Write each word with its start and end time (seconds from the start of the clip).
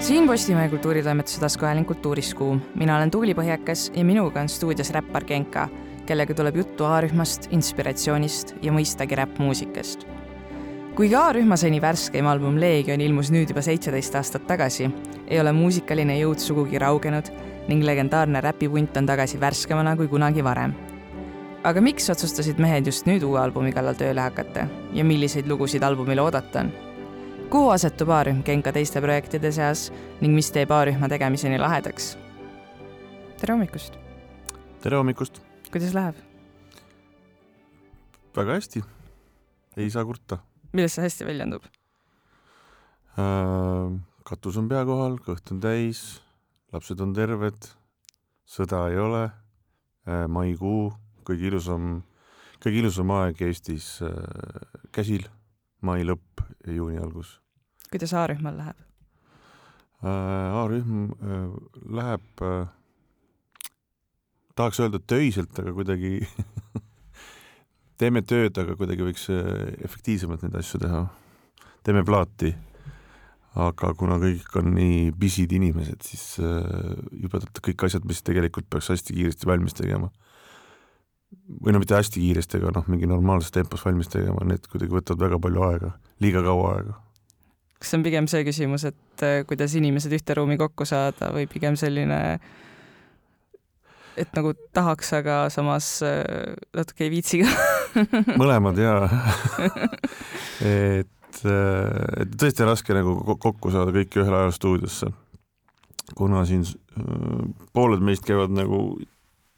siin 0.00 0.26
Postimehe 0.26 0.68
kultuuritoimetuse 0.68 1.40
taskuhääling 1.40 1.86
Kultuuriskuum. 1.86 2.60
mina 2.74 2.96
olen 2.96 3.10
Tuuli 3.10 3.34
Põhjakas 3.34 3.90
ja 3.94 4.04
minuga 4.04 4.40
on 4.40 4.48
stuudios 4.48 4.90
räppar 4.90 5.24
Genka, 5.24 5.68
kellega 6.06 6.34
tuleb 6.34 6.56
juttu 6.56 6.84
A-rühmast, 6.84 7.48
inspiratsioonist 7.50 8.54
ja 8.62 8.72
mõistagi 8.72 9.16
räppmuusikast. 9.16 10.06
kuigi 10.94 11.14
A-rühma 11.14 11.56
seni 11.56 11.80
värskeim 11.80 12.26
album 12.26 12.60
Leegion 12.60 13.00
ilmus 13.00 13.30
nüüd 13.30 13.50
juba 13.50 13.62
seitseteist 13.62 14.14
aastat 14.14 14.46
tagasi, 14.46 14.90
ei 15.28 15.40
ole 15.40 15.52
muusikaline 15.52 16.20
jõud 16.20 16.38
sugugi 16.38 16.78
raugenud 16.78 17.30
ning 17.68 17.84
legendaarne 17.84 18.40
räpipunt 18.40 18.96
on 18.96 19.06
tagasi 19.06 19.40
värskemana 19.40 19.96
kui 19.96 20.08
kunagi 20.08 20.44
varem. 20.44 20.74
aga 21.64 21.80
miks 21.80 22.10
otsustasid 22.10 22.58
mehed 22.58 22.86
just 22.86 23.06
nüüd 23.06 23.22
uue 23.22 23.40
albumi 23.40 23.72
kallal 23.72 23.94
tööle 23.94 24.20
hakata 24.20 24.68
ja 24.92 25.04
milliseid 25.04 25.46
lugusid 25.46 25.82
albumile 25.82 26.22
oodata 26.22 26.60
on? 26.60 26.87
Kuhu 27.48 27.70
asetub 27.72 28.10
A-rühm 28.12 28.42
Genka 28.44 28.72
teiste 28.76 29.00
projektide 29.00 29.50
seas 29.56 29.88
ning 30.20 30.34
mis 30.36 30.50
teeb 30.52 30.72
A-rühma 30.74 31.08
tegemiseni 31.08 31.56
lahedaks? 31.60 32.10
tere 33.40 33.54
hommikust! 33.54 33.96
tere 34.84 34.98
hommikust! 35.00 35.40
kuidas 35.72 35.94
läheb? 35.96 36.18
väga 38.36 38.58
hästi, 38.58 38.82
ei 39.80 39.88
saa 39.90 40.04
kurta. 40.04 40.42
millest 40.76 40.98
see 40.98 41.06
hästi 41.06 41.28
väljendub 41.28 41.64
äh,? 43.16 43.96
katus 44.28 44.60
on 44.60 44.68
pea 44.68 44.84
kohal, 44.84 45.16
kõht 45.24 45.48
on 45.54 45.64
täis, 45.64 46.20
lapsed 46.76 47.00
on 47.00 47.16
terved, 47.16 47.70
sõda 48.44 48.84
ei 48.92 49.00
ole 49.00 49.24
äh,, 49.24 50.28
maikuu, 50.28 50.92
kõige 51.24 51.48
ilusam, 51.48 52.02
kõige 52.60 52.84
ilusam 52.84 53.16
aeg 53.22 53.40
Eestis 53.48 53.94
äh, 54.04 54.12
käsil, 54.92 55.24
mai 55.84 56.02
lõpp 56.06 56.42
ja 56.66 56.74
juuni 56.74 56.98
algus. 57.00 57.38
kuidas 57.90 58.14
A-rühmal 58.14 58.56
läheb 58.58 58.78
äh,? 60.02 60.58
A-rühm 60.62 61.10
äh, 61.14 61.48
läheb 61.98 62.44
äh, 62.44 62.68
tahaks 64.58 64.80
öelda 64.82 65.00
töiselt, 65.00 65.54
aga 65.58 65.74
kuidagi 65.74 66.18
teeme 68.00 68.22
tööd, 68.26 68.58
aga 68.58 68.74
kuidagi 68.78 69.06
võiks 69.06 69.28
efektiivsemalt 69.86 70.42
neid 70.46 70.56
asju 70.58 70.82
teha. 70.82 71.04
teeme 71.86 72.02
plaati, 72.04 72.50
aga 73.58 73.92
kuna 73.98 74.18
kõik 74.22 74.58
on 74.60 74.72
nii 74.74 75.12
pisid 75.18 75.54
inimesed, 75.54 76.02
siis 76.04 76.24
jubedalt 76.38 77.62
kõik 77.64 77.86
asjad, 77.86 78.04
mis 78.06 78.22
tegelikult 78.26 78.66
peaks 78.70 78.90
hästi 78.92 79.14
kiiresti 79.14 79.48
valmis 79.48 79.78
tegema, 79.78 80.10
või 81.48 81.72
no 81.72 81.80
mitte 81.82 81.96
hästi 81.96 82.20
kiiresti, 82.20 82.60
aga 82.60 82.72
noh, 82.76 82.86
mingi 82.92 83.08
normaalses 83.08 83.52
tempos 83.54 83.84
valmis 83.86 84.10
tegema, 84.12 84.44
need 84.48 84.66
kuidagi 84.70 84.92
võtavad 84.92 85.24
väga 85.26 85.40
palju 85.44 85.66
aega, 85.68 85.92
liiga 86.24 86.44
kaua 86.44 86.72
aega. 86.76 86.96
Kas 87.78 87.92
see 87.92 87.98
on 88.00 88.04
pigem 88.04 88.26
see 88.30 88.44
küsimus, 88.46 88.84
et 88.88 89.24
äh, 89.24 89.42
kuidas 89.48 89.74
inimesed 89.78 90.12
ühte 90.16 90.34
ruumi 90.36 90.58
kokku 90.60 90.86
saada 90.88 91.30
või 91.34 91.46
pigem 91.50 91.78
selline 91.78 92.18
et 94.18 94.32
nagu 94.34 94.50
tahaks, 94.74 95.12
aga 95.20 95.44
samas 95.52 95.92
äh, 96.06 96.56
natuke 96.76 97.06
ei 97.06 97.12
viitsi 97.12 97.44
ka? 97.44 97.52
Mõlemad 98.40 98.80
jaa. 98.82 99.06
Et, 100.58 101.38
äh, 101.46 102.24
et 102.24 102.34
tõesti 102.34 102.66
raske 102.66 102.96
nagu 102.96 103.14
kokku 103.38 103.70
saada 103.70 103.94
kõiki 103.94 104.24
ühel 104.24 104.34
ajal 104.40 104.54
stuudiosse. 104.56 105.12
kuna 106.18 106.44
siin 106.48 106.64
pooled 107.76 108.02
meist 108.02 108.24
käivad 108.26 108.50
nagu 108.50 108.98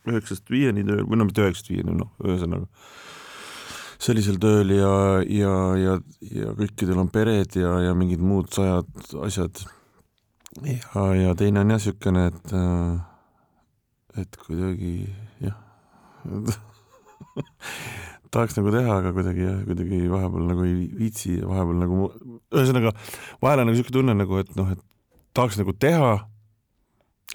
üheksast 0.08 0.50
viieni 0.50 0.84
tööl 0.86 1.04
või 1.04 1.20
no 1.20 1.26
mitte 1.28 1.44
üheksast 1.44 1.68
viieni, 1.72 1.96
noh, 1.96 2.12
ühesõnaga 2.24 2.66
sellisel 4.00 4.38
tööl 4.40 4.72
ja, 4.72 4.92
ja, 5.28 5.54
ja, 5.76 5.98
ja 6.32 6.54
kõikidel 6.56 7.02
on 7.02 7.10
pered 7.12 7.56
ja, 7.58 7.74
ja 7.84 7.92
mingid 7.96 8.22
muud 8.24 8.48
sajad 8.54 8.88
asjad. 9.26 9.60
ja, 10.64 11.04
ja 11.18 11.34
teine 11.36 11.60
on 11.60 11.74
jah 11.74 11.80
niisugune, 11.82 12.26
et 12.32 12.54
äh, 12.56 14.22
et 14.24 14.40
kuidagi 14.40 14.94
jah 15.44 15.58
tahaks 18.30 18.56
nagu 18.58 18.72
teha, 18.72 18.96
aga 19.02 19.12
kuidagi 19.14 19.44
jah, 19.44 19.60
kuidagi 19.66 20.00
vahepeal 20.10 20.48
nagu 20.48 20.66
ei 20.66 20.74
viitsi 21.00 21.36
ja 21.40 21.48
vahepeal 21.50 21.80
nagu, 21.82 22.10
ühesõnaga 22.54 22.94
vahel 23.42 23.62
on 23.62 23.68
nagu 23.68 23.76
niisugune 23.76 23.96
tunne 23.98 24.16
nagu, 24.16 24.40
et 24.42 24.52
noh, 24.58 24.70
et 24.74 24.82
tahaks 25.36 25.58
nagu 25.60 25.74
teha, 25.76 26.12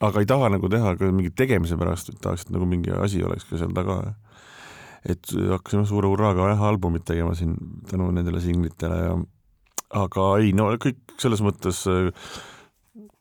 aga 0.04 0.22
ei 0.22 0.28
taha 0.28 0.50
nagu 0.56 0.70
teha 0.72 0.96
ka 1.00 1.12
mingi 1.12 1.32
tegemise 1.32 1.78
pärast, 1.80 2.12
et 2.12 2.20
tahaks, 2.24 2.46
et 2.46 2.56
nagu 2.56 2.68
mingi 2.68 2.92
asi 2.92 3.24
oleks 3.24 3.48
ka 3.50 3.60
seal 3.62 3.76
taga. 3.76 4.16
et 5.06 5.22
hakkasime 5.30 5.86
suure 5.86 6.10
hurraaga 6.10 6.48
jah, 6.50 6.62
albumit 6.66 7.04
tegema 7.06 7.36
siin 7.38 7.54
tänu 7.86 8.10
nendele 8.12 8.40
singlitele 8.42 8.96
ja 9.04 9.18
aga 9.94 10.24
ei, 10.42 10.50
no 10.58 10.72
kõik 10.82 10.98
selles 11.22 11.44
mõttes 11.46 11.84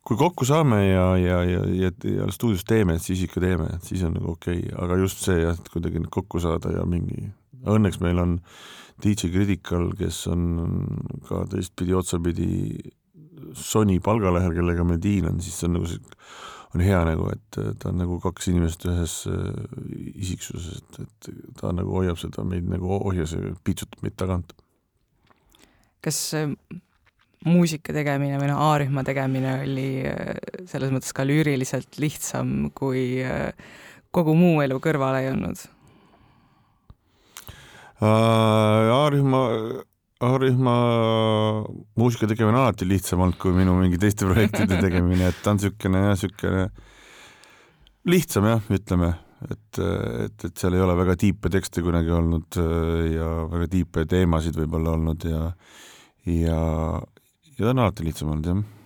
kui 0.04 0.16
kokku 0.20 0.46
saame 0.48 0.78
ja, 0.86 1.04
ja, 1.20 1.42
ja, 1.44 1.60
ja, 1.72 1.90
ja 2.08 2.28
stuudios 2.32 2.64
teeme, 2.68 2.96
siis 3.00 3.24
ikka 3.24 3.40
teeme, 3.44 3.68
et 3.76 3.84
siis 3.88 4.02
on 4.04 4.16
nagu 4.16 4.32
okei 4.32 4.62
okay., 4.62 4.72
aga 4.84 4.98
just 5.00 5.20
see 5.24 5.38
jah, 5.40 5.56
et 5.56 5.70
kuidagi 5.72 6.00
nüüd 6.00 6.12
kokku 6.12 6.40
saada 6.44 6.72
ja 6.72 6.84
mingi, 6.88 7.30
õnneks 7.64 8.00
meil 8.04 8.20
on 8.20 8.38
DJ 9.04 9.32
Critical, 9.32 9.90
kes 9.98 10.24
on 10.32 10.44
ka 11.28 11.44
teistpidi 11.52 11.96
otsapidi 11.96 12.50
Sony 13.54 13.98
palgalehel, 14.00 14.54
kellega 14.56 14.84
me 14.88 14.96
diil 15.00 15.28
on, 15.28 15.40
siis 15.44 15.56
see 15.60 15.68
on 15.68 15.78
nagu 15.78 15.88
see, 15.88 16.00
on 16.74 16.82
hea 16.82 17.00
nagu, 17.06 17.28
et 17.30 17.58
ta 17.80 17.90
on 17.90 18.00
nagu 18.02 18.18
kaks 18.22 18.50
inimest 18.50 18.86
ühes 18.90 19.18
äh, 19.30 19.44
isiksuses, 20.14 20.80
et, 20.80 21.02
et 21.04 21.60
ta 21.60 21.72
nagu 21.74 21.94
hoiab 22.00 22.18
seda 22.20 22.44
meid 22.46 22.66
nagu 22.70 22.90
ohjes 22.98 23.36
ja 23.36 23.54
pitsutab 23.64 24.02
meid 24.06 24.18
tagant. 24.20 24.56
kas 26.04 26.18
muusika 27.44 27.92
tegemine 27.96 28.38
või 28.40 28.48
noh, 28.50 28.60
A-rühma 28.72 29.04
tegemine 29.06 29.58
oli 29.62 29.88
äh, 30.08 30.34
selles 30.70 30.92
mõttes 30.94 31.14
ka 31.16 31.26
lüüriliselt 31.28 31.98
lihtsam, 32.00 32.70
kui 32.76 33.22
äh, 33.24 33.52
kogu 34.14 34.34
muu 34.38 34.62
elu 34.64 34.80
kõrvale 34.82 35.24
ei 35.24 35.30
olnud? 35.32 35.64
A-rühma, 38.04 39.40
A-rühma 40.24 40.74
muusika 42.00 42.28
tegemine 42.30 42.56
on 42.56 42.64
alati 42.64 42.88
lihtsam 42.88 43.22
olnud 43.24 43.38
kui 43.40 43.54
minu 43.56 43.76
mingi 43.78 44.00
teiste 44.00 44.26
projektide 44.30 44.80
tegemine, 44.80 45.30
et 45.30 45.40
ta 45.44 45.52
on 45.52 45.60
niisugune 45.60 46.02
jah, 46.04 46.14
niisugune 46.14 46.64
lihtsam 48.10 48.48
jah, 48.48 48.62
ütleme, 48.76 49.10
et, 49.48 49.80
et, 49.80 50.46
et 50.48 50.60
seal 50.60 50.76
ei 50.76 50.84
ole 50.84 50.96
väga 50.98 51.16
tiipe 51.20 51.52
tekste 51.52 51.84
kunagi 51.84 52.12
olnud 52.14 52.60
ja 53.14 53.30
väga 53.52 53.70
tiipe 53.72 54.06
teemasid 54.10 54.56
võib-olla 54.60 54.96
olnud 54.98 55.28
ja 55.28 55.50
ja 56.28 56.60
ja 57.54 57.66
ta 57.66 57.70
on 57.70 57.84
alati 57.84 58.06
lihtsam 58.08 58.32
olnud, 58.34 58.50
jah. 58.50 58.83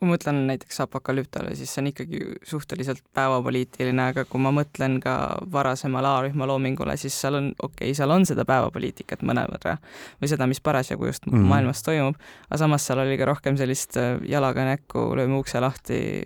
Ma 0.00 0.08
mõtlen 0.14 0.38
näiteks 0.48 0.80
apokalüptale, 0.84 1.52
siis 1.58 1.72
see 1.74 1.82
on 1.82 1.88
ikkagi 1.90 2.20
suhteliselt 2.48 3.02
päevapoliitiline, 3.16 4.06
aga 4.12 4.24
kui 4.28 4.40
ma 4.42 4.52
mõtlen 4.54 4.98
ka 5.02 5.14
varasemale 5.52 6.08
A-rühma 6.08 6.48
loomingule, 6.48 6.96
siis 7.00 7.16
seal 7.20 7.38
on, 7.40 7.50
okei 7.58 7.90
okay,, 7.90 7.96
seal 7.98 8.14
on 8.14 8.24
seda 8.28 8.46
päevapoliitikat 8.48 9.24
mõnevõrra 9.26 9.76
või 10.22 10.32
seda, 10.32 10.48
mis 10.50 10.62
parasjagu 10.64 11.10
just 11.10 11.26
mm 11.26 11.36
-hmm. 11.36 11.50
maailmas 11.52 11.84
toimub, 11.86 12.16
aga 12.48 12.60
samas 12.64 12.86
seal 12.86 13.04
oli 13.04 13.18
ka 13.20 13.28
rohkem 13.28 13.60
sellist 13.60 13.96
äh, 14.00 14.16
jalaga 14.28 14.64
näkku, 14.72 15.10
lööme 15.16 15.36
ukse 15.40 15.60
lahti, 15.60 16.22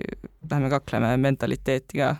lähme 0.50 0.70
kakleme 0.70 1.16
mentaliteeti 1.16 1.98
ka 1.98 2.16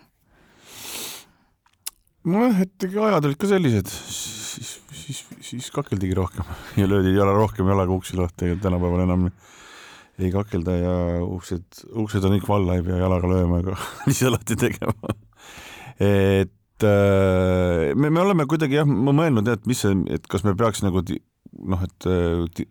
nojah, 2.25 2.60
et 2.60 2.88
ajad 2.88 3.25
olid 3.25 3.38
ka 3.38 3.47
sellised, 3.47 3.86
siis 3.86 4.81
siis, 5.06 5.25
siis 5.41 5.71
kakeldigi 5.75 6.15
rohkem 6.15 6.44
ja 6.81 6.88
löödi 6.88 7.15
jala 7.16 7.32
rohkem 7.36 7.69
jalaga 7.69 7.92
uksi 7.92 8.16
lahti 8.16 8.56
tänapäeval 8.62 9.04
enam 9.06 9.28
ei 10.19 10.31
kakelda 10.35 10.77
ja 10.79 10.95
uksed, 11.25 11.65
uksed 12.05 12.27
on 12.27 12.37
kõik 12.37 12.47
valla, 12.49 12.77
ei 12.79 12.85
pea 12.87 13.01
jalaga 13.01 13.31
lööma 13.31 13.63
ega 13.63 13.79
ise 14.13 14.31
lahti 14.31 14.57
tegema. 14.59 15.17
et 15.99 16.87
äh, 16.87 17.91
me, 17.95 18.11
me 18.11 18.23
oleme 18.23 18.47
kuidagi 18.51 18.81
jah, 18.81 18.89
ma 18.89 19.15
mõelnud, 19.17 19.51
et 19.51 19.67
mis 19.71 19.83
see, 19.85 19.97
et 20.15 20.31
kas 20.31 20.47
me 20.47 20.55
peaks 20.59 20.85
nagu 20.87 21.03
noh, 21.03 21.85
et 21.87 22.09
äh, 22.11 22.65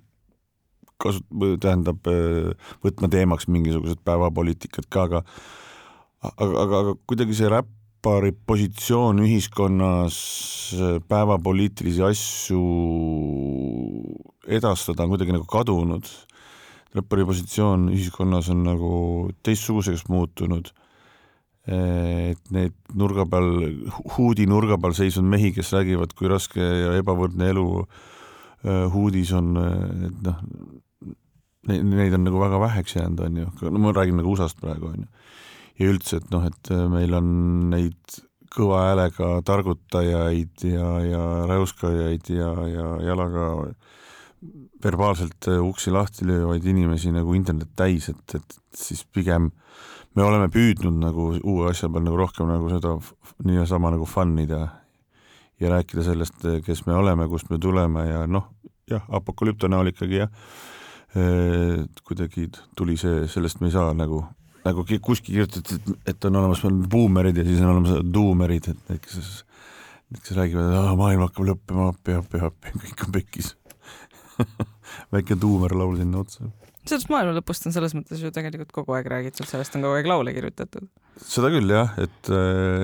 kasu-, 1.03 1.25
tähendab 1.59 2.11
äh, 2.11 2.73
võtma 2.85 3.11
teemaks 3.11 3.49
mingisugused 3.51 4.03
päevapoliitikad 4.07 4.89
ka, 4.89 5.07
aga 5.09 5.23
aga, 6.23 6.51
aga, 6.51 6.83
aga 6.83 6.99
kuidagi 7.09 7.41
see 7.41 7.51
räpp 7.51 7.79
räppari 8.03 8.33
positsioon 8.45 9.21
ühiskonnas 9.23 10.15
päevapoliitilisi 11.07 12.01
asju 12.03 12.63
edastada 14.47 15.03
on 15.05 15.13
kuidagi 15.13 15.31
nagu 15.31 15.45
kadunud. 15.47 16.03
Räppari 16.93 17.25
positsioon 17.25 17.89
ühiskonnas 17.93 18.49
on 18.53 18.63
nagu 18.67 18.93
teistsuguseks 19.43 20.07
muutunud. 20.09 20.71
et 21.63 22.49
need 22.51 22.73
nurga 22.91 23.23
peal, 23.23 23.45
huudi 24.17 24.43
nurga 24.51 24.75
peal 24.77 24.91
seisnud 24.97 25.29
mehi, 25.31 25.53
kes 25.55 25.71
räägivad, 25.71 26.11
kui 26.11 26.27
raske 26.27 26.59
ja 26.59 26.89
ebavõrdne 26.99 27.47
elu 27.53 27.67
huudis 28.91 29.31
on, 29.37 29.53
et 30.09 30.17
noh, 30.27 30.41
neid 31.71 32.17
on 32.17 32.25
nagu 32.27 32.41
väga 32.41 32.59
väheks 32.59 32.97
jäänud, 32.97 33.23
on 33.23 33.39
ju, 33.39 33.47
no 33.63 33.79
ma 33.79 33.95
räägin 33.95 34.19
nagu 34.19 34.35
USA-st 34.35 34.59
praegu, 34.59 34.91
on 34.91 35.05
ju 35.05 35.07
ja 35.79 35.89
üldse, 35.89 36.19
et 36.21 36.29
noh, 36.33 36.45
et 36.47 36.71
meil 36.91 37.15
on 37.17 37.27
neid 37.71 38.19
kõva 38.53 38.83
häälega 38.89 39.29
targutajaid 39.47 40.65
ja, 40.69 40.89
ja 41.07 41.23
räuskajaid 41.49 42.29
ja, 42.35 42.51
ja 42.69 42.89
jalaga 43.09 43.47
verbaalselt 44.83 45.47
uksi 45.63 45.91
lahti 45.91 46.27
löövaid 46.27 46.65
inimesi 46.67 47.11
nagu 47.15 47.33
internet 47.37 47.71
täis, 47.75 48.09
et, 48.11 48.35
et 48.35 48.57
siis 48.75 49.05
pigem 49.05 49.51
me 50.15 50.25
oleme 50.25 50.49
püüdnud 50.53 50.99
nagu 51.01 51.29
uue 51.41 51.69
asja 51.71 51.89
peal 51.89 52.05
nagu 52.05 52.19
rohkem 52.19 52.49
nagu 52.49 52.69
seda 52.71 52.95
niisama 53.47 53.93
nagu 53.93 54.07
fun 54.09 54.35
ida 54.43 54.67
ja 55.61 55.71
rääkida 55.71 56.03
sellest, 56.05 56.45
kes 56.65 56.85
me 56.85 56.95
oleme, 56.97 57.27
kust 57.31 57.49
me 57.49 57.59
tuleme 57.61 58.05
ja 58.07 58.27
noh, 58.27 58.49
jah, 58.89 59.03
apokalüpto 59.15 59.69
näol 59.71 59.93
ikkagi 59.93 60.19
jah, 60.23 60.31
kuidagi 62.03 62.49
tuli 62.77 62.97
see, 62.99 63.27
sellest 63.31 63.61
me 63.61 63.69
ei 63.69 63.75
saa 63.75 63.93
nagu, 63.97 64.23
nagu 64.65 64.85
kuskil 64.85 65.37
kirjutati, 65.37 65.79
et, 66.09 66.25
on 66.25 66.41
olemas 66.41 66.63
buumerid 66.89 67.37
ja 67.37 67.47
siis 67.47 67.61
on 67.61 67.75
olemas 67.75 68.05
duumerid, 68.13 68.71
et 68.73 69.03
kes, 69.05 69.43
kes 70.19 70.37
räägivad, 70.37 70.73
et 70.73 70.97
maailm 70.99 71.25
hakkab 71.27 71.51
lõppema, 71.53 71.91
appi, 71.93 72.17
appi, 72.17 72.41
appi, 72.49 72.77
kõik 72.81 73.07
on 73.07 73.17
pekkis 73.19 73.53
väike 75.13 75.37
duumerlaul 75.39 75.97
sinna 75.99 76.21
otsa 76.23 76.49
sellest 76.83 77.09
maailma 77.11 77.35
lõpust 77.37 77.67
on 77.67 77.75
selles 77.75 77.93
mõttes 77.95 78.19
ju 78.19 78.31
tegelikult 78.35 78.73
kogu 78.75 78.95
aeg 78.97 79.07
räägitud, 79.11 79.47
sellest 79.47 79.77
on 79.77 79.85
kogu 79.85 79.97
aeg 79.97 80.09
laule 80.09 80.33
kirjutatud. 80.35 80.89
seda 81.23 81.51
küll 81.53 81.71
jah, 81.71 81.93
et, 82.01 82.31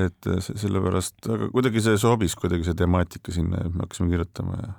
et 0.05 0.29
sellepärast, 0.47 1.19
aga 1.27 1.49
kuidagi 1.51 1.83
see 1.83 1.99
sobis 1.99 2.37
kuidagi 2.39 2.67
see 2.69 2.77
temaatika 2.79 3.35
sinna 3.35 3.65
ja 3.65 3.73
me 3.73 3.83
hakkasime 3.83 4.11
kirjutama 4.13 4.59
ja, 4.61 4.73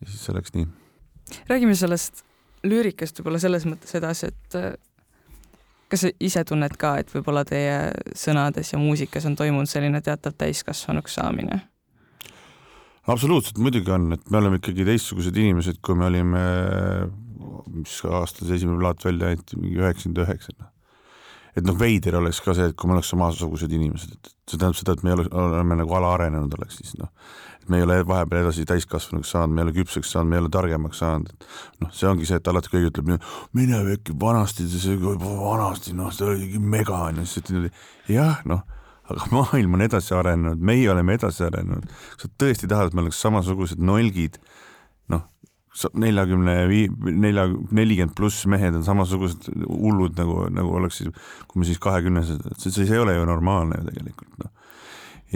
ja 0.00 0.10
siis 0.10 0.26
see 0.28 0.36
läks 0.36 0.54
nii. 0.54 0.68
räägime 1.50 1.74
sellest 1.78 2.22
lüürikast 2.66 3.18
võib-olla 3.20 3.42
selles 3.42 3.66
mõttes 3.68 3.98
edasi, 3.98 4.30
et 4.30 4.58
kas 5.90 6.06
sa 6.06 6.12
ise 6.22 6.42
tunned 6.46 6.78
ka, 6.78 6.96
et 7.02 7.10
võib-olla 7.14 7.44
teie 7.46 7.78
sõnades 8.18 8.72
ja 8.72 8.80
muusikas 8.82 9.26
on 9.26 9.38
toimunud 9.38 9.70
selline 9.70 10.02
teatav 10.06 10.38
täiskasvanuks 10.38 11.18
saamine? 11.18 11.64
Absoluutselt, 13.06 13.60
muidugi 13.62 13.92
on, 13.94 14.10
et 14.16 14.30
me 14.30 14.40
oleme 14.40 14.58
ikkagi 14.60 14.86
teistsugused 14.88 15.36
inimesed, 15.36 15.78
kui 15.84 15.98
me 15.98 16.08
olime 16.08 16.42
mis 17.76 17.98
aastal 18.08 18.48
see 18.48 18.60
esimene 18.60 18.80
plaat 18.80 19.04
välja 19.04 19.32
anti, 19.34 19.58
mingi 19.60 19.80
üheksakümmend 19.80 20.22
üheksa. 20.24 20.54
Noh. 20.60 20.72
et 21.56 21.64
noh, 21.64 21.76
veider 21.80 22.18
oleks 22.18 22.42
ka 22.44 22.52
see, 22.56 22.68
et 22.68 22.76
kui 22.76 22.88
me 22.88 22.96
oleks 22.98 23.10
samasugused 23.14 23.72
inimesed, 23.72 24.12
et 24.12 24.32
see 24.44 24.58
tähendab 24.60 24.76
seda, 24.76 24.96
et 24.96 25.04
me 25.06 25.14
ole, 25.14 25.24
oleme 25.32 25.78
nagu 25.80 25.94
alaarenenud 25.96 26.52
oleks 26.58 26.76
siis 26.82 26.92
noh, 27.00 27.08
et 27.62 27.70
me 27.72 27.80
ei 27.80 27.86
ole 27.86 27.96
vahepeal 28.06 28.44
edasi 28.44 28.66
täiskasvanuks 28.68 29.32
saanud, 29.32 29.56
me 29.56 29.62
ei 29.62 29.68
ole 29.68 29.76
küpseks 29.78 30.12
saanud, 30.12 30.30
me 30.30 30.36
ei 30.36 30.44
ole 30.44 30.52
targemaks 30.52 31.00
saanud, 31.00 31.48
noh, 31.80 31.94
see 31.96 32.10
ongi 32.10 32.28
see, 32.28 32.42
et 32.42 32.52
alati 32.52 32.74
keegi 32.74 32.90
ütleb, 32.92 33.14
mine 33.56 33.80
äkki 33.96 34.16
vanasti, 34.20 34.68
vanasti, 35.16 35.96
noh, 35.96 36.12
see 36.12 36.28
oli 36.28 36.60
mega 36.60 37.06
onju, 37.08 37.24
siis 37.24 37.44
ütled 37.44 37.70
jah, 38.12 38.44
noh 38.44 38.64
aga 39.06 39.28
maailm 39.34 39.78
on 39.78 39.86
edasi 39.86 40.14
arenenud, 40.16 40.62
meie 40.62 40.88
oleme 40.92 41.16
edasi 41.18 41.46
arenenud. 41.46 41.86
kas 42.16 42.26
sa 42.26 42.32
tõesti 42.42 42.70
tahad, 42.70 42.90
et 42.90 42.98
me 42.98 43.04
oleks 43.04 43.20
samasugused 43.22 43.82
nolgid, 43.82 44.40
noh, 45.12 45.26
neljakümne 46.00 46.56
vii-, 46.70 46.90
nelja, 47.12 47.46
nelikümmend 47.76 48.16
pluss 48.18 48.46
mehed 48.50 48.78
on 48.78 48.84
samasugused 48.86 49.50
hullud 49.66 50.18
nagu, 50.18 50.44
nagu 50.52 50.76
oleksid, 50.80 51.14
kui 51.48 51.62
me 51.62 51.68
siis 51.68 51.80
kahekümnesed, 51.82 52.46
see, 52.62 52.86
ei 52.86 53.02
ole 53.02 53.16
ju 53.18 53.26
normaalne 53.28 53.80
ju 53.80 53.88
tegelikult 53.90 54.44
noh. 54.44 54.52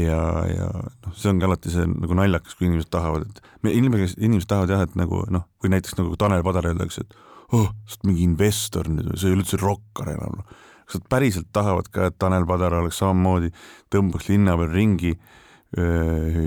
ja, 0.00 0.20
ja 0.48 0.68
noh, 0.80 1.16
see 1.16 1.32
ongi 1.32 1.48
alati 1.48 1.72
see 1.74 1.88
nagu 1.90 2.16
naljakas, 2.18 2.56
kui 2.56 2.70
inimesed 2.70 2.92
tahavad, 2.92 3.28
et 3.28 3.66
me 3.66 3.74
inimesed, 3.76 4.18
inimesed 4.18 4.50
tahavad 4.50 4.74
jah, 4.74 4.86
et 4.88 4.96
nagu 4.98 5.24
noh, 5.34 5.46
kui 5.60 5.72
näiteks 5.72 5.98
nagu 6.00 6.16
Tanel 6.18 6.46
Padar 6.46 6.70
öeldakse, 6.72 7.04
et 7.04 7.18
oh, 7.52 7.70
sa 7.86 7.98
oled 7.98 8.10
mingi 8.10 8.26
investor 8.26 8.88
nüüd 8.90 9.12
sa 9.14 9.28
ei 9.28 9.34
ole 9.34 9.44
üldse 9.44 9.60
rokkar 9.60 10.14
enam 10.14 10.40
noh. 10.40 10.58
Kas 10.90 11.00
nad 11.00 11.10
päriselt 11.12 11.50
tahavad 11.54 11.88
ka, 11.94 12.10
et 12.10 12.18
Tanel 12.18 12.46
Padar 12.48 12.74
oleks 12.82 12.98
samamoodi, 13.00 13.52
tõmbaks 13.94 14.28
linna 14.32 14.58
peal 14.58 14.74
ringi, 14.74 15.14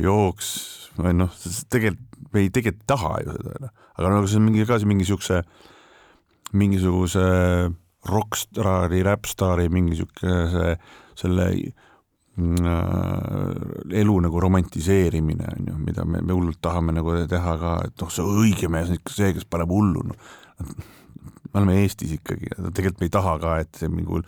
jooks 0.04 0.50
noh, 1.00 1.32
tegelikult 1.72 2.14
me 2.34 2.42
ei 2.42 2.50
tegelikult 2.54 2.88
taha 2.90 3.14
ju 3.24 3.38
seda, 3.38 3.54
noh. 3.68 3.72
aga 4.00 4.12
nagu 4.16 4.30
see 4.30 4.40
on 4.40 4.48
mingi 4.48 4.66
ka 4.66 4.80
mingi 4.90 5.06
siukse, 5.08 5.42
mingisuguse 6.58 7.26
rokkstaari, 8.10 9.04
räppstaari 9.06 9.70
mingi 9.72 10.00
siukese 10.02 10.74
selle 11.20 11.46
äh, 11.54 11.62
elu 14.02 14.18
nagu 14.26 14.42
romantiseerimine 14.42 15.54
on 15.54 15.70
ju, 15.70 15.78
mida 15.86 16.06
me, 16.06 16.24
me 16.26 16.34
hullult 16.34 16.62
tahame 16.62 16.96
nagu 16.98 17.16
teha 17.30 17.54
ka, 17.62 17.76
et 17.88 18.02
noh, 18.02 18.12
see 18.12 18.26
õige 18.26 18.72
mees 18.74 18.92
see, 19.14 19.32
kes 19.38 19.46
paneb 19.46 19.72
hullu, 19.74 20.10
noh. 20.10 20.18
Me 21.54 21.62
oleme 21.62 21.80
Eestis 21.84 22.18
ikkagi, 22.18 22.52
tegelikult 22.60 23.02
me 23.02 23.10
ei 23.10 23.14
taha 23.14 23.40
ka, 23.42 23.58
et 23.64 23.82
see 23.82 23.92
mingi 23.92 24.10
hull, 24.10 24.28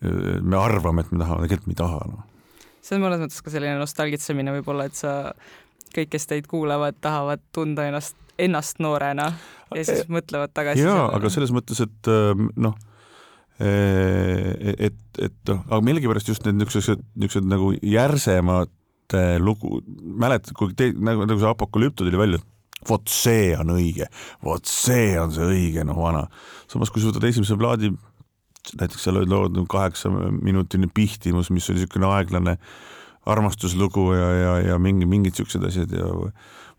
me 0.00 0.56
arvame, 0.56 1.04
et 1.04 1.12
me 1.12 1.22
tahame, 1.22 1.46
tegelikult 1.46 1.70
me 1.70 1.76
ei 1.76 1.82
taha, 1.82 2.02
noh 2.10 2.26
see 2.84 2.98
on 2.98 3.04
mõnes 3.04 3.22
mõttes 3.22 3.44
ka 3.44 3.52
selline 3.52 3.78
nostalgitsemine 3.80 4.54
võib-olla, 4.58 4.88
et 4.88 4.98
sa 4.98 5.32
kõik, 5.94 6.12
kes 6.14 6.28
teid 6.30 6.48
kuulavad, 6.50 6.98
tahavad 7.02 7.42
tunda 7.54 7.86
ennast, 7.90 8.16
ennast 8.40 8.80
noorena 8.82 9.30
ja 9.74 9.84
siis 9.84 10.04
e 10.04 10.12
mõtlevad 10.12 10.54
tagasi. 10.56 10.84
jaa, 10.86 11.08
aga 11.14 11.32
selles 11.32 11.52
mõttes, 11.54 11.82
et 11.84 12.10
noh, 12.60 12.76
et, 13.60 15.00
et 15.20 15.52
noh, 15.52 15.64
aga 15.68 15.80
millegipärast 15.86 16.30
just 16.32 16.46
need 16.46 16.60
niisugused, 16.60 17.02
niisugused 17.14 17.50
nagu 17.50 17.72
järsemad 17.84 18.72
lugu, 19.42 19.80
mäletad, 20.22 20.54
kui 20.56 20.72
te, 20.78 20.92
nagu, 20.94 21.26
nagu 21.26 21.42
see 21.42 21.50
apokalüpto 21.50 22.06
tuli 22.06 22.20
välja, 22.20 22.40
vot 22.88 23.10
see 23.12 23.50
on 23.58 23.74
õige, 23.74 24.08
vot 24.44 24.68
see 24.68 25.18
on 25.20 25.34
see 25.34 25.46
õige, 25.46 25.84
noh, 25.86 25.98
vana. 26.00 26.26
samas, 26.70 26.92
kui 26.92 27.02
sa 27.02 27.10
võtad 27.10 27.28
esimese 27.28 27.58
plaadi, 27.60 27.92
näiteks 28.80 29.04
seal 29.04 29.20
olid 29.20 29.32
lood 29.32 29.56
nagu 29.56 29.68
kaheksaminutine 29.70 30.90
pihtimus, 30.94 31.50
mis 31.50 31.68
oli 31.70 31.80
niisugune 31.80 32.08
aeglane 32.10 32.56
armastuslugu 33.30 34.12
ja, 34.14 34.28
ja, 34.34 34.52
ja 34.70 34.78
mingi, 34.80 35.06
mingid 35.08 35.36
siuksed 35.36 35.64
asjad 35.68 35.92
ja 35.92 36.08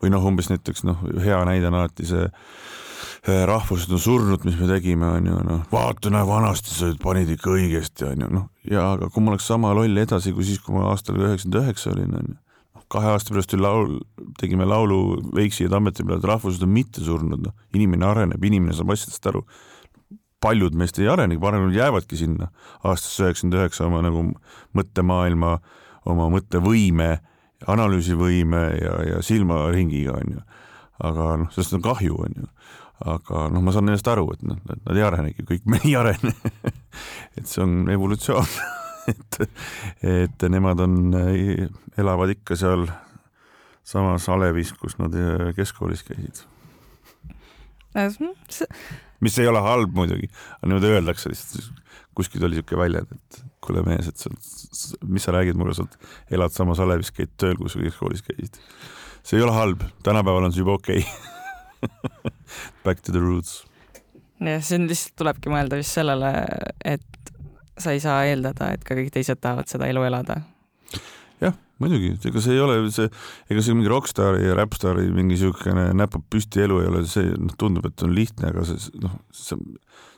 või 0.02 0.14
noh, 0.14 0.26
umbes 0.26 0.50
näiteks 0.50 0.86
noh, 0.88 1.02
hea 1.22 1.38
näide 1.46 1.70
on 1.70 1.78
alati 1.78 2.08
see 2.10 2.24
eh, 2.26 3.44
rahvused 3.50 3.92
on 3.94 4.02
surnud, 4.02 4.46
mis 4.48 4.58
me 4.58 4.70
tegime, 4.70 5.10
on 5.20 5.30
ju, 5.30 5.42
noh, 5.46 5.66
vaata, 5.72 6.14
näe, 6.14 6.26
vanasti 6.28 6.74
sa 6.74 6.92
panid 7.02 7.30
ikka 7.36 7.54
õigesti, 7.54 8.08
on 8.10 8.26
ju, 8.26 8.30
noh, 8.40 8.48
ja 8.66 8.92
aga 8.96 9.12
kui 9.14 9.24
ma 9.24 9.36
oleks 9.36 9.50
sama 9.52 9.76
loll 9.78 10.02
edasi 10.02 10.34
kui 10.34 10.48
siis, 10.48 10.62
kui 10.64 10.78
ma 10.78 10.90
aastal 10.90 11.22
üheksakümmend 11.22 11.62
üheksa 11.62 11.94
olin, 11.94 12.16
on 12.18 12.32
ju, 12.32 12.38
noh, 12.38 12.48
kahe 12.92 13.12
aasta 13.14 13.34
pärast 13.34 13.52
tuli 13.52 13.64
laul, 13.64 14.00
tegime 14.40 14.66
laulu 14.68 15.02
Veiksi 15.36 15.66
ja 15.66 15.72
Tammeti 15.72 16.04
peale, 16.04 16.20
et 16.20 16.28
rahvused 16.28 16.64
on 16.66 16.74
mitte 16.76 17.04
surnud, 17.06 17.46
noh, 17.46 17.56
inimene 17.78 18.08
areneb, 18.08 18.44
inimene 18.44 18.76
saab 18.78 18.92
asjadest 18.96 19.30
aru. 19.32 19.46
paljud 20.42 20.74
meist 20.74 20.98
ei 20.98 21.06
arenegi, 21.08 21.40
paremal 21.40 21.70
jäävadki 21.76 22.18
sinna 22.18 22.48
aastasse 22.82 23.28
üheksakümmend 23.28 23.60
üheksa 23.60 23.86
oma 23.86 24.00
nagu 24.02 24.24
mõttemaailma 24.74 25.52
oma 26.10 26.30
mõttevõime, 26.34 27.12
analüüsivõime 27.70 28.64
ja, 28.82 28.96
ja 29.06 29.22
silmaringiga, 29.22 30.18
on 30.18 30.36
ju. 30.38 30.42
aga 31.06 31.30
noh, 31.44 31.54
sellest 31.54 31.78
on 31.78 31.86
kahju, 31.86 32.18
on 32.26 32.42
ju. 32.42 32.50
aga 33.06 33.48
noh, 33.54 33.62
ma 33.62 33.76
saan 33.76 33.86
nendest 33.92 34.10
aru, 34.10 34.32
et 34.34 34.44
noh, 34.50 34.58
nad 34.66 34.98
ei 34.98 35.06
arenegi, 35.06 35.46
kõik 35.46 35.70
me 35.70 35.82
ei 35.86 35.96
arene 35.96 36.34
et 37.38 37.46
see 37.46 37.62
on 37.62 37.84
evolutsioon 37.94 38.50
et, 39.12 39.40
et 40.02 40.50
nemad 40.50 40.82
on, 40.84 40.98
elavad 42.00 42.34
ikka 42.34 42.58
seal 42.60 42.88
samas 43.88 44.28
alevis, 44.32 44.74
kus 44.80 44.98
nad 45.02 45.16
keskkoolis 45.58 46.04
käisid. 46.08 46.44
mis 49.22 49.38
ei 49.40 49.48
ole 49.50 49.62
halb 49.64 49.96
muidugi, 49.96 50.30
aga 50.58 50.70
niimoodi 50.70 50.94
öeldakse 50.96 51.32
lihtsalt, 51.32 51.82
kuskil 52.18 52.46
oli 52.46 52.60
niisugune 52.60 52.82
väljend, 52.82 53.16
et 53.18 53.42
kuule 53.64 53.84
mees, 53.86 54.08
et 54.10 54.22
sa, 54.22 54.32
mis 55.08 55.26
sa 55.26 55.36
räägid 55.36 55.60
mulle, 55.60 55.76
sa 55.78 55.86
elad 56.34 56.54
samas 56.56 56.82
alevis, 56.84 57.12
käid 57.16 57.34
tööl, 57.40 57.58
kus 57.60 57.76
sa 57.76 57.84
keskkoolis 57.84 58.24
käisid. 58.26 58.62
see 59.24 59.38
ei 59.38 59.46
ole 59.46 59.54
halb, 59.56 59.84
tänapäeval 60.04 60.48
on 60.48 60.56
see 60.56 60.64
juba 60.64 60.80
okei 60.80 61.04
okay. 61.04 61.30
Back 62.86 63.02
to 63.02 63.12
the 63.12 63.20
roots. 63.20 63.64
jah, 64.40 64.62
siin 64.66 64.88
lihtsalt 64.90 65.18
tulebki 65.22 65.54
mõelda 65.54 65.80
vist 65.80 65.98
sellele, 65.98 66.32
et 66.86 67.11
sa 67.84 67.96
ei 67.96 68.02
saa 68.04 68.24
eeldada, 68.30 68.72
et 68.76 68.86
ka 68.88 68.98
kõik 68.98 69.12
teised 69.14 69.42
tahavad 69.42 69.70
seda 69.72 69.90
elu 69.92 70.06
elada. 70.08 70.42
Jah, 71.42 71.56
muidugi, 71.82 72.14
ega 72.30 72.44
see 72.44 72.54
ei 72.54 72.62
ole 72.62 72.78
see, 72.94 73.10
ega 73.50 73.64
see 73.66 73.76
mingi 73.78 73.90
rokkstaari 73.90 74.46
ja 74.46 74.56
räppstaari 74.60 75.08
mingi 75.10 75.36
niisugune 75.36 75.88
näpub 75.98 76.28
püsti 76.30 76.62
elu 76.68 76.80
ei 76.84 76.90
ole, 76.92 77.04
see 77.10 77.34
noh, 77.34 77.56
tundub, 77.58 77.88
et 77.90 78.06
on 78.06 78.14
lihtne, 78.16 78.52
aga 78.54 78.66
see 78.70 79.02
noh, 79.02 79.18
see, 79.34 79.58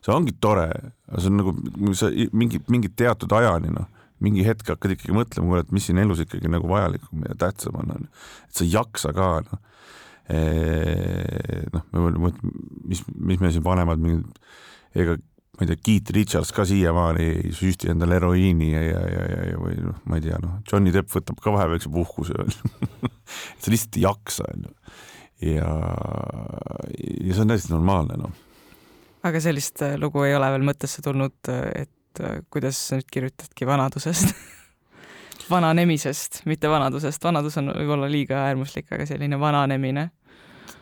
see 0.03 0.13
ongi 0.13 0.36
tore, 0.43 0.67
see 1.15 1.32
on 1.32 1.39
nagu 1.39 1.55
sa 1.96 2.12
mingi, 2.36 2.60
mingi 2.67 2.91
teatud 2.91 3.32
ajani 3.39 3.72
noh, 3.74 3.88
mingi 4.24 4.43
hetk 4.48 4.74
hakkad 4.75 4.96
ikkagi 4.96 5.15
mõtlema, 5.15 5.50
kuule, 5.50 5.63
et 5.65 5.72
mis 5.75 5.88
siin 5.88 6.00
elus 6.03 6.22
ikkagi 6.24 6.51
nagu 6.51 6.67
vajalikum 6.72 7.25
ja 7.27 7.36
tähtsam 7.39 7.79
on, 7.82 7.96
on. 7.96 8.10
Et 8.48 8.55
sa 8.55 8.63
ei 8.63 8.72
jaksa 8.72 9.12
ka 9.15 9.29
noh. 9.48 9.63
Noh, 11.91 12.29
mis, 12.88 13.01
mis 13.12 13.41
me 13.43 13.51
siin 13.51 13.65
vanemad 13.65 14.00
mingid, 14.00 14.38
ega 14.96 15.17
ma 15.53 15.65
ei 15.65 15.69
tea, 15.69 15.81
Keith 15.86 16.13
Richards 16.15 16.51
ka 16.55 16.65
siiamaani 16.65 17.25
ei 17.29 17.51
süsti 17.53 17.91
endale 17.93 18.17
heroiini 18.17 18.72
ja, 18.72 18.81
ja, 18.81 19.01
ja, 19.05 19.25
ja, 19.29 19.41
ja 19.51 19.60
või 19.62 19.75
noh, 19.86 20.00
ma 20.10 20.17
ei 20.17 20.25
tea, 20.25 20.39
noh, 20.41 20.55
Johnny 20.69 20.93
Depp 20.93 21.13
võtab 21.13 21.43
ka 21.43 21.53
vahepeal 21.53 21.75
väikse 21.75 21.91
puhkuse 21.93 22.45
sa 23.62 23.74
lihtsalt 23.74 24.00
ei 24.00 24.05
jaksa, 24.07 24.48
onju. 24.50 24.74
ja, 25.51 25.75
ja 26.98 27.36
see 27.36 27.43
on 27.45 27.53
täiesti 27.53 27.74
normaalne, 27.75 28.17
noh. 28.24 28.33
aga 29.29 29.43
sellist 29.45 29.86
äh, 29.86 29.93
lugu 30.01 30.25
ei 30.25 30.33
ole 30.38 30.50
veel 30.55 30.65
mõttesse 30.72 31.05
tulnud, 31.05 31.38
et 31.51 32.24
äh, 32.24 32.41
kuidas 32.50 32.81
sa 32.89 32.98
nüüd 32.98 33.13
kirjutadki 33.13 33.69
vanadusest 33.69 34.33
vananemisest, 35.53 36.43
mitte 36.50 36.72
vanadusest, 36.72 37.22
vanadus 37.29 37.62
on 37.62 37.69
võib-olla 37.75 38.10
liiga 38.10 38.41
äärmuslik, 38.48 38.89
aga 38.89 39.05
selline 39.05 39.38
vananemine 39.38 40.10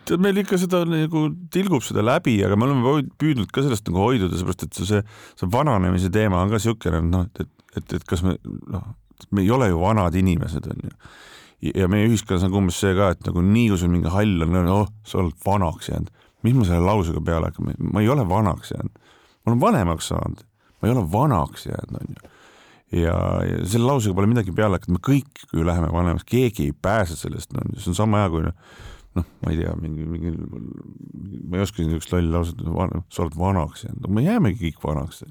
tead, 0.08 0.22
meil 0.24 0.42
ikka 0.42 0.60
seda 0.62 0.84
nagu 0.88 1.26
tilgub 1.54 1.84
seda 1.86 2.04
läbi, 2.06 2.38
aga 2.46 2.58
me 2.60 2.68
oleme 2.68 2.94
püüdnud 3.22 3.52
ka 3.54 3.64
sellest 3.66 3.88
nagu 3.90 4.02
hoiduda, 4.04 4.38
seepärast 4.40 4.66
et 4.68 4.80
see, 4.80 5.02
see 5.40 5.52
vananemise 5.54 6.12
teema 6.14 6.42
on 6.42 6.52
ka 6.52 6.60
niisugune, 6.60 7.04
noh, 7.10 7.28
et, 7.28 7.52
et, 7.78 7.98
et 8.00 8.08
kas 8.08 8.24
me, 8.26 8.36
noh, 8.72 8.90
me 9.32 9.46
ei 9.46 9.52
ole 9.54 9.70
ju 9.72 9.80
vanad 9.82 10.18
inimesed, 10.18 10.68
onju. 10.74 10.96
ja 11.70 11.88
meie 11.92 12.10
ühiskonnas 12.10 12.48
on 12.48 12.58
umbes 12.64 12.82
see 12.82 12.94
ka, 12.98 13.12
et 13.16 13.24
nagu 13.28 13.46
nii 13.46 13.70
kui 13.72 13.82
sul 13.82 13.94
mingi 13.94 14.12
hall 14.12 14.48
on, 14.48 14.60
oh, 14.74 14.92
sa 15.08 15.22
oled 15.22 15.38
vanaks 15.46 15.92
jäänud. 15.94 16.12
mis 16.42 16.56
ma 16.58 16.66
selle 16.66 16.86
lausega 16.88 17.22
peale 17.22 17.52
hakkan, 17.52 17.76
ma 17.94 18.02
ei 18.02 18.10
ole 18.10 18.26
vanaks 18.28 18.74
jäänud. 18.74 19.10
ma 19.46 19.52
olen 19.52 19.66
vanemaks 19.68 20.14
saanud, 20.14 20.46
ma 20.82 20.90
ei 20.90 20.96
ole 20.96 21.08
vanaks 21.12 21.68
jäänud, 21.70 22.00
onju 22.02 22.32
ja, 22.92 23.16
ja 23.48 23.60
selle 23.70 23.88
lausega 23.88 24.16
pole 24.16 24.30
midagi 24.30 24.54
peale 24.56 24.78
hakata, 24.78 24.96
me 24.96 25.04
kõik 25.04 25.46
ju 25.54 25.66
läheme 25.68 25.92
vanemaks, 25.94 26.26
keegi 26.28 26.70
ei 26.70 26.74
pääse 26.76 27.16
sellest, 27.20 27.54
no 27.56 27.64
see 27.78 27.92
on 27.94 27.98
sama 27.98 28.24
hea 28.24 28.32
kui 28.34 28.44
noh, 28.48 28.74
ma 29.20 29.52
ei 29.52 29.60
tea, 29.60 29.74
mingi, 29.82 30.06
mingi, 30.08 30.32
ma 31.50 31.60
ei 31.60 31.66
oska 31.66 31.84
niisugust 31.84 32.14
lolli 32.14 32.32
lauset, 32.32 32.62
sa 33.12 33.26
oled 33.26 33.38
vanaks 33.40 33.86
jäänud, 33.86 34.06
no 34.06 34.14
me 34.16 34.24
jäämegi 34.26 34.70
kõik 34.70 34.86
vanaks. 34.86 35.24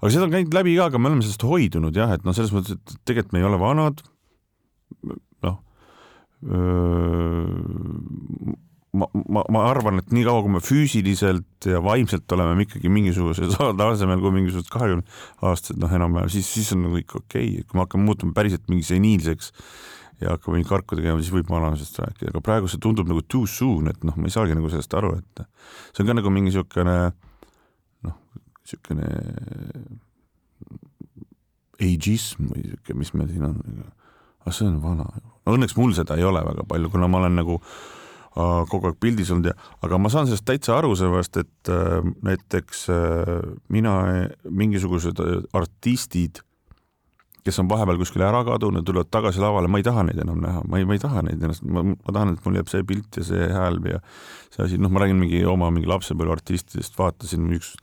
aga 0.00 0.12
seda 0.14 0.28
on 0.28 0.34
käinud 0.34 0.56
läbi 0.56 0.76
ka, 0.78 0.88
aga 0.88 1.00
me 1.00 1.10
oleme 1.10 1.26
sellest 1.26 1.44
hoidunud 1.48 2.00
jah, 2.00 2.14
et 2.16 2.24
noh, 2.24 2.36
selles 2.36 2.54
mõttes, 2.54 2.78
et 2.78 2.96
tegelikult 3.04 3.36
me 3.36 3.42
ei 3.42 3.48
ole 3.50 3.60
vanad. 3.60 4.04
noh 5.44 5.60
ma, 8.94 9.08
ma, 9.12 9.42
ma 9.50 9.62
arvan, 9.68 9.98
et 10.00 10.12
niikaua, 10.14 10.42
kui 10.44 10.54
me 10.54 10.62
füüsiliselt 10.64 11.68
ja 11.68 11.80
vaimselt 11.84 12.30
oleme 12.36 12.54
me 12.58 12.66
ikkagi 12.66 12.92
mingisuguse 12.92 13.48
tasemel 13.80 14.22
kui 14.22 14.34
mingisugused 14.36 14.70
kahekümne 14.72 15.04
aastased, 15.44 15.80
noh, 15.82 15.92
enam-vähem, 15.98 16.30
siis, 16.32 16.48
siis 16.50 16.72
on 16.76 16.84
nagu 16.86 17.00
ikka 17.00 17.20
okei 17.22 17.50
okay., 17.50 17.66
kui 17.66 17.78
me 17.78 17.84
hakkame 17.84 18.08
muutuma 18.08 18.36
päriselt 18.36 18.68
mingi 18.70 18.86
seniilseks 18.88 19.52
ja 20.22 20.34
hakkame 20.34 20.58
mingi 20.58 20.68
karku 20.68 20.98
tegema, 20.98 21.20
siis 21.22 21.34
võib 21.34 21.50
vanusest 21.50 21.98
rääkida, 22.02 22.32
aga 22.32 22.42
praegu 22.44 22.70
see 22.70 22.82
tundub 22.82 23.08
nagu 23.10 23.24
too 23.26 23.48
soon, 23.50 23.90
et 23.90 24.06
noh, 24.06 24.16
ma 24.18 24.30
ei 24.30 24.34
saagi 24.34 24.56
nagu 24.56 24.70
sellest 24.72 24.94
aru, 24.98 25.14
et 25.18 25.44
see 25.92 26.04
on 26.04 26.10
ka 26.10 26.18
nagu 26.20 26.32
mingi 26.34 26.52
niisugune 26.52 26.96
noh, 28.06 28.20
niisugune 28.62 29.10
ageism 31.82 32.52
või 32.52 32.62
niisugune, 32.62 33.00
mis 33.02 33.12
meil 33.18 33.34
siin 33.34 33.48
on, 33.50 33.58
aga 34.44 34.54
see 34.54 34.70
on 34.70 34.80
vana. 34.84 35.10
no 35.44 35.58
õnneks 35.58 35.76
mul 35.80 35.94
seda 35.96 36.18
ei 36.20 36.26
ole 36.26 36.44
väga 36.46 36.66
palju, 36.68 36.92
kuna 36.92 37.10
ma 37.10 37.22
olen 37.22 37.38
nagu 37.42 37.58
äh, 37.58 38.64
kogu 38.70 38.90
aeg 38.90 38.98
pildis 39.02 39.30
olnud 39.34 39.50
ja, 39.52 39.54
aga 39.84 39.98
ma 40.00 40.10
saan 40.12 40.28
sellest 40.30 40.46
täitsa 40.48 40.78
aru, 40.78 40.94
sellepärast 40.98 41.38
et 41.42 41.70
äh, 41.72 42.00
näiteks 42.26 42.88
äh, 42.92 43.36
mina, 43.74 43.94
mingisugused 44.48 45.22
äh, 45.22 45.36
artistid, 45.56 46.42
kes 47.44 47.60
on 47.60 47.68
vahepeal 47.68 47.98
kuskile 48.00 48.24
ära 48.24 48.40
kadunud, 48.46 48.86
tulevad 48.88 49.10
tagasi 49.12 49.42
lavale, 49.42 49.68
ma 49.68 49.80
ei 49.80 49.84
taha 49.84 50.06
neid 50.08 50.22
enam 50.24 50.40
näha, 50.40 50.62
ma 50.68 50.80
ei, 50.80 50.88
ma 50.88 50.96
ei 50.96 51.02
taha 51.02 51.22
neid 51.26 51.42
ennast, 51.44 51.64
ma, 51.68 51.82
ma 51.84 52.14
tahan, 52.16 52.32
et 52.34 52.46
mul 52.46 52.58
jääb 52.60 52.70
see 52.72 52.86
pilt 52.88 53.20
ja 53.20 53.26
see 53.28 53.48
hääl 53.52 53.78
ja 53.90 54.00
see 54.54 54.64
asi, 54.64 54.80
noh, 54.80 54.92
ma 54.92 55.04
räägin 55.04 55.20
mingi 55.20 55.42
oma 55.48 55.68
mingi 55.74 55.90
lapsepõlveartistidest, 55.92 56.96
vaatasin 56.98 57.52
üks 57.58 57.74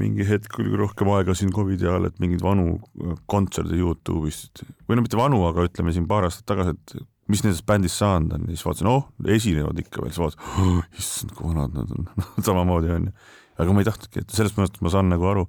mingi 0.00 0.24
hetk 0.28 0.58
oli 0.60 0.76
rohkem 0.80 1.10
aega 1.12 1.34
siin 1.36 1.52
Covidi 1.52 1.88
ajal, 1.88 2.08
et 2.08 2.20
mingeid 2.22 2.44
vanu 2.44 2.76
äh, 2.76 3.16
kontserte 3.28 3.76
Youtube'ist 3.76 4.64
või 4.88 4.98
no 4.98 5.04
mitte 5.04 5.20
vanu, 5.20 5.42
aga 5.48 5.66
ütleme 5.68 5.92
siin 5.92 6.06
paar 6.08 6.28
aastat 6.28 6.46
tagasi, 6.52 6.76
et 6.76 6.96
mis 7.32 7.44
nendest 7.44 7.64
bändist 7.68 8.00
saanud 8.00 8.34
on, 8.36 8.48
siis 8.52 8.64
vaatasin, 8.66 8.88
oh, 8.92 9.06
esinevad 9.36 9.78
ikka 9.84 10.02
veel, 10.02 10.12
siis 10.14 10.22
vaatasin 10.24 10.64
oh,, 10.64 10.80
issand, 11.00 11.36
kui 11.36 11.48
vanad 11.48 11.76
nad 11.76 11.92
on 11.96 12.08
samamoodi 12.48 12.92
on 12.92 13.08
ju. 13.08 13.14
aga 13.62 13.76
ma 13.76 13.84
ei 13.84 13.88
tahtnudki, 13.88 14.24
et 14.24 14.36
sellest 14.36 14.58
mõttest 14.60 14.84
ma 14.84 14.92
saan 14.92 15.12
nagu 15.12 15.28
aru, 15.28 15.46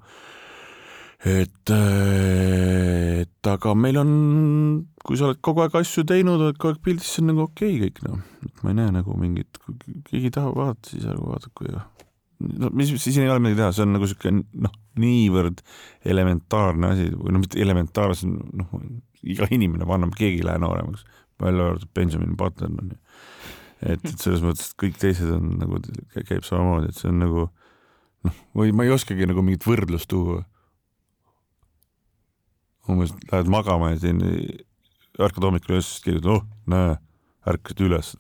et, 1.29 1.73
et 3.23 3.49
aga 3.53 3.73
meil 3.79 3.99
on, 4.01 4.11
kui 5.05 5.19
sa 5.19 5.29
oled 5.29 5.41
kogu 5.45 5.63
aeg 5.63 5.77
asju 5.79 6.05
teinud, 6.09 6.41
oled 6.41 6.59
kogu 6.59 6.75
aeg 6.75 6.83
pildis, 6.85 7.09
see 7.13 7.23
on 7.23 7.31
nagu 7.31 7.45
okei 7.47 7.77
okay 7.77 7.87
kõik 7.87 8.03
noh, 8.07 8.21
ma 8.61 8.73
ei 8.73 8.79
näe 8.81 8.93
nagu 8.99 9.17
mingit, 9.19 9.61
kui 9.63 9.77
keegi 10.09 10.33
tahab 10.35 10.57
vaadata, 10.59 10.93
siis 10.93 11.07
ärgu 11.09 11.31
vaadaku 11.31 11.71
ja 11.71 11.85
no 12.43 12.69
mis, 12.75 12.91
siis 12.99 13.17
ei 13.21 13.29
ole 13.29 13.39
midagi 13.39 13.61
teha, 13.61 13.71
see 13.77 13.87
on 13.87 13.95
nagu 13.95 14.09
siuke 14.09 14.33
noh, 14.35 14.77
niivõrd 14.99 15.63
elementaarne 16.13 16.93
asi 16.93 17.09
või 17.15 17.35
no 17.35 17.43
mitte 17.43 17.61
elementaarne, 17.63 18.37
noh, 18.59 18.77
iga 19.23 19.47
inimene 19.55 19.87
vanab, 19.87 20.11
keegi 20.17 20.41
ei 20.41 20.47
lähe 20.49 20.59
nooremaks 20.59 21.05
välja 21.41 21.67
arvatud 21.67 21.89
Benjamin 21.95 22.37
Button 22.37 22.77
on 22.81 22.89
ju. 22.91 22.97
et, 23.81 24.05
et 24.05 24.19
selles 24.19 24.43
mõttes, 24.43 24.71
et 24.71 24.79
kõik 24.79 24.97
teised 25.01 25.29
on 25.33 25.57
nagu, 25.59 25.79
käib 26.15 26.45
samamoodi, 26.47 26.91
et 26.91 26.99
see 26.99 27.09
on 27.11 27.19
nagu 27.23 27.45
noh, 28.27 28.41
või 28.57 28.73
ma 28.75 28.87
ei 28.87 28.93
oskagi 28.95 29.27
nagu 29.29 29.43
mingit 29.45 29.65
võrdlust 29.67 30.09
tuua. 30.11 30.43
Umbes 32.89 33.15
lähed 33.31 33.49
magama 33.51 33.93
ja 33.93 34.01
siin 34.03 34.21
ärkad 35.21 35.47
hommikul 35.47 35.77
üles, 35.77 35.89
siis 35.89 36.05
keegi 36.05 36.21
ütleb, 36.21 36.39
oh 36.41 36.71
näe, 36.73 36.95
ärkasid 37.49 37.83
üles. 37.87 38.13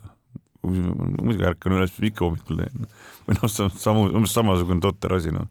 muidugi 0.63 1.43
ärkan 1.47 1.77
üles, 1.77 1.95
ikka 1.99 2.25
hommikul 2.27 2.61
teen. 2.63 2.91
või 3.27 3.39
noh, 3.39 3.51
samu, 3.51 4.09
umbes 4.11 4.35
samasugune 4.35 4.83
totter 4.83 5.17
asi 5.19 5.33
noh 5.35 5.49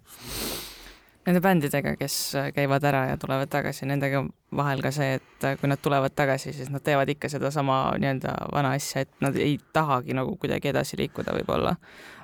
nende 1.27 1.41
bändidega, 1.43 1.95
kes 1.99 2.17
käivad 2.55 2.85
ära 2.87 3.03
ja 3.13 3.19
tulevad 3.21 3.51
tagasi, 3.51 3.87
nendega 3.87 4.25
vahel 4.57 4.83
ka 4.83 4.91
see, 4.95 5.19
et 5.19 5.47
kui 5.61 5.71
nad 5.71 5.81
tulevad 5.83 6.15
tagasi, 6.19 6.53
siis 6.57 6.71
nad 6.73 6.83
teevad 6.85 7.09
ikka 7.13 7.31
sedasama 7.31 7.79
nii-öelda 8.03 8.33
vana 8.53 8.75
asja, 8.77 9.05
et 9.07 9.23
nad 9.25 9.39
ei 9.39 9.55
tahagi 9.75 10.17
nagu 10.19 10.35
kuidagi 10.41 10.73
edasi 10.73 10.99
liikuda 10.99 11.37
võib-olla. 11.39 11.77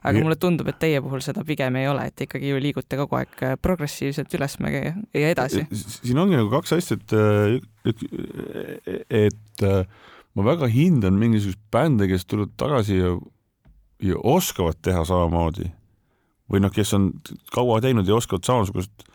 aga 0.03 0.19
ja. 0.19 0.25
mulle 0.25 0.39
tundub, 0.41 0.69
et 0.71 0.79
teie 0.83 1.01
puhul 1.03 1.23
seda 1.23 1.45
pigem 1.47 1.79
ei 1.79 1.89
ole, 1.91 2.09
et 2.11 2.27
ikkagi 2.27 2.51
ju 2.51 2.59
liigute 2.63 2.99
kogu 2.99 3.21
aeg 3.21 3.47
progressiivselt 3.63 4.35
ülesmäge 4.35 4.83
ja 5.15 5.31
edasi. 5.31 5.67
siin 5.71 6.19
ongi 6.19 6.39
nagu 6.39 6.51
kaks 6.53 6.75
asja, 6.79 6.99
et, 6.99 7.17
et 9.11 9.67
ma 10.35 10.51
väga 10.51 10.71
hindan 10.75 11.19
mingisuguseid 11.23 11.67
bände, 11.71 12.11
kes 12.11 12.27
tulevad 12.27 12.55
tagasi 12.59 12.99
ja, 12.99 13.15
ja 14.03 14.23
oskavad 14.23 14.83
teha 14.83 15.07
samamoodi 15.07 15.71
või 16.49 16.63
noh, 16.65 16.73
kes 16.73 16.95
on 16.97 17.11
kaua 17.55 17.81
teinud 17.85 18.09
ja 18.09 18.17
oskavad 18.17 18.47
samasugust, 18.49 19.07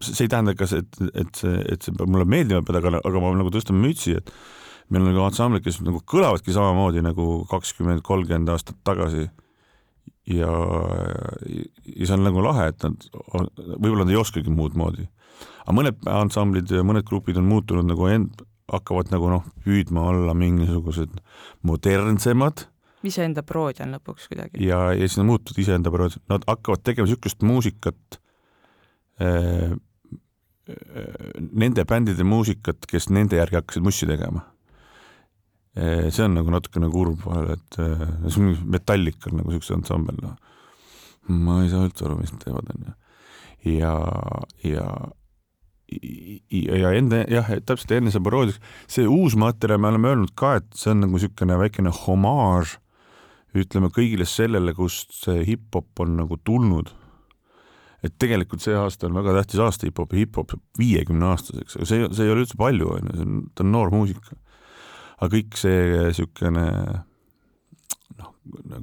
see 0.00 0.26
ei 0.26 0.30
tähenda 0.30 0.54
ka 0.58 0.68
see, 0.70 0.82
et, 0.82 0.98
et 1.24 1.38
see, 1.38 1.54
et 1.74 1.82
see 1.82 1.94
peab 1.96 2.10
mulle 2.12 2.26
meeldima 2.28 2.62
aga, 2.62 3.00
aga 3.02 3.22
ma 3.22 3.32
nagu 3.38 3.50
tõstan 3.54 3.80
mütsi, 3.82 4.14
et 4.20 4.30
meil 4.92 5.02
on 5.02 5.10
nagu 5.10 5.24
ansamblid, 5.26 5.64
kes 5.64 5.80
nagu 5.82 6.02
kõlavadki 6.08 6.54
samamoodi 6.54 7.02
nagu 7.04 7.42
kakskümmend, 7.50 8.04
kolmkümmend 8.06 8.52
aastat 8.52 8.78
tagasi. 8.86 9.28
ja, 10.30 10.52
ja 11.96 12.06
see 12.06 12.14
on 12.14 12.26
nagu 12.28 12.44
lahe, 12.44 12.68
et 12.70 12.86
nad, 12.86 13.08
võib-olla 13.32 14.04
nad 14.04 14.14
ei 14.14 14.20
oskagi 14.20 14.54
muud 14.54 14.78
moodi. 14.78 15.08
aga 15.64 15.76
mõned 15.78 16.08
ansamblid 16.10 16.70
ja 16.70 16.86
mõned 16.86 17.06
grupid 17.08 17.38
on 17.40 17.48
muutunud 17.50 17.88
nagu 17.88 18.06
end-, 18.10 18.44
hakkavad 18.72 19.10
nagu 19.12 19.30
noh, 19.30 19.48
püüdma 19.64 20.06
olla 20.12 20.34
mingisugused 20.34 21.18
modernsemad 21.66 22.68
iseenda 23.08 23.44
paroodial 23.46 23.94
lõpuks 23.96 24.28
kuidagi. 24.30 24.62
ja, 24.66 24.90
ja 24.94 25.06
siis 25.06 25.18
nad 25.20 25.28
muutuvad 25.30 25.62
iseenda 25.62 25.92
paroodial, 25.94 26.22
nad 26.32 26.46
hakkavad 26.48 26.84
tegema 26.86 27.08
niisugust 27.08 27.42
muusikat 27.46 28.18
äh,, 29.22 29.74
nende 31.42 31.84
bändide 31.88 32.24
muusikat, 32.24 32.86
kes 32.88 33.10
nende 33.10 33.40
järgi 33.40 33.58
hakkasid 33.58 33.86
mussi 33.86 34.08
tegema 34.08 34.44
äh,. 35.76 36.10
see 36.10 36.26
on 36.26 36.38
nagu 36.38 36.54
natukene 36.54 36.90
kurb 36.92 37.24
vahel, 37.26 37.54
et 37.56 37.80
äh, 37.82 38.06
see 38.28 38.42
on 38.42 38.54
Metallical 38.76 39.36
nagu 39.38 39.50
niisuguse 39.50 39.78
ansambel, 39.80 40.20
noh. 40.22 40.36
ma 41.28 41.62
ei 41.64 41.72
saa 41.72 41.88
üldse 41.88 42.06
aru, 42.06 42.20
mis 42.20 42.34
nad 42.34 42.46
teevad, 42.46 42.70
onju. 42.76 42.94
ja, 43.78 43.96
ja 44.66 44.86
ja, 46.50 46.76
ja 46.78 46.92
enne 46.96 47.24
jah, 47.30 47.50
täpselt 47.66 47.92
enne 47.96 48.12
see 48.12 48.22
paroodiaks, 48.24 48.60
see 48.90 49.08
uus 49.08 49.36
materjal, 49.38 49.80
me 49.82 49.90
oleme 49.90 50.12
öelnud 50.12 50.32
ka, 50.38 50.56
et 50.60 50.68
see 50.78 50.92
on 50.94 51.02
nagu 51.04 51.18
niisugune 51.18 51.58
väikene 51.60 51.92
homaaž 52.02 52.78
ütleme 53.58 53.90
kõigile 53.92 54.26
sellele, 54.28 54.74
kust 54.76 55.12
see 55.16 55.44
hip-hop 55.46 56.02
on 56.04 56.16
nagu 56.22 56.38
tulnud. 56.44 56.92
et 58.02 58.14
tegelikult 58.18 58.58
see 58.64 58.74
aasta 58.74 59.06
on 59.06 59.14
väga 59.14 59.36
tähtis 59.36 59.60
aasta 59.62 59.86
hip-hopi, 59.86 60.24
hip-hop 60.24 60.50
saab 60.50 60.62
viiekümne 60.80 61.28
aastaseks, 61.28 61.76
aga 61.76 61.86
see, 61.86 62.08
see 62.10 62.24
ei 62.26 62.32
ole 62.32 62.42
üldse 62.42 62.56
palju, 62.58 62.88
on 62.96 63.06
ju, 63.06 63.12
see 63.14 63.26
on, 63.28 63.36
ta 63.54 63.62
on 63.62 63.70
noor 63.70 63.92
muusika. 63.94 64.38
aga 65.20 65.30
kõik 65.36 65.58
see 65.60 65.84
niisugune 65.92 66.64
noh, 68.18 68.32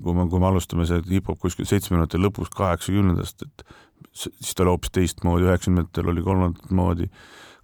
kui 0.05 0.15
me, 0.15 0.27
kui 0.31 0.39
me 0.39 0.49
alustame 0.51 0.87
see 0.87 1.03
hip-hop 1.09 1.41
kuskil 1.41 1.67
seitsmekümnendate 1.67 2.21
lõpus, 2.21 2.53
kaheksakümnendast, 2.55 3.43
et 3.43 3.65
siis 4.13 4.53
ta 4.53 4.63
oli 4.63 4.75
hoopis 4.75 4.95
teistmoodi, 4.95 5.49
üheksakümnendatel 5.49 6.13
oli 6.13 6.23
kolmandat 6.23 6.71
moodi, 6.71 7.09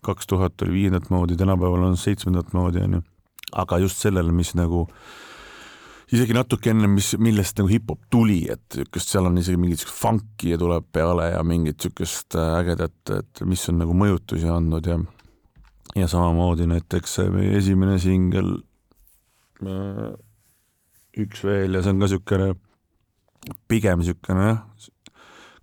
kaks 0.05 0.27
tuhat 0.27 0.65
oli 0.65 0.81
viiendat 0.81 1.07
moodi, 1.13 1.37
tänapäeval 1.39 1.87
on 1.87 1.95
seitsmendat 2.01 2.51
moodi, 2.57 2.83
on 2.83 2.99
ju. 2.99 3.05
aga 3.63 3.79
just 3.79 4.01
sellele, 4.03 4.35
mis 4.35 4.51
nagu 4.59 4.83
äh, 4.89 5.25
isegi 6.13 6.35
natuke 6.37 6.69
enne, 6.69 6.89
mis, 6.91 7.13
millest 7.21 7.57
nagu 7.59 7.71
hip-hop 7.71 8.03
tuli, 8.13 8.43
et 8.51 8.77
niisugust, 8.77 9.11
seal 9.13 9.29
on 9.29 9.39
isegi 9.41 9.57
mingit 9.57 9.79
niisugust 9.79 10.01
funk'i 10.01 10.57
tuleb 10.61 10.85
peale 10.93 11.31
ja 11.31 11.41
mingit 11.47 11.79
niisugust 11.79 12.37
äh, 12.37 12.59
ägedat, 12.59 12.97
et 13.17 13.45
mis 13.49 13.63
on 13.71 13.81
nagu 13.81 13.95
mõjutusi 13.97 14.49
andnud 14.51 14.91
ja 14.91 14.99
ja 15.95 16.07
samamoodi 16.11 16.67
näiteks 16.67 17.19
meie 17.31 17.55
esimene 17.59 17.97
singel 18.03 18.57
äh, 19.63 20.13
Üks 21.15 21.45
veel 21.47 21.77
ja 21.77 21.79
see 21.79 21.93
on 21.93 22.01
ka 22.01 22.09
niisugune 22.09 22.49
pigem 23.71 24.01
niisugune 24.01 24.49
jah, 24.49 24.89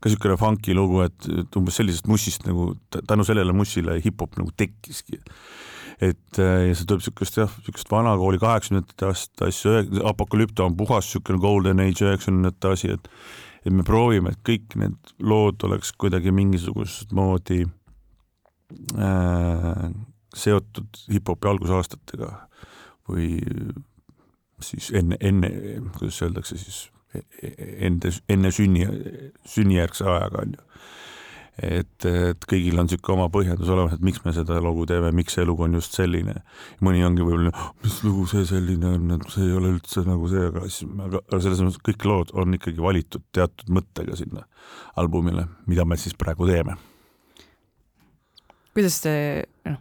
ka 0.01 0.09
niisugune 0.09 0.39
funky 0.41 0.75
lugu, 0.75 1.03
et 1.05 1.59
umbes 1.59 1.77
sellisest 1.79 2.09
mussist 2.09 2.47
nagu 2.49 2.73
tänu 2.91 3.27
sellele 3.29 3.53
mussile 3.55 3.99
hip-hop 4.01 4.41
nagu 4.41 4.55
tekkiski 4.57 5.21
et 6.03 6.39
äh, 6.43 6.69
ja 6.69 6.75
see 6.77 6.89
tuleb 6.89 7.05
siukest 7.05 7.39
jah, 7.39 7.53
siukest 7.67 7.91
vanakooli 7.93 8.41
kaheksakümnendate 8.43 9.09
aastate 9.09 9.51
asju, 9.51 9.75
Apokalüpto 10.09 10.67
on 10.67 10.77
puhas 10.79 11.11
siukene 11.13 11.41
golden 11.43 11.83
age 11.85 12.07
üheksakümnendate 12.07 12.75
asi, 12.77 12.97
et 12.97 13.11
et 13.63 13.71
me 13.71 13.85
proovime, 13.87 14.33
et 14.33 14.41
kõik 14.43 14.75
need 14.75 15.13
lood 15.23 15.63
oleks 15.63 15.93
kuidagi 15.95 16.33
mingisugust 16.35 17.13
moodi 17.15 17.61
äh, 18.99 19.85
seotud 20.35 21.05
hip-hopi 21.13 21.51
algusaastatega 21.53 22.33
või 23.07 23.37
siis 24.63 24.91
enne, 24.99 25.19
enne, 25.21 25.51
kuidas 25.95 26.19
öeldakse 26.27 26.59
siis, 26.59 26.81
e-, 27.15 27.23
e-, 27.43 27.71
enne, 27.87 28.13
enne 28.31 28.53
sünni, 28.55 28.89
sünnijärgse 29.55 30.11
ajaga 30.11 30.43
on 30.43 30.59
ju 30.59 30.67
et, 31.61 32.07
et 32.09 32.47
kõigil 32.49 32.79
on 32.81 32.89
niisugune 32.89 33.19
oma 33.19 33.29
põhjendus 33.33 33.71
olemas, 33.73 33.97
et 33.97 34.05
miks 34.05 34.23
me 34.25 34.33
seda 34.37 34.59
lugu 34.65 34.87
teeme, 34.89 35.13
miks 35.17 35.37
see 35.37 35.45
lugu 35.49 35.67
on 35.67 35.77
just 35.77 35.97
selline. 35.99 36.39
mõni 36.81 37.05
ongi 37.05 37.25
võib-olla, 37.27 37.53
mis 37.85 37.99
lugu 38.07 38.27
see 38.31 38.47
selline 38.49 38.95
on, 38.97 39.19
et 39.19 39.29
see 39.35 39.45
ei 39.49 39.59
ole 39.59 39.75
üldse 39.77 40.07
nagu 40.09 40.31
see, 40.33 40.49
aga 40.49 40.65
siis, 40.69 40.89
aga, 41.09 41.23
selles 41.37 41.63
mõttes 41.65 41.85
kõik 41.91 42.09
lood 42.09 42.33
on 42.33 42.57
ikkagi 42.57 42.83
valitud 42.83 43.29
teatud 43.37 43.69
mõttega 43.69 44.17
sinna 44.19 44.47
albumile, 44.97 45.47
mida 45.67 45.85
me 45.85 46.01
siis 46.01 46.17
praegu 46.19 46.49
teeme. 46.49 46.79
kuidas 48.73 49.03
te, 49.05 49.13
noh, 49.69 49.81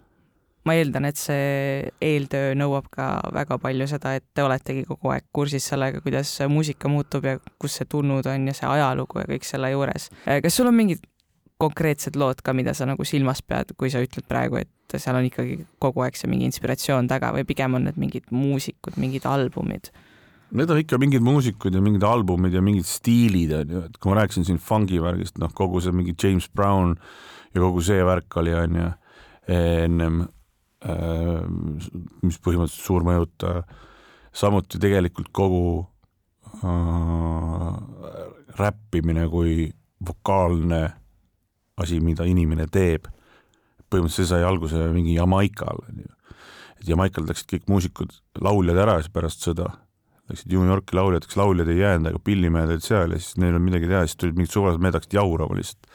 ma 0.67 0.75
eeldan, 0.77 1.07
et 1.07 1.17
see 1.17 1.87
eeltöö 2.03 2.51
nõuab 2.59 2.89
ka 2.93 3.07
väga 3.33 3.57
palju 3.61 3.87
seda, 3.89 4.17
et 4.19 4.25
te 4.35 4.43
oletegi 4.43 4.83
kogu 4.89 5.13
aeg 5.13 5.25
kursis 5.33 5.65
sellega, 5.71 6.03
kuidas 6.03 6.33
muusika 6.51 6.91
muutub 6.91 7.25
ja 7.25 7.37
kus 7.61 7.79
see 7.79 7.87
tulnud 7.89 8.27
on 8.27 8.51
ja 8.51 8.57
see 8.57 8.67
ajalugu 8.69 9.23
ja 9.23 9.29
kõik 9.31 9.47
selle 9.47 9.71
juures. 9.71 10.09
kas 10.27 10.59
sul 10.59 10.69
on 10.69 10.77
mingid 10.77 11.07
konkreetsed 11.61 12.17
lood 12.19 12.41
ka, 12.45 12.53
mida 12.57 12.73
sa 12.77 12.87
nagu 12.89 13.05
silmas 13.07 13.41
pead, 13.45 13.75
kui 13.79 13.91
sa 13.93 14.01
ütled 14.03 14.25
praegu, 14.29 14.61
et 14.61 14.97
seal 14.99 15.17
on 15.17 15.27
ikkagi 15.27 15.59
kogu 15.81 16.03
aeg 16.05 16.17
see 16.19 16.29
mingi 16.31 16.47
inspiratsioon 16.49 17.09
taga 17.11 17.31
või 17.35 17.45
pigem 17.47 17.77
on 17.77 17.87
need 17.87 17.99
mingid 18.01 18.31
muusikud, 18.35 18.97
mingid 19.01 19.27
albumid? 19.29 19.91
Need 20.51 20.71
on 20.73 20.81
ikka 20.81 20.97
mingid 20.99 21.23
muusikud 21.23 21.75
ja 21.75 21.81
mingid 21.83 22.03
albumid 22.03 22.55
ja 22.57 22.63
mingid 22.63 22.87
stiilid 22.89 23.53
on 23.55 23.75
ju, 23.75 23.83
et 23.87 23.99
kui 24.01 24.11
ma 24.11 24.19
rääkisin 24.19 24.47
siin 24.49 24.59
fungi 24.59 24.99
värgist, 24.99 25.37
noh, 25.39 25.53
kogu 25.55 25.79
see 25.83 25.95
mingi 25.95 26.15
James 26.17 26.49
Brown 26.51 26.97
ja 27.53 27.63
kogu 27.63 27.83
see 27.85 28.03
värk 28.03 28.35
oli 28.41 28.55
on 28.57 28.75
ju 28.81 28.89
ennem 29.51 30.25
äh,, 30.83 31.39
mis 32.21 32.39
põhimõtteliselt 32.43 32.83
suur 32.83 33.07
mõjutaja, 33.07 33.63
samuti 34.35 34.79
tegelikult 34.81 35.31
kogu 35.35 35.63
äh, 36.61 37.75
räppimine 38.59 39.27
kui 39.31 39.69
vokaalne 40.07 40.81
asi, 41.81 41.99
mida 42.03 42.27
inimene 42.29 42.67
teeb. 42.71 43.09
põhimõtteliselt 43.91 44.23
see 44.23 44.29
sai 44.29 44.45
alguse 44.47 44.79
mingi 44.95 45.17
Jamaikal, 45.17 45.81
onju. 45.89 46.07
et 46.79 46.87
Jamaikal 46.87 47.25
läksid 47.27 47.49
kõik 47.49 47.65
muusikud, 47.67 48.13
lauljad 48.39 48.77
ära 48.79 48.99
siis 49.01 49.11
pärast 49.11 49.43
sõda. 49.43 49.67
Läksid 50.31 50.53
New 50.53 50.63
Yorki 50.63 50.95
lauljateks, 50.95 51.35
lauljad 51.35 51.67
ei 51.67 51.81
jäänud, 51.81 52.07
aga 52.07 52.21
pillimehed 52.23 52.71
olid 52.71 52.85
seal 52.85 53.11
ja 53.11 53.19
siis 53.19 53.35
neil 53.35 53.49
ei 53.49 53.57
olnud 53.57 53.67
midagi 53.67 53.89
teha, 53.89 54.05
siis 54.07 54.15
tulid 54.21 54.39
mingid 54.39 54.53
suvalised 54.53 54.83
mehed 54.85 54.95
hakkasid 54.95 55.17
jaurama 55.17 55.57
lihtsalt 55.59 55.91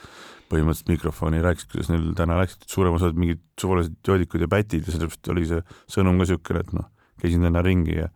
põhimõtteliselt 0.50 0.92
mikrofoni, 0.92 1.40
rääkisid, 1.42 1.70
kuidas 1.72 1.88
neil 1.90 2.04
täna 2.18 2.36
läksid, 2.38 2.68
suurem 2.70 2.94
osa 2.94 3.08
olid 3.08 3.22
mingid 3.22 3.40
suvalised 3.58 3.96
joodikud 4.06 4.44
ja 4.44 4.50
pätid 4.50 4.86
ja 4.86 4.94
sellepärast 4.94 5.32
oli 5.32 5.48
see 5.48 5.64
sõnum 5.90 6.20
ka 6.20 6.26
niisugune, 6.26 6.62
et 6.62 6.76
noh, 6.76 6.86
käisin 7.22 7.48
täna 7.48 7.64
ringi 7.66 7.96
ja 7.96 8.10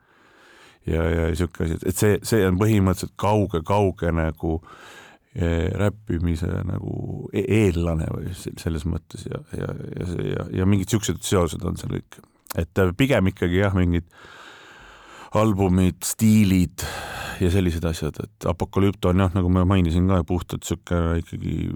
ja, 0.86 1.02
ja 1.08 1.26
niisugune 1.32 1.66
asi, 1.66 1.80
et 1.88 2.04
see, 2.04 2.20
see 2.26 2.44
on 2.46 2.60
põhimõtteliselt 2.60 3.16
kauge-kauge 3.18 4.12
nagu 4.14 4.60
äh, 4.60 4.99
räppimise 5.30 6.48
nagu 6.66 7.28
e-, 7.30 7.46
eellane 7.60 8.08
või 8.10 8.32
selles 8.34 8.82
mõttes 8.88 9.28
ja, 9.30 9.38
ja, 9.54 9.70
ja 10.00 10.08
ja, 10.26 10.46
ja 10.58 10.66
mingid 10.66 10.90
siuksed 10.90 11.22
seosed 11.22 11.62
on 11.62 11.78
seal 11.78 11.94
kõik, 11.94 12.18
et 12.58 12.82
äh, 12.82 12.90
pigem 12.98 13.30
ikkagi 13.30 13.60
jah, 13.60 13.76
mingid 13.76 14.08
albumid, 15.38 16.00
stiilid 16.02 16.82
ja 17.40 17.50
sellised 17.54 17.84
asjad, 17.86 18.18
et 18.24 18.50
Apokalüpto 18.50 19.12
on 19.12 19.22
jah, 19.22 19.30
nagu 19.36 19.52
ma 19.54 19.62
mainisin 19.68 20.10
ka, 20.10 20.24
puhtalt 20.26 20.66
sihuke 20.66 20.98
ikkagi 21.22 21.70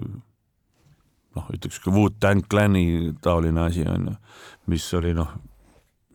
noh, 1.35 1.49
ütleks 1.55 1.79
Wu-Tang 1.87 2.43
Clani 2.51 3.13
taoline 3.23 3.63
asi 3.69 3.87
on 3.87 4.11
ju, 4.11 4.15
mis 4.71 4.85
oli 4.99 5.15
noh, 5.15 5.31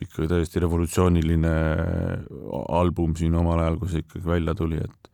ikkagi 0.01 0.29
täiesti 0.29 0.61
revolutsiooniline 0.61 1.55
album 2.77 3.17
siin 3.17 3.37
omal 3.41 3.65
ajal, 3.65 3.81
kui 3.81 3.93
see 3.93 4.05
ikkagi 4.05 4.29
välja 4.29 4.55
tuli, 4.57 4.81
et 4.85 5.10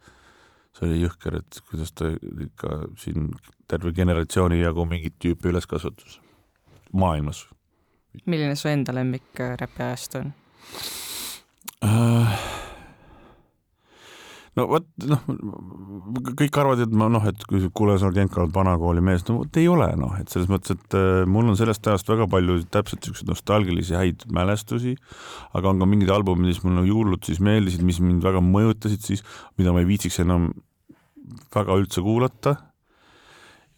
see 0.76 0.88
oli 0.88 1.00
jõhker, 1.02 1.38
et 1.40 1.60
kuidas 1.70 1.92
ta 1.96 2.10
ikka 2.12 2.82
siin 3.00 3.30
terve 3.70 3.94
generatsiooni 3.96 4.60
jagu 4.60 4.84
mingit 4.88 5.16
tüüpi 5.22 5.52
üles 5.52 5.68
kasvatas 5.70 6.20
maailmas. 6.92 7.46
milline 8.24 8.56
su 8.56 8.68
enda 8.68 8.94
lemmik 8.94 9.40
äh, 9.40 9.56
räpiajast 9.60 10.20
on 10.20 10.32
uh,? 11.84 12.38
no 14.56 14.64
vot, 14.70 14.86
noh, 15.04 15.24
kõik 16.38 16.56
arvavad, 16.56 16.82
et 16.86 16.94
ma 16.96 17.10
noh, 17.12 17.24
et 17.28 17.42
kui 17.48 17.60
kuule, 17.76 17.98
sa 18.00 18.08
oled 18.08 18.16
Genka 18.16 18.46
vanakooli 18.54 19.02
mees, 19.04 19.26
no 19.28 19.42
vot 19.42 19.58
ei 19.60 19.68
ole 19.68 19.88
noh, 20.00 20.14
et 20.20 20.32
selles 20.32 20.48
mõttes, 20.48 20.78
et 20.78 20.96
uh, 20.96 21.24
mul 21.28 21.52
on 21.52 21.58
sellest 21.60 21.86
ajast 21.90 22.08
väga 22.08 22.28
palju 22.32 22.62
täpselt 22.72 23.02
niisuguseid 23.02 23.32
nostalgilisi 23.32 23.98
häid 23.98 24.24
mälestusi, 24.32 24.94
aga 25.56 25.72
on 25.72 25.82
ka 25.82 25.90
mingid 25.90 26.12
albumid, 26.14 26.48
mis 26.48 26.62
mulle 26.64 26.86
hullult 26.88 27.28
siis 27.28 27.42
meeldisid, 27.44 27.84
mis 27.86 28.00
mind 28.00 28.24
väga 28.24 28.40
mõjutasid 28.44 29.04
siis, 29.04 29.24
mida 29.60 29.76
ma 29.76 29.84
ei 29.84 29.90
viitsiks 29.92 30.22
enam 30.24 30.54
väga 31.54 31.76
üldse 31.80 32.02
kuulata. 32.02 32.56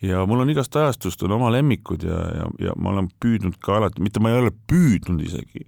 ja 0.02 0.22
mul 0.26 0.44
on 0.44 0.50
igast 0.50 0.76
ajastust 0.76 1.22
on 1.26 1.32
oma 1.34 1.50
lemmikud 1.50 2.04
ja, 2.06 2.18
ja, 2.36 2.44
ja 2.68 2.74
ma 2.78 2.92
olen 2.92 3.08
püüdnud 3.20 3.58
ka 3.58 3.80
alati, 3.80 4.02
mitte 4.02 4.20
ma 4.22 4.30
ei 4.30 4.38
ole 4.38 4.52
püüdnud 4.70 5.24
isegi, 5.26 5.64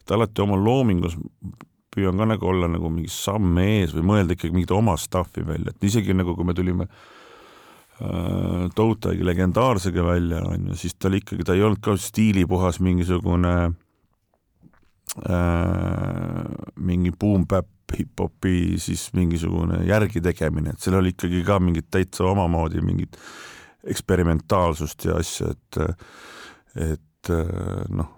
et 0.00 0.14
alati 0.16 0.42
oma 0.42 0.58
loomingus 0.58 1.14
püüan 1.94 2.18
ka 2.18 2.26
nagu 2.26 2.46
olla 2.50 2.68
nagu 2.70 2.90
mingi 2.90 3.10
samm 3.12 3.58
ees 3.62 3.94
või 3.94 4.04
mõelda 4.12 4.34
ikkagi 4.34 4.54
mingit 4.54 4.74
oma 4.74 4.96
stuff'i 4.98 5.46
välja, 5.46 5.70
et 5.70 5.86
isegi 5.86 6.14
nagu 6.14 6.34
kui 6.38 6.46
me 6.46 6.54
tulime 6.54 6.86
äh, 6.86 8.66
Toutagi 8.74 9.26
legendaarsega 9.26 10.04
välja, 10.06 10.42
on 10.46 10.70
ju, 10.70 10.78
siis 10.78 10.94
ta 10.98 11.10
oli 11.10 11.22
ikkagi, 11.22 11.46
ta 11.46 11.54
ei 11.54 11.62
olnud 11.66 11.82
ka 11.84 11.96
stiilipuhas 11.98 12.80
mingisugune 12.82 13.54
äh, 15.26 16.42
mingi 16.78 17.14
boom-bap 17.14 17.70
hip-hopi 17.98 18.78
siis 18.82 19.08
mingisugune 19.16 19.82
järgi 19.88 20.22
tegemine, 20.24 20.74
et 20.74 20.82
seal 20.82 20.98
oli 21.00 21.14
ikkagi 21.14 21.42
ka 21.46 21.58
mingit 21.62 21.90
täitsa 21.90 22.26
omamoodi 22.30 22.84
mingit 22.84 23.18
eksperimentaalsust 23.90 25.08
ja 25.08 25.18
asja, 25.20 25.54
et 25.54 25.80
et 26.90 27.30
noh, 27.90 28.08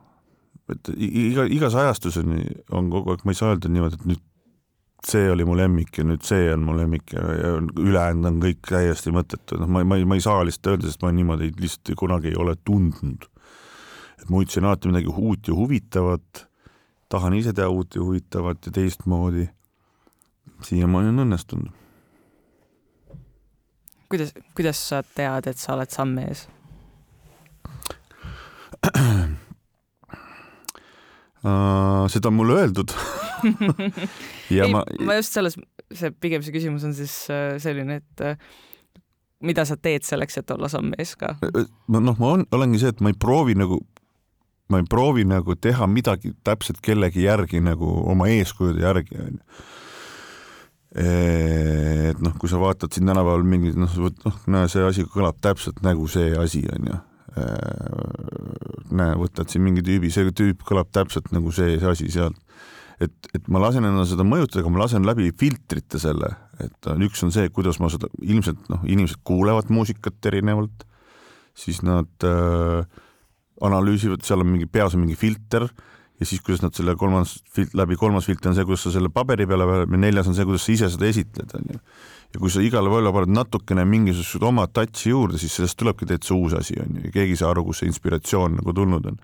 et 0.71 0.91
iga, 0.97 1.47
igas 1.51 1.75
ajastus 1.79 2.19
on, 2.21 2.91
kogu 2.93 3.15
aeg, 3.15 3.25
ma 3.25 3.35
ei 3.35 3.39
saa 3.39 3.55
öelda 3.55 3.71
niimoodi, 3.73 3.99
et 3.99 4.11
nüüd 4.13 4.23
see 5.07 5.31
oli 5.33 5.45
mu 5.47 5.57
lemmik 5.59 5.99
ja 5.99 6.05
nüüd 6.07 6.23
see 6.27 6.47
on 6.53 6.63
mu 6.67 6.77
lemmik 6.79 7.15
ja, 7.17 7.25
ja 7.35 7.53
ülejäänud 7.59 8.29
on 8.29 8.39
kõik 8.45 8.69
täiesti 8.69 9.11
mõttetu, 9.15 9.59
noh, 9.59 9.71
ma, 9.71 9.83
ma, 9.87 9.99
ma 10.07 10.19
ei 10.19 10.23
saa 10.23 10.45
lihtsalt 10.47 10.75
öelda, 10.75 10.91
sest 10.91 11.03
ma 11.03 11.11
niimoodi 11.15 11.51
lihtsalt 11.59 11.95
kunagi 11.99 12.31
ei 12.31 12.39
ole 12.39 12.55
tundnud. 12.65 13.27
et 14.23 14.29
ma 14.31 14.39
hoidsin 14.39 14.69
alati 14.69 14.93
midagi 14.93 15.11
uut 15.11 15.49
ja 15.51 15.57
huvitavat, 15.59 16.45
tahan 17.11 17.35
ise 17.35 17.53
teha 17.53 17.69
uut 17.69 17.99
ja 17.99 18.05
huvitavat 18.05 18.67
ja 18.67 18.73
teistmoodi 18.79 19.49
siiamaani 20.69 21.09
on 21.13 21.19
õnnestunud. 21.27 21.71
kuidas, 24.13 24.35
kuidas 24.57 24.79
sa 24.89 25.03
tead, 25.03 25.47
et 25.49 25.59
sa 25.59 25.75
oled 25.77 25.91
samm 25.93 26.19
ees 26.25 26.49
seda 32.13 32.29
on 32.29 32.35
mulle 32.39 32.53
öeldud 32.61 32.91
ja 34.57 34.65
ei, 34.67 34.73
ma... 34.75 34.85
ma 35.03 35.15
just 35.19 35.33
selles, 35.35 35.57
see 35.93 36.11
pigem 36.23 36.43
see 36.45 36.55
küsimus 36.55 36.85
on 36.87 36.95
siis 36.97 37.15
äh, 37.33 37.57
selline, 37.63 37.93
et 38.03 38.21
äh, 38.23 38.37
mida 39.43 39.65
sa 39.67 39.77
teed 39.77 40.07
selleks, 40.07 40.39
et 40.39 40.51
olla 40.55 40.71
samm 40.71 40.95
ees 40.99 41.17
ka? 41.19 41.35
noh, 41.43 42.15
ma 42.15 42.33
on, 42.37 42.47
olengi 42.55 42.79
see, 42.83 42.93
et 42.95 43.03
ma 43.03 43.13
ei 43.13 43.19
proovi 43.19 43.57
nagu, 43.59 43.81
ma 44.71 44.83
ei 44.83 44.89
proovi 44.89 45.27
nagu 45.29 45.57
teha 45.59 45.89
midagi 45.91 46.35
täpselt 46.47 46.83
kellegi 46.85 47.27
järgi 47.27 47.63
nagu 47.65 47.89
oma 48.13 48.31
eeskujude 48.33 48.85
järgi 48.87 49.19
onju 49.27 49.43
et 50.93 52.21
noh, 52.21 52.35
kui 52.37 52.51
sa 52.51 52.61
vaatad 52.61 52.93
siin 52.93 53.09
tänapäeval 53.09 53.47
mingid 53.49 53.79
noh, 53.81 53.95
noh, 54.27 54.37
näe, 54.53 54.69
see 54.69 54.85
asi 54.85 55.07
kõlab 55.09 55.39
täpselt 55.41 55.81
nagu 55.85 56.05
see 56.11 56.35
asi 56.37 56.63
onju. 56.69 56.99
näe, 58.93 59.13
võtad 59.17 59.49
siin 59.49 59.65
mingi 59.65 59.81
tüübi, 59.87 60.11
see 60.13 60.35
tüüp 60.37 60.67
kõlab 60.69 60.91
täpselt 60.93 61.31
nagu 61.33 61.53
see, 61.55 61.79
see 61.81 61.89
asi 61.89 62.11
sealt. 62.13 62.37
et, 63.01 63.15
et 63.35 63.49
ma 63.49 63.63
lasen 63.63 63.89
ennast 63.89 64.13
seda 64.13 64.27
mõjutada, 64.27 64.61
aga 64.61 64.73
ma 64.75 64.83
lasen 64.85 65.07
läbi 65.09 65.31
filtrite 65.33 65.99
selle, 65.99 66.29
et 66.61 66.91
üks 67.09 67.25
on 67.25 67.33
see, 67.33 67.49
kuidas 67.49 67.81
ma 67.81 67.89
seda 67.91 68.13
ilmselt 68.21 68.69
noh, 68.69 68.85
inimesed 68.85 69.25
kuulevad 69.25 69.73
muusikat 69.73 70.29
erinevalt, 70.29 70.85
siis 71.57 71.81
nad 71.83 72.29
äh, 72.29 72.85
analüüsivad, 73.65 74.23
seal 74.27 74.45
on 74.45 74.53
mingi 74.53 74.69
peas 74.69 74.95
on 74.95 75.07
mingi 75.07 75.17
filter 75.19 75.67
ja 76.23 76.27
siis, 76.29 76.41
kuidas 76.45 76.63
nad 76.63 76.75
selle 76.77 76.95
kolmas, 76.99 77.37
läbi 77.75 77.97
kolmas 77.99 78.27
filter 78.29 78.53
on 78.53 78.57
see, 78.57 78.67
kuidas 78.67 78.87
sa 78.87 78.95
selle 78.95 79.11
paberi 79.13 79.47
peale 79.51 79.67
paned 79.69 79.95
ja 79.95 80.03
neljas 80.05 80.29
on 80.31 80.37
see, 80.39 80.47
kuidas 80.47 80.67
sa 80.67 80.75
ise 80.75 80.91
seda 80.95 81.09
esitled, 81.09 81.55
onju. 81.59 81.81
ja 82.33 82.41
kui 82.41 82.53
sa 82.53 82.63
igale 82.65 82.93
poole 82.93 83.13
paned 83.15 83.33
natukene 83.35 83.85
mingisugust 83.89 84.47
oma 84.47 84.69
touch'i 84.71 85.11
juurde, 85.11 85.41
siis 85.43 85.57
sellest 85.59 85.79
tulebki 85.81 86.07
täitsa 86.09 86.37
uus 86.37 86.55
asi, 86.59 86.79
on 86.83 86.99
ju, 86.99 87.09
ja 87.09 87.15
keegi 87.17 87.35
ei 87.35 87.41
saa 87.41 87.51
aru, 87.55 87.67
kust 87.67 87.83
see 87.83 87.91
inspiratsioon 87.91 88.61
nagu 88.61 88.77
tulnud 88.77 89.09
on. 89.11 89.19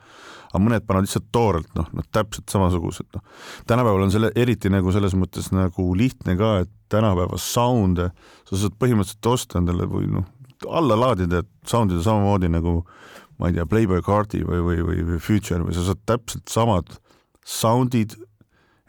aga 0.49 0.63
mõned 0.65 0.87
panevad 0.89 1.07
lihtsalt 1.07 1.29
toorelt, 1.33 1.69
noh, 1.77 1.91
noh 1.93 2.09
täpselt 2.13 2.49
samasugused, 2.51 3.07
noh. 3.15 3.23
tänapäeval 3.69 4.09
on 4.09 4.15
selle, 4.15 4.33
eriti 4.35 4.73
nagu 4.73 4.93
selles 4.97 5.15
mõttes 5.15 5.53
nagu 5.55 5.91
lihtne 5.95 6.35
ka, 6.41 6.55
et 6.65 6.73
tänapäeva 6.91 7.39
sound'e 7.39 8.11
sa 8.49 8.57
saad 8.65 8.75
põhimõtteliselt 8.81 9.31
osta 9.31 9.61
endale 9.61 9.87
või 9.87 10.09
noh, 10.11 10.27
alla 10.67 10.97
laadida, 10.99 11.45
et 11.45 11.69
sound'ida 11.69 12.03
samamoodi 12.03 12.51
nagu 12.51 12.81
ma 13.39 13.51
ei 13.51 13.57
tea, 13.57 13.67
Playboy 13.71 14.03
Cardi 14.03 14.43
või, 14.47 14.63
või, 14.67 14.83
või, 14.87 15.21
Future 15.23 15.63
või 15.63 15.77
sa 15.77 15.85
saad 15.87 16.03
täpselt 16.09 16.51
samad 16.51 16.97
sound'id 17.47 18.17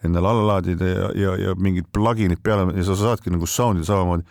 endale 0.06 0.32
alla 0.32 0.46
laadida 0.54 0.88
ja, 0.88 1.10
ja, 1.16 1.34
ja 1.38 1.56
mingid 1.60 1.90
plugin'id 1.94 2.42
peale 2.44 2.70
ja 2.76 2.86
sa 2.88 2.96
saadki 2.98 3.34
nagu 3.34 3.48
sound'ida 3.48 3.88
samamoodi. 3.90 4.26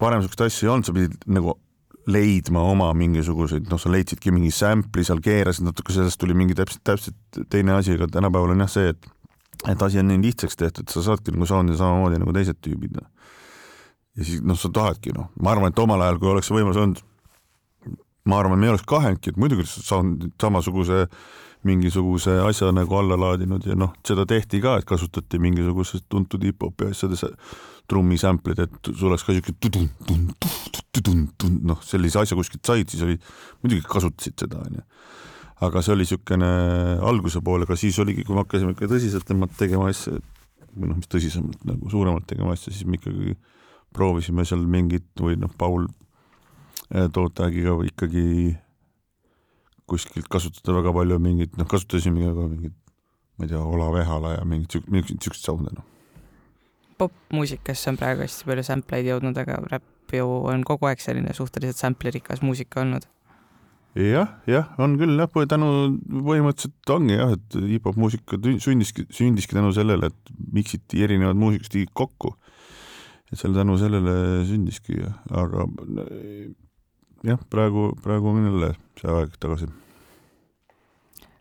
varem 0.00 0.22
siukest 0.24 0.40
asja 0.48 0.66
ei 0.66 0.72
olnud, 0.72 0.88
sa 0.88 0.94
pidid 0.96 1.28
nagu 1.30 1.54
leidma 2.10 2.64
oma 2.66 2.88
mingisuguseid, 2.98 3.68
noh, 3.70 3.78
sa 3.78 3.90
leidsidki 3.92 4.32
mingi 4.34 4.50
sample'i 4.50 5.06
seal, 5.06 5.20
keerasid 5.22 5.68
natuke, 5.68 5.94
sellest 5.94 6.18
tuli 6.18 6.34
mingi 6.34 6.56
täpselt, 6.58 6.82
täpselt 6.82 7.42
teine 7.52 7.76
asi, 7.76 7.94
aga 7.94 8.08
tänapäeval 8.10 8.56
on 8.56 8.64
jah 8.64 8.72
see, 8.72 8.94
et 8.94 9.10
et 9.70 9.82
asi 9.86 10.00
on 10.00 10.08
nii 10.10 10.18
lihtsaks 10.24 10.58
tehtud, 10.58 10.88
sa 10.90 11.04
saadki 11.06 11.34
nagu 11.34 11.46
sound'ida 11.46 11.78
samamoodi 11.78 12.18
nagu 12.18 12.34
teised 12.34 12.58
tüübid. 12.64 12.96
noh. 12.98 13.06
ja 14.18 14.26
siis 14.26 14.42
noh, 14.42 14.58
sa 14.58 14.72
tahadki 14.74 15.14
noh, 15.14 15.30
ma 15.38 15.54
arvan, 15.54 15.70
et 15.70 15.78
omal 15.78 16.02
ajal, 16.02 16.18
kui 16.18 16.32
oleks 16.32 16.50
võimalus 16.50 16.80
olnud, 16.82 17.04
ma 18.28 18.38
arvan, 18.38 18.58
me 18.58 18.68
ei 18.68 18.72
oleks 18.74 18.86
kahelnudki, 18.88 19.32
et 19.32 19.40
muidugi 19.40 19.66
saanud 19.68 20.30
samasuguse 20.40 21.06
mingisuguse 21.66 22.40
asja 22.42 22.72
nagu 22.74 22.96
alla 22.98 23.16
laadinud 23.18 23.66
ja 23.66 23.76
noh, 23.78 23.92
seda 24.06 24.24
tehti 24.26 24.60
ka, 24.62 24.76
et 24.80 24.86
kasutati 24.88 25.38
mingisugusest 25.42 26.08
tuntud 26.10 26.42
hip-hopi 26.42 26.90
asjades 26.90 27.22
trummi 27.90 28.18
sample'id, 28.18 28.62
et 28.64 28.90
sul 28.90 29.10
oleks 29.10 29.26
ka 29.26 29.34
siuke 29.36 29.54
noh, 31.62 31.82
sellise 31.86 32.22
asja 32.22 32.38
kuskilt 32.38 32.66
said, 32.66 32.90
siis 32.90 33.04
oli, 33.06 33.18
muidugi 33.62 33.86
kasutasid 33.86 34.44
seda, 34.44 34.62
onju. 34.66 34.84
aga 35.62 35.82
see 35.82 35.94
oli 35.94 36.06
niisugune 36.06 36.50
alguse 37.10 37.42
pool, 37.44 37.66
aga 37.66 37.78
siis 37.78 37.98
oligi, 38.02 38.26
kui 38.26 38.36
me 38.36 38.42
hakkasime 38.42 38.74
ikka 38.74 38.90
tõsiseltmalt 38.90 39.54
tegema 39.58 39.88
asja, 39.90 40.18
või 40.74 40.90
noh, 40.90 40.98
mis 40.98 41.10
tõsisemalt 41.10 41.66
nagu 41.68 41.90
suuremalt 41.92 42.26
tegema 42.30 42.56
asja, 42.56 42.74
siis 42.74 42.86
me 42.88 42.98
ikkagi 42.98 43.36
proovisime 43.94 44.46
seal 44.48 44.64
mingit 44.66 45.10
või 45.20 45.36
noh, 45.38 45.52
Paul 45.58 45.86
eh, 46.94 47.08
Tootagiga 47.12 47.78
ikkagi 47.88 48.56
kuskilt 49.92 50.28
kasutada 50.32 50.76
väga 50.78 50.92
palju 50.96 51.18
mingit, 51.22 51.56
noh, 51.60 51.68
kasutasime 51.68 52.32
ka 52.32 52.46
mingit, 52.48 52.76
ma 53.36 53.46
ei 53.46 53.52
tea, 53.52 53.62
Olav 53.62 53.96
Ehala 54.00 54.36
ja 54.38 54.44
mingit 54.48 54.78
siukest 54.78 55.48
sound'e, 55.48 55.72
noh. 55.76 55.88
popmuusikasse 57.00 57.90
on 57.90 57.98
praegu 57.98 58.22
hästi 58.22 58.46
palju 58.48 58.64
sample 58.66 59.00
eid 59.00 59.10
jõudnud, 59.10 59.40
aga 59.42 59.58
räpp 59.72 60.14
ju 60.16 60.28
on 60.52 60.62
kogu 60.68 60.86
aeg 60.90 61.02
selline 61.02 61.34
suhteliselt 61.34 61.80
samplerikas 61.80 62.44
muusika 62.44 62.82
olnud. 62.84 63.08
jah, 63.98 64.36
jah, 64.48 64.70
on 64.80 64.96
küll 65.00 65.18
jah, 65.20 65.28
tänu 65.50 65.68
põhimõtteliselt 66.08 66.94
ongi 66.94 67.18
jah, 67.18 67.34
et 67.36 67.58
hip-hop 67.74 67.98
muusika 68.00 68.38
sündiski, 68.64 69.08
sündiski 69.12 69.58
tänu 69.58 69.74
sellele, 69.76 70.12
et 70.12 70.34
miksiti 70.52 71.02
erinevad 71.04 71.40
muusikastiilid 71.40 71.92
kokku. 71.92 72.36
et 73.32 73.38
selle 73.40 73.56
tänu 73.56 73.78
sellele 73.80 74.44
sündiski, 74.48 75.02
aga 75.30 75.66
jah, 77.26 77.38
praegu, 77.50 77.92
praegu 78.02 78.32
on 78.32 78.48
jälle 78.48 78.72
see 79.00 79.12
aeg 79.12 79.38
tagasi. 79.42 79.68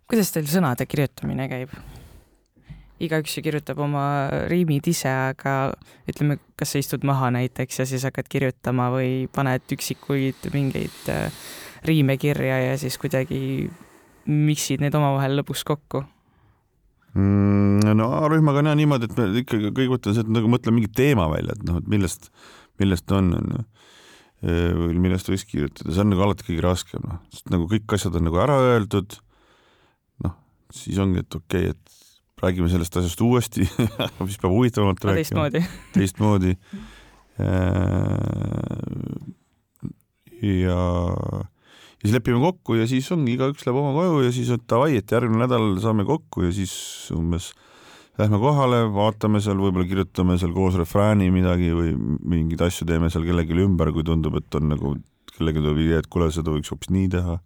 kuidas 0.09 0.31
teil 0.33 0.47
sõnade 0.51 0.85
kirjutamine 0.89 1.47
käib? 1.51 1.73
igaüks 3.01 3.33
ju 3.37 3.43
kirjutab 3.45 3.79
oma 3.81 4.03
riimid 4.51 4.85
ise, 4.91 5.09
aga 5.09 5.73
ütleme, 6.09 6.37
kas 6.59 6.73
sa 6.73 6.81
istud 6.81 7.05
maha 7.07 7.31
näiteks 7.33 7.81
ja 7.81 7.87
siis 7.89 8.05
hakkad 8.05 8.29
kirjutama 8.29 8.91
või 8.93 9.25
paned 9.33 9.65
üksikuid 9.73 10.51
mingeid 10.53 11.09
äh, 11.09 11.33
riime 11.87 12.17
kirja 12.21 12.59
ja 12.67 12.77
siis 12.77 12.99
kuidagi 13.01 13.71
miksid 14.29 14.83
need 14.83 14.95
omavahel 14.97 15.39
lõpuks 15.39 15.65
kokku 15.65 16.03
mm,? 17.17 17.95
no 17.97 18.11
rühmaga 18.29 18.61
on 18.61 18.69
jah 18.69 18.77
niimoodi, 18.77 19.09
et 19.09 19.17
me 19.17 19.29
ikkagi 19.41 19.73
kõigepealt 19.73 20.11
on 20.11 20.17
see, 20.17 20.25
et 20.27 20.33
nagu 20.37 20.51
mõtleme 20.51 20.77
mingi 20.79 20.93
teema 20.95 21.25
välja, 21.31 21.57
et 21.57 21.65
noh, 21.67 21.81
et 21.81 21.89
millest, 21.89 22.29
millest 22.81 23.17
on, 23.17 23.33
on 23.39 23.55
ju 23.57 23.65
millest 24.41 25.29
võiks 25.29 25.45
kirjutada, 25.45 25.91
see 25.93 26.01
on 26.03 26.13
nagu 26.13 26.23
alati 26.25 26.47
kõige 26.47 26.63
raskem, 26.65 27.03
noh, 27.05 27.19
sest 27.33 27.51
nagu 27.53 27.67
kõik 27.69 27.93
asjad 27.97 28.15
on 28.17 28.25
nagu 28.25 28.39
ära 28.41 28.55
öeldud, 28.71 29.17
noh, 30.25 30.37
siis 30.73 30.97
ongi, 31.01 31.21
et 31.21 31.37
okei 31.37 31.69
okay,, 31.69 31.75
et 31.75 31.99
räägime 32.41 32.71
sellest 32.71 32.97
asjast 32.97 33.21
uuesti 33.21 33.67
mis 34.25 34.39
peab 34.41 34.49
huvitavamalt 34.55 35.05
rääkima. 35.05 35.45
teistmoodi. 35.51 35.61
teistmoodi. 35.97 36.55
ja, 40.41 40.79
ja 42.01 42.01
siis 42.01 42.15
lepime 42.15 42.41
kokku 42.41 42.79
ja 42.79 42.87
siis 42.89 43.11
ongi, 43.13 43.35
igaüks 43.37 43.65
läheb 43.67 43.77
oma 43.81 43.93
koju 43.93 44.23
ja 44.25 44.31
siis, 44.33 44.49
et 44.53 44.65
davai, 44.69 44.95
et 44.97 45.13
järgmine 45.13 45.45
nädal 45.45 45.75
saame 45.83 46.05
kokku 46.07 46.47
ja 46.47 46.53
siis 46.55 46.73
umbes 47.13 47.51
lähme 48.21 48.39
kohale, 48.41 48.81
vaatame 48.93 49.41
seal, 49.43 49.59
võib-olla 49.61 49.87
kirjutame 49.89 50.37
seal 50.41 50.53
koos 50.55 50.77
refrääni 50.79 51.29
midagi 51.33 51.71
või 51.75 51.93
mingeid 51.97 52.61
asju 52.67 52.87
teeme 52.89 53.09
seal 53.13 53.25
kellelegi 53.27 53.57
ümber, 53.63 53.91
kui 53.95 54.05
tundub, 54.07 54.37
et 54.39 54.59
on 54.59 54.69
nagu 54.71 54.93
kellelgi 55.31 55.63
tuleb 55.63 55.81
idee, 55.81 56.01
et 56.01 56.09
kuule, 56.11 56.29
seda 56.33 56.53
võiks 56.53 56.71
hoopis 56.73 56.91
nii 56.93 57.09
teha. 57.15 57.39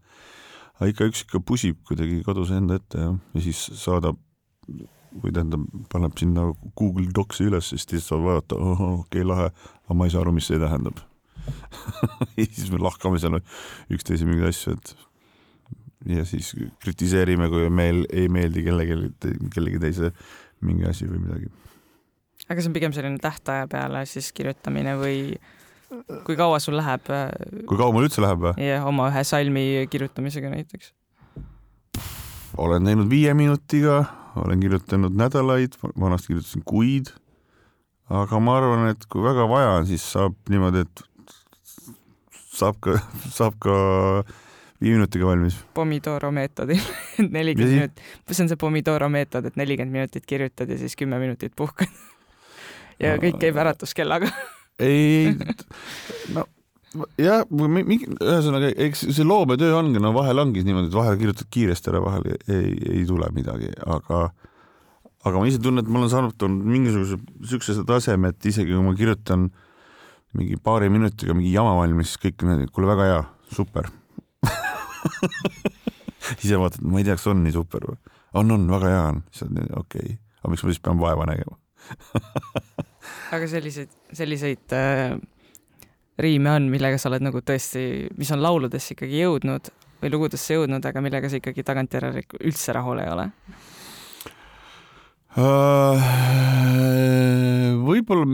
aga 0.75 0.91
igaüks 0.91 1.23
ikka 1.23 1.39
pusib 1.39 1.79
kuidagi 1.87 2.21
kodus 2.25 2.51
enda 2.51 2.79
ette 2.81 2.99
ja, 2.99 3.13
ja 3.35 3.43
siis 3.45 3.61
saadab 3.79 4.19
või 4.67 5.31
tähendab, 5.31 5.63
paneb 5.91 6.17
sinna 6.19 6.49
Google 6.75 7.07
Docsi 7.15 7.47
üles, 7.47 7.69
siis 7.71 7.87
teised 7.87 8.09
saavad 8.09 8.25
vaadata, 8.25 8.57
okei 8.59 9.21
okay,, 9.21 9.27
lahe, 9.27 9.49
aga 9.85 9.95
ma 9.95 10.07
ei 10.07 10.11
saa 10.11 10.25
aru, 10.25 10.35
mis 10.35 10.49
see 10.51 10.61
tähendab. 10.61 10.99
Ja 12.35 12.45
siis 12.49 12.71
me 12.73 12.79
lahkame 12.81 13.19
seal 13.21 13.37
üksteise 13.93 14.25
mingeid 14.27 14.49
asju, 14.49 14.73
et 14.75 14.95
ja 16.17 16.25
siis 16.27 16.51
kritiseerime, 16.83 17.47
kui 17.53 17.69
meil 17.69 18.03
ei 18.09 18.27
meeldi 18.33 18.65
kellelegi, 18.65 19.13
kellegi 19.53 19.81
teise 19.81 20.11
mingi 20.65 20.87
asi 20.89 21.07
või 21.09 21.21
midagi. 21.23 21.51
aga 22.47 22.61
see 22.61 22.69
on 22.69 22.77
pigem 22.77 22.95
selline 22.95 23.21
tähtaja 23.21 23.67
peale 23.71 24.05
siis 24.09 24.31
kirjutamine 24.35 24.95
või 24.99 25.17
kui 26.25 26.37
kaua 26.37 26.59
sul 26.63 26.77
läheb? 26.79 27.09
Äh, 27.13 27.31
kui 27.69 27.79
kaua 27.79 27.93
mul 27.95 28.07
üldse 28.07 28.23
läheb 28.23 28.43
või? 28.47 28.53
jah, 28.63 28.85
oma 28.87 29.09
ühe 29.11 29.25
salmi 29.27 29.65
kirjutamisega 29.91 30.51
näiteks. 30.53 30.93
olen 32.57 32.87
teinud 32.87 33.09
viie 33.11 33.33
minutiga, 33.37 34.03
olen 34.39 34.63
kirjutanud 34.63 35.15
nädalaid, 35.17 35.77
vanasti 35.99 36.33
kirjutasin 36.33 36.65
kuid. 36.65 37.11
aga 38.09 38.39
ma 38.39 38.57
arvan, 38.59 38.87
et 38.93 39.05
kui 39.09 39.23
väga 39.25 39.47
vaja 39.49 39.75
on, 39.79 39.89
siis 39.89 40.05
saab 40.13 40.37
niimoodi, 40.49 40.85
et 40.85 41.05
saab 42.55 42.79
ka, 42.83 42.99
saab 43.33 43.57
ka 43.59 43.77
viie 44.81 44.95
minutiga 44.97 45.29
valmis. 45.29 45.57
Pomodoro 45.75 46.31
meetodil 46.35 46.81
nelikümmend 47.37 47.77
minutit, 47.79 48.03
see 48.31 48.43
on 48.43 48.51
see 48.51 48.59
Pomodoro 48.59 49.09
meetod, 49.11 49.47
et 49.49 49.59
nelikümmend 49.59 50.01
minutit 50.01 50.27
kirjutad 50.27 50.71
ja 50.71 50.79
siis 50.81 50.97
kümme 50.99 51.19
minutit 51.21 51.55
puhkad. 51.55 51.91
Ja 52.95 53.17
kõik 53.19 53.35
käib 53.41 53.57
äratuskellaga 53.59 54.29
ei, 54.87 55.33
no 56.31 56.45
jah, 57.19 57.41
mingi, 57.51 58.07
ühesõnaga, 58.13 58.69
eks 58.85 59.01
see 59.09 59.25
loometöö 59.27 59.73
ongi, 59.75 59.99
no 59.99 60.13
vahel 60.15 60.39
ongi 60.45 60.63
niimoodi, 60.63 60.87
et 60.87 60.95
vahel 60.95 61.17
kirjutad 61.19 61.49
kiiresti 61.51 61.91
ära, 61.91 61.99
vahel 62.05 62.29
ei, 62.31 62.71
ei 62.93 63.03
tule 63.09 63.27
midagi, 63.35 63.73
aga 63.83 64.29
aga 65.25 65.41
ma 65.41 65.49
ise 65.49 65.59
tunnen, 65.59 65.83
et 65.83 65.91
ma 65.91 65.99
olen 65.99 66.13
saavutanud 66.13 66.71
mingisuguse 66.71 67.19
siukse 67.51 67.75
taseme, 67.89 68.31
et 68.31 68.47
isegi 68.47 68.71
kui 68.71 68.87
ma 68.87 68.95
kirjutan 68.95 69.49
mingi 70.39 70.55
paari 70.55 70.87
minutiga 70.93 71.35
mingi 71.35 71.51
jama 71.51 71.75
valmis, 71.81 72.13
siis 72.13 72.23
kõik 72.27 72.47
on, 72.47 72.65
kuule, 72.71 72.93
väga 72.93 73.11
hea, 73.11 73.21
super 73.55 73.91
ise 76.43 76.59
vaatad, 76.59 76.83
ma 76.85 77.01
ei 77.01 77.07
tea, 77.07 77.17
kas 77.17 77.27
on 77.31 77.43
nii 77.45 77.55
super 77.55 77.85
või? 77.89 77.99
on, 78.35 78.51
on, 78.55 78.65
väga 78.71 78.91
hea 78.91 79.03
on, 79.11 79.21
siis 79.31 79.47
on 79.47 79.61
okei 79.61 79.77
okay., 79.81 80.17
aga 80.41 80.53
miks 80.53 80.65
ma 80.65 80.73
siis 80.73 80.83
pean 80.87 81.01
vaeva 81.01 81.27
nägema 81.29 81.55
aga 83.35 83.49
selliseid, 83.49 83.91
selliseid 84.15 84.75
äh, 84.75 85.15
riime 86.21 86.53
on, 86.55 86.69
millega 86.73 86.99
sa 87.01 87.11
oled 87.11 87.25
nagu 87.25 87.41
tõesti, 87.45 88.07
mis 88.17 88.31
on 88.33 88.43
lauludesse 88.43 88.95
ikkagi 88.95 89.21
jõudnud 89.21 89.71
või 90.01 90.11
lugudesse 90.13 90.57
jõudnud, 90.57 90.85
aga 90.85 91.03
millega 91.03 91.29
sa 91.31 91.39
ikkagi 91.39 91.65
tagantjärele 91.65 92.25
üldse 92.41 92.75
rahul 92.75 93.01
ei 93.03 93.09
ole 93.11 93.29
uh,? 95.39 95.95
võib-olla 97.85 98.25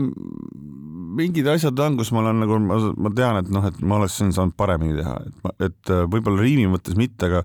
mingid 1.16 1.48
asjad 1.52 1.78
on, 1.84 1.96
kus 2.00 2.12
ma 2.14 2.22
olen 2.22 2.42
nagu, 2.42 2.58
ma 2.62 3.12
tean, 3.16 3.40
et 3.42 3.50
noh, 3.52 3.64
et 3.68 3.78
ma 3.84 3.98
oleksin 4.00 4.32
saanud 4.34 4.56
paremini 4.58 4.96
teha, 4.98 5.14
et 5.26 5.44
ma, 5.44 5.52
et 5.68 5.92
äh, 5.92 6.04
võib-olla 6.10 6.42
riimi 6.42 6.68
mõttes 6.72 6.96
mitte, 6.98 7.28
aga 7.28 7.42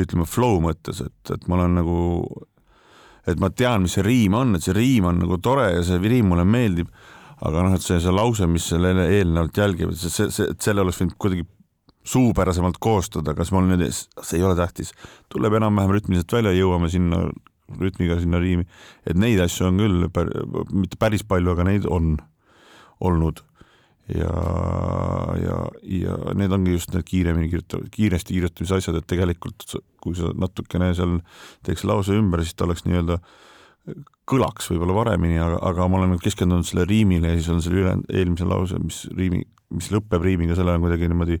ütleme 0.00 0.26
flow 0.28 0.60
mõttes, 0.64 1.02
et, 1.04 1.34
et 1.34 1.46
ma 1.48 1.58
olen 1.58 1.78
nagu, 1.80 1.98
et 3.30 3.40
ma 3.42 3.52
tean, 3.52 3.84
mis 3.84 3.96
see 3.98 4.06
riim 4.06 4.36
on, 4.38 4.56
et 4.56 4.66
see 4.66 4.76
riim 4.76 5.08
on 5.10 5.20
nagu 5.22 5.40
tore 5.42 5.70
ja 5.74 5.84
see 5.86 6.00
riim 6.02 6.30
mulle 6.32 6.46
meeldib, 6.48 6.90
aga 7.46 7.66
noh, 7.66 7.76
et 7.76 7.84
see, 7.84 8.00
see 8.02 8.14
lause, 8.14 8.48
mis 8.50 8.66
selle 8.72 8.92
eelnevalt 9.06 9.62
jälgib, 9.62 9.94
et 9.94 10.02
see, 10.02 10.28
see, 10.28 10.48
et 10.50 10.60
selle 10.60 10.84
oleks 10.84 11.00
võinud 11.00 11.16
kuidagi 11.20 11.46
suupärasemalt 12.10 12.80
koostada, 12.80 13.36
kas 13.36 13.52
mul 13.52 13.68
nüüd, 13.68 13.84
see 13.92 14.40
ei 14.40 14.44
ole 14.46 14.56
tähtis, 14.58 14.94
tuleb 15.32 15.58
enam-vähem 15.58 15.92
rütmiliselt 15.94 16.32
välja, 16.32 16.56
jõuame 16.56 16.88
sinna 16.92 17.26
rütmiga 17.78 18.16
sinna 18.18 18.40
riimi, 18.42 18.64
et 19.06 19.18
neid 19.18 19.40
asju 19.44 19.68
on 19.68 19.78
küll, 19.78 20.06
mitte 20.74 20.98
päris 21.00 21.22
palju, 21.26 21.52
aga 21.54 21.66
neid 21.68 21.86
on 21.90 22.16
olnud. 23.00 23.44
Ja, 24.10 24.30
ja, 25.38 25.56
ja 25.86 26.14
need 26.34 26.50
ongi 26.50 26.72
just 26.74 26.90
need 26.90 27.04
kiiremini 27.06 27.46
kirjutavad, 27.52 27.92
kiiresti 27.94 28.34
kirjutamise 28.34 28.80
asjad, 28.80 28.96
et 28.98 29.06
tegelikult 29.06 29.76
kui 30.02 30.16
sa 30.18 30.32
natukene 30.34 30.88
seal 30.98 31.20
teeks 31.66 31.84
lause 31.86 32.16
ümber, 32.18 32.42
siis 32.42 32.58
ta 32.58 32.66
oleks 32.66 32.82
nii-öelda 32.88 33.20
kõlaks 34.30 34.70
võib-olla 34.70 34.96
paremini, 34.98 35.38
aga, 35.42 35.60
aga 35.70 35.86
ma 35.90 36.00
olen 36.00 36.18
keskendunud 36.22 36.66
selle 36.66 36.86
riimile 36.88 37.32
ja 37.32 37.38
siis 37.38 37.48
on 37.52 37.62
selle 37.64 37.84
üle, 37.84 37.94
eelmise 38.12 38.46
lause, 38.48 38.78
mis 38.82 39.02
riimi, 39.16 39.44
mis 39.74 39.90
lõpeb 39.94 40.26
riimiga, 40.26 40.56
selle 40.58 40.74
on 40.76 40.84
kuidagi 40.84 41.08
niimoodi 41.10 41.38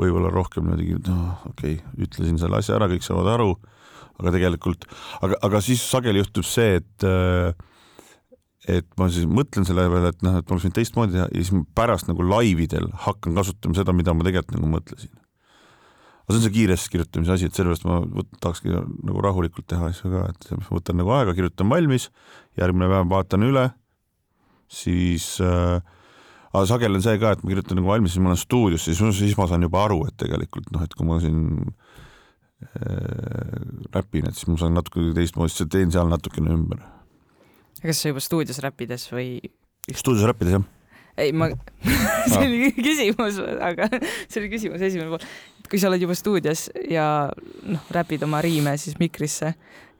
võib-olla 0.00 0.32
rohkem 0.32 0.68
niimoodi, 0.68 1.00
noh, 1.08 1.42
okei 1.50 1.78
okay,, 1.78 2.04
ütlesin 2.06 2.40
selle 2.40 2.60
asja 2.60 2.76
ära, 2.78 2.88
kõik 2.90 3.04
saavad 3.04 3.32
aru, 3.34 3.54
aga 4.20 4.34
tegelikult, 4.36 4.86
aga, 5.24 5.40
aga 5.48 5.60
siis 5.64 5.82
sageli 5.84 6.22
juhtub 6.22 6.46
see, 6.48 6.78
et 6.80 7.08
äh, 7.08 7.52
et 8.70 8.86
ma 9.00 9.08
siis 9.12 9.26
mõtlen 9.28 9.66
selle 9.66 9.86
peale, 9.90 10.12
et 10.12 10.22
noh, 10.26 10.36
et 10.40 10.46
ma 10.50 10.58
võinud 10.58 10.76
teistmoodi 10.76 11.16
teha 11.16 11.26
ja 11.30 11.42
siis 11.44 11.64
pärast 11.76 12.08
nagu 12.10 12.24
laividel 12.26 12.90
hakkan 13.06 13.36
kasutama 13.38 13.78
seda, 13.78 13.94
mida 13.96 14.14
ma 14.14 14.26
tegelikult 14.26 14.56
nagu 14.56 14.70
mõtlesin. 14.76 15.12
aga 16.24 16.34
see 16.34 16.38
on 16.38 16.44
see 16.44 16.54
kiiresti 16.54 16.92
kirjutamise 16.92 17.34
asi, 17.34 17.48
et 17.50 17.56
sellepärast 17.58 17.86
ma 17.88 18.24
tahakski 18.38 18.74
nagu 18.74 19.24
rahulikult 19.24 19.66
teha 19.70 19.90
asju 19.90 20.12
ka, 20.12 20.26
et 20.30 20.68
võtan 20.70 21.00
nagu 21.00 21.14
aega, 21.16 21.34
kirjutan 21.38 21.70
valmis, 21.72 22.10
järgmine 22.60 22.90
päev 22.92 23.08
vaatan 23.10 23.48
üle, 23.48 23.64
siis 24.70 25.32
äh, 25.42 25.80
aga 26.52 26.66
sageli 26.70 27.00
on 27.00 27.06
see 27.06 27.18
ka, 27.22 27.34
et 27.34 27.42
ma 27.42 27.54
kirjutan 27.54 27.80
nagu 27.80 27.90
valmis, 27.90 28.14
siis 28.14 28.22
ma 28.22 28.32
olen 28.32 28.44
stuudios, 28.44 28.86
siis, 28.86 29.02
siis 29.18 29.34
ma 29.40 29.48
saan 29.50 29.66
juba 29.66 29.82
aru, 29.88 30.04
et 30.06 30.18
tegelikult 30.22 30.70
noh, 30.74 30.86
et 30.86 30.94
kui 30.94 31.08
ma 31.08 31.18
siin 31.24 31.42
äh, 32.76 33.58
räpin, 33.96 34.30
et 34.30 34.38
siis 34.38 34.46
ma 34.52 34.60
saan 34.60 34.78
natuke 34.78 35.10
teistmoodi, 35.16 35.70
teen 35.72 35.90
seal 35.94 36.10
natukene 36.12 36.54
ümber 36.54 36.86
kas 37.82 38.02
sa 38.02 38.12
juba 38.12 38.22
stuudios 38.24 38.60
räppides 38.64 39.08
või? 39.12 39.38
stuudios 39.90 40.26
räppides, 40.28 40.58
jah. 40.58 40.66
ei, 41.20 41.32
ma 41.32 41.50
see 42.30 42.42
oli 42.46 42.72
küsimus, 42.86 43.40
aga 43.40 43.88
see 44.00 44.42
oli 44.42 44.50
küsimus 44.52 44.84
esimene 44.86 45.12
pool. 45.12 45.24
kui 45.70 45.80
sa 45.82 45.90
oled 45.90 46.02
juba 46.02 46.16
stuudios 46.18 46.68
ja 46.90 47.06
noh, 47.30 47.86
räpid 47.94 48.26
oma 48.26 48.42
riime 48.44 48.76
siis 48.80 48.98
mikrisse, 49.00 49.54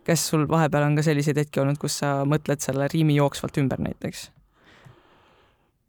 kas 0.06 0.26
sul 0.32 0.46
vahepeal 0.50 0.88
on 0.88 0.98
ka 0.98 1.06
selliseid 1.06 1.38
hetki 1.40 1.62
olnud, 1.62 1.80
kus 1.80 2.00
sa 2.02 2.20
mõtled 2.28 2.62
selle 2.64 2.88
riimi 2.92 3.18
jooksvalt 3.20 3.60
ümber 3.62 3.82
näiteks? 3.82 4.28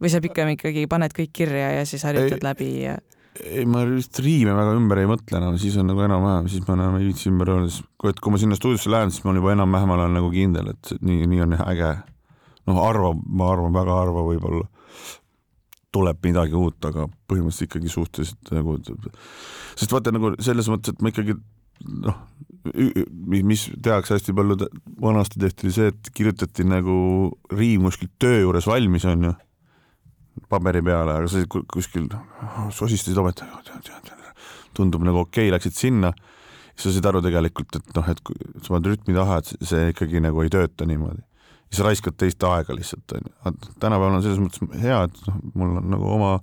või 0.02 0.10
sa 0.10 0.22
pigem 0.24 0.56
ikkagi 0.56 0.88
paned 0.90 1.14
kõik 1.14 1.34
kirja 1.36 1.76
ja 1.78 1.86
siis 1.86 2.04
harjutad 2.08 2.40
ei, 2.40 2.46
läbi 2.46 2.70
ja? 2.88 2.98
Ei, 3.39 3.65
ma 3.70 3.84
vist 3.88 4.20
riime 4.24 4.54
väga 4.56 4.76
ümber 4.76 5.02
ei 5.02 5.10
mõtle 5.10 5.39
enam, 5.39 5.58
siis 5.62 5.78
on 5.80 5.88
nagu 5.89 6.04
enam-vähem, 6.04 6.50
siis 6.52 6.65
ma 6.67 6.76
enam 6.76 6.98
ei 7.00 7.08
viitsi 7.08 7.30
ümber 7.32 7.54
öelda, 7.54 7.70
siis 7.72 7.86
kui, 8.02 8.12
et 8.12 8.20
kui 8.20 8.34
ma 8.34 8.41
sinna 8.41 8.58
stuudiosse 8.60 8.91
lähen, 8.91 9.13
siis 9.13 9.24
ma 9.26 9.36
juba 9.38 9.54
enam-vähem 9.56 9.96
olen 9.96 10.17
nagu 10.20 10.32
kindel, 10.34 10.74
et 10.74 10.94
nii, 11.00 11.30
nii 11.32 11.46
on 11.46 11.58
äge. 11.62 11.94
noh, 12.70 12.78
harva, 12.78 13.15
ma 13.15 13.48
arvan, 13.56 13.74
väga 13.74 13.96
harva 13.98 14.22
võib-olla 14.28 14.67
tuleb 15.91 16.20
midagi 16.24 16.56
uut, 16.56 16.78
aga 16.88 17.08
põhimõtteliselt 17.28 17.67
ikkagi 17.67 17.89
suhteliselt 17.91 18.52
nagu, 18.56 18.78
sest 19.76 19.91
vaata 19.91 20.13
nagu 20.13 20.36
selles 20.39 20.70
mõttes, 20.72 20.94
et 20.94 21.02
ma 21.04 21.12
ikkagi 21.12 21.36
noh, 22.06 22.20
mis 23.32 23.65
tehakse 23.82 24.15
hästi 24.15 24.36
palju, 24.38 24.70
vanasti 25.02 25.41
tehti 25.41 25.74
see, 25.74 25.89
et 25.91 26.12
kirjutati 26.15 26.67
nagu 26.67 26.96
riim 27.52 27.88
kuskil 27.89 28.12
töö 28.22 28.44
juures 28.46 28.70
valmis, 28.70 29.08
onju 29.10 29.34
paberi 30.52 30.82
peale, 30.86 31.17
aga 31.20 31.30
sa 31.32 31.44
kuskil 31.50 32.08
sosistasid 32.76 33.17
ometi, 33.20 33.48
tundub 34.78 35.04
nagu 35.06 35.26
okei 35.26 35.50
okay,, 35.50 35.56
läksid 35.56 35.76
sinna, 35.76 36.13
siis 36.76 36.88
sa 36.88 36.96
said 36.96 37.10
aru 37.12 37.22
tegelikult, 37.26 37.76
et 37.80 37.91
noh, 37.98 38.08
et 38.12 38.24
kui 38.26 38.38
sa 38.62 38.74
paned 38.74 38.89
rütmi 38.94 39.15
taha, 39.17 39.41
et 39.41 39.67
see 39.72 39.91
ikkagi 39.91 40.24
nagu 40.24 40.44
ei 40.44 40.52
tööta 40.54 40.88
niimoodi. 40.88 41.24
siis 41.67 41.82
sa 41.82 41.88
raiskad 41.88 42.17
teist 42.20 42.44
aega 42.48 42.76
lihtsalt, 42.76 43.17
onju. 43.17 43.72
tänapäeval 43.80 44.17
on 44.17 44.24
selles 44.24 44.41
mõttes 44.44 44.82
hea, 44.82 45.04
et 45.08 45.22
noh, 45.28 45.39
mul 45.56 45.78
on 45.82 45.94
nagu 45.96 46.10
oma 46.15 46.34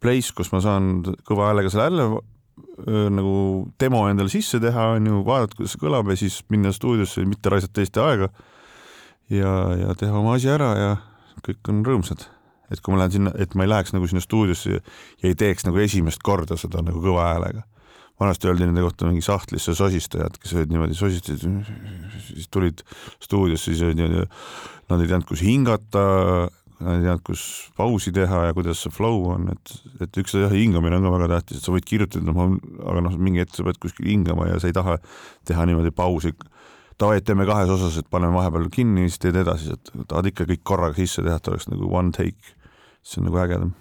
place, 0.00 0.32
kus 0.36 0.52
ma 0.54 0.62
saan 0.64 1.02
kõva 1.28 1.50
häälega 1.50 1.72
selle 1.72 1.88
jälle 1.90 2.10
nagu 3.12 3.34
demo 3.80 4.06
endale 4.08 4.32
sisse 4.32 4.60
teha, 4.60 4.94
onju, 4.96 5.20
vaadata, 5.26 5.56
kuidas 5.56 5.74
see 5.74 5.82
kõlab 5.82 6.08
ja 6.12 6.16
siis 6.16 6.40
minna 6.52 6.72
stuudiosse, 6.72 7.24
mitte 7.28 7.52
raisata 7.52 7.76
teiste 7.76 8.00
aega 8.00 8.30
ja, 9.28 9.52
ja 9.76 9.96
teha 9.98 10.16
oma 10.16 10.36
asi 10.38 10.48
ära 10.52 10.70
ja 10.78 10.92
kõik 11.44 11.72
on 11.72 11.84
rõõmsad 11.84 12.24
et 12.70 12.80
kui 12.80 12.94
ma 12.94 13.02
lähen 13.02 13.16
sinna, 13.16 13.32
et 13.40 13.56
ma 13.58 13.66
ei 13.66 13.72
läheks 13.72 13.94
nagu 13.96 14.08
sinna 14.10 14.22
stuudiosse 14.24 14.78
ja 14.78 14.80
ei 15.26 15.36
teeks 15.38 15.66
nagu 15.66 15.80
esimest 15.82 16.22
korda 16.26 16.58
seda 16.60 16.84
nagu 16.86 17.02
kõva 17.02 17.32
häälega. 17.32 17.66
vanasti 18.20 18.50
öeldi 18.50 18.66
nende 18.68 18.82
kohta 18.84 19.06
mingi 19.08 19.22
sahtlisse 19.24 19.72
sosistajad, 19.72 20.34
kes 20.36 20.50
olid 20.52 20.72
niimoodi 20.74 20.94
sosistasid, 20.94 21.70
siis 22.26 22.50
tulid 22.52 22.82
stuudiosse, 23.16 23.70
siis 23.70 23.80
olid 23.86 23.96
niimoodi, 23.96 24.26
nad 24.90 25.00
ei 25.00 25.08
teadnud, 25.08 25.26
kus 25.30 25.40
hingata, 25.40 26.02
nad 26.84 26.98
ei 26.98 27.06
teadnud, 27.06 27.24
kus 27.24 27.44
pausi 27.80 28.12
teha 28.12 28.42
ja 28.50 28.56
kuidas 28.58 28.84
see 28.84 28.92
flow 28.92 29.24
on, 29.32 29.48
et, 29.54 29.72
et 30.04 30.20
üks 30.20 30.36
jah, 30.36 30.52
hingamine 30.52 31.00
on 31.00 31.08
ka 31.08 31.14
väga 31.16 31.30
tähtis, 31.32 31.62
et 31.62 31.64
sa 31.64 31.72
võid 31.72 31.88
kirjutada, 31.88 32.36
aga 32.92 33.06
noh, 33.08 33.16
mingi 33.16 33.40
hetk 33.40 33.56
sa 33.56 33.64
pead 33.64 33.80
kuskil 33.80 34.12
hingama 34.12 34.50
ja 34.50 34.60
sa 34.60 34.68
ei 34.68 34.76
taha 34.76 34.98
teha 35.48 35.64
niimoodi 35.70 35.96
pausi 35.96 36.34
davai, 37.00 37.20
teeme 37.24 37.46
kahes 37.48 37.72
osas, 37.72 37.96
et 38.00 38.08
paneme 38.12 38.36
vahepeal 38.36 38.68
kinni, 38.72 39.08
siis 39.08 39.20
teed 39.22 39.40
edasi, 39.40 39.74
et 39.76 39.92
tahad 40.08 40.28
ikka 40.30 40.46
kõik 40.50 40.64
korraga 40.66 40.98
sisse 40.98 41.24
teha, 41.24 41.40
et 41.40 41.52
oleks 41.52 41.70
nagu 41.72 41.88
one 41.88 42.12
take 42.16 42.59
see 43.02 43.20
on 43.20 43.28
nagu 43.30 43.40
ägedam. 43.42 43.72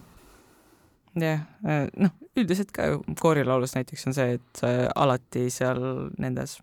jah, 1.19 1.41
äh, 1.65 1.87
noh, 1.97 2.13
üldiselt 2.37 2.71
ka 2.75 2.85
ju 2.91 3.01
koorilaulus 3.19 3.75
näiteks 3.75 4.07
on 4.07 4.15
see, 4.15 4.37
et 4.39 4.63
alati 4.95 5.49
seal 5.53 5.81
nendes 6.21 6.59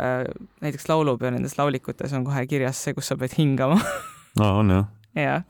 äh, 0.00 0.26
näiteks 0.60 0.88
laulupeo 0.90 1.30
nendes 1.30 1.56
laulikutes 1.58 2.12
on 2.12 2.26
kohe 2.26 2.46
kirjas 2.50 2.82
see, 2.84 2.94
kus 2.96 3.08
sa 3.12 3.16
pead 3.16 3.36
hingama 3.38 3.78
aa, 4.40 4.52
on 4.58 4.70
jah? 4.74 4.90
Jaa, 5.16 5.40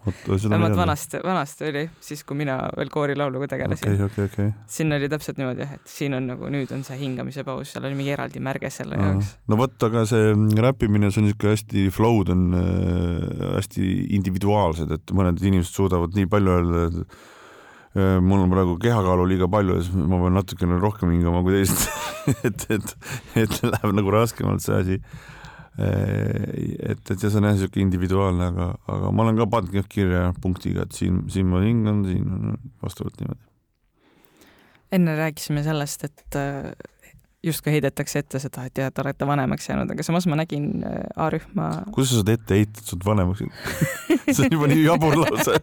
vähemalt 0.51 0.77
vanasti, 0.77 1.21
vanasti 1.25 1.67
oli, 1.69 1.83
siis 2.01 2.23
kui 2.25 2.39
mina 2.39 2.57
veel 2.77 2.91
koorilauluga 2.93 3.49
tegelesin 3.51 3.95
okay,. 3.95 4.07
Okay, 4.07 4.29
okay. 4.31 4.51
siin 4.71 4.95
oli 4.95 5.09
täpselt 5.11 5.41
niimoodi 5.41 5.65
jah, 5.65 5.73
et 5.79 5.91
siin 5.91 6.15
on 6.15 6.29
nagu 6.31 6.51
nüüd 6.53 6.71
on 6.75 6.85
see 6.87 6.99
hingamise 7.01 7.45
paus, 7.47 7.73
seal 7.75 7.89
oli 7.89 7.99
mingi 7.99 8.15
eraldi 8.15 8.43
märge 8.43 8.71
selle 8.71 8.99
Aa. 8.99 9.11
jaoks. 9.11 9.33
no 9.51 9.59
vot, 9.61 9.77
aga 9.89 10.05
see 10.09 10.35
räppimine, 10.63 11.11
see 11.11 11.23
on 11.23 11.29
niisugune 11.29 11.57
hästi, 11.57 11.87
flow'd 11.95 12.33
on 12.35 12.45
äh, 12.61 13.47
hästi 13.57 13.93
individuaalsed, 14.21 14.93
et 14.99 15.17
mõned 15.17 15.43
inimesed 15.43 15.75
suudavad 15.75 16.15
nii 16.17 16.31
palju 16.31 16.57
öelda, 16.57 16.87
et 16.87 17.01
äh, 17.99 18.19
mul 18.23 18.45
on 18.47 18.55
praegu 18.55 18.79
kehakaalu 18.87 19.31
liiga 19.33 19.51
palju 19.51 19.81
ja 19.81 19.87
siis 19.87 19.97
ma 19.99 20.21
pean 20.23 20.39
natukene 20.39 20.79
rohkem 20.83 21.15
hingama 21.17 21.43
kui 21.47 21.59
teised 21.59 21.89
et, 22.47 22.69
et, 22.79 22.95
et 23.43 23.65
läheb 23.67 23.99
nagu 23.99 24.15
raskemalt 24.15 24.63
see 24.63 24.79
asi 24.79 25.01
et, 25.79 27.03
et 27.11 27.23
ja 27.23 27.31
see 27.31 27.39
on 27.39 27.49
jah 27.49 27.57
niisugune 27.57 27.85
individuaalne, 27.85 28.51
aga, 28.53 28.69
aga 28.93 29.11
ma 29.13 29.27
olen 29.27 29.41
ka 29.41 29.49
pannud 29.53 29.91
kirja 29.93 30.31
punktiga, 30.43 30.87
et 30.87 30.97
siin, 30.97 31.25
siin 31.33 31.51
ma 31.51 31.61
hingan, 31.65 32.05
siin 32.09 32.31
on 32.33 32.57
vastavalt 32.85 33.21
niimoodi. 33.21 33.43
enne 34.97 35.17
rääkisime 35.19 35.65
sellest, 35.67 36.07
et 36.09 36.39
justkui 37.45 37.73
heidetakse 37.75 38.21
ette 38.23 38.41
seda, 38.43 38.65
et 38.67 38.81
jah, 38.81 38.91
te 38.93 39.03
olete 39.03 39.27
vanemaks 39.29 39.69
jäänud, 39.69 39.91
aga 39.93 40.05
samas 40.07 40.27
ma 40.31 40.39
nägin 40.41 40.69
äh, 40.87 41.05
A-rühma. 41.27 41.69
kuidas 41.95 42.13
sa 42.13 42.21
saad 42.21 42.33
ette 42.33 42.59
heita, 42.59 42.81
et 42.81 42.89
sa 42.89 42.97
oled 42.97 43.07
vanemaks 43.07 43.43
jäänud 43.45 43.57
see 44.37 44.47
on 44.47 44.57
juba 44.57 44.71
nii 44.73 44.85
jabur 44.87 45.19
lause 45.21 45.59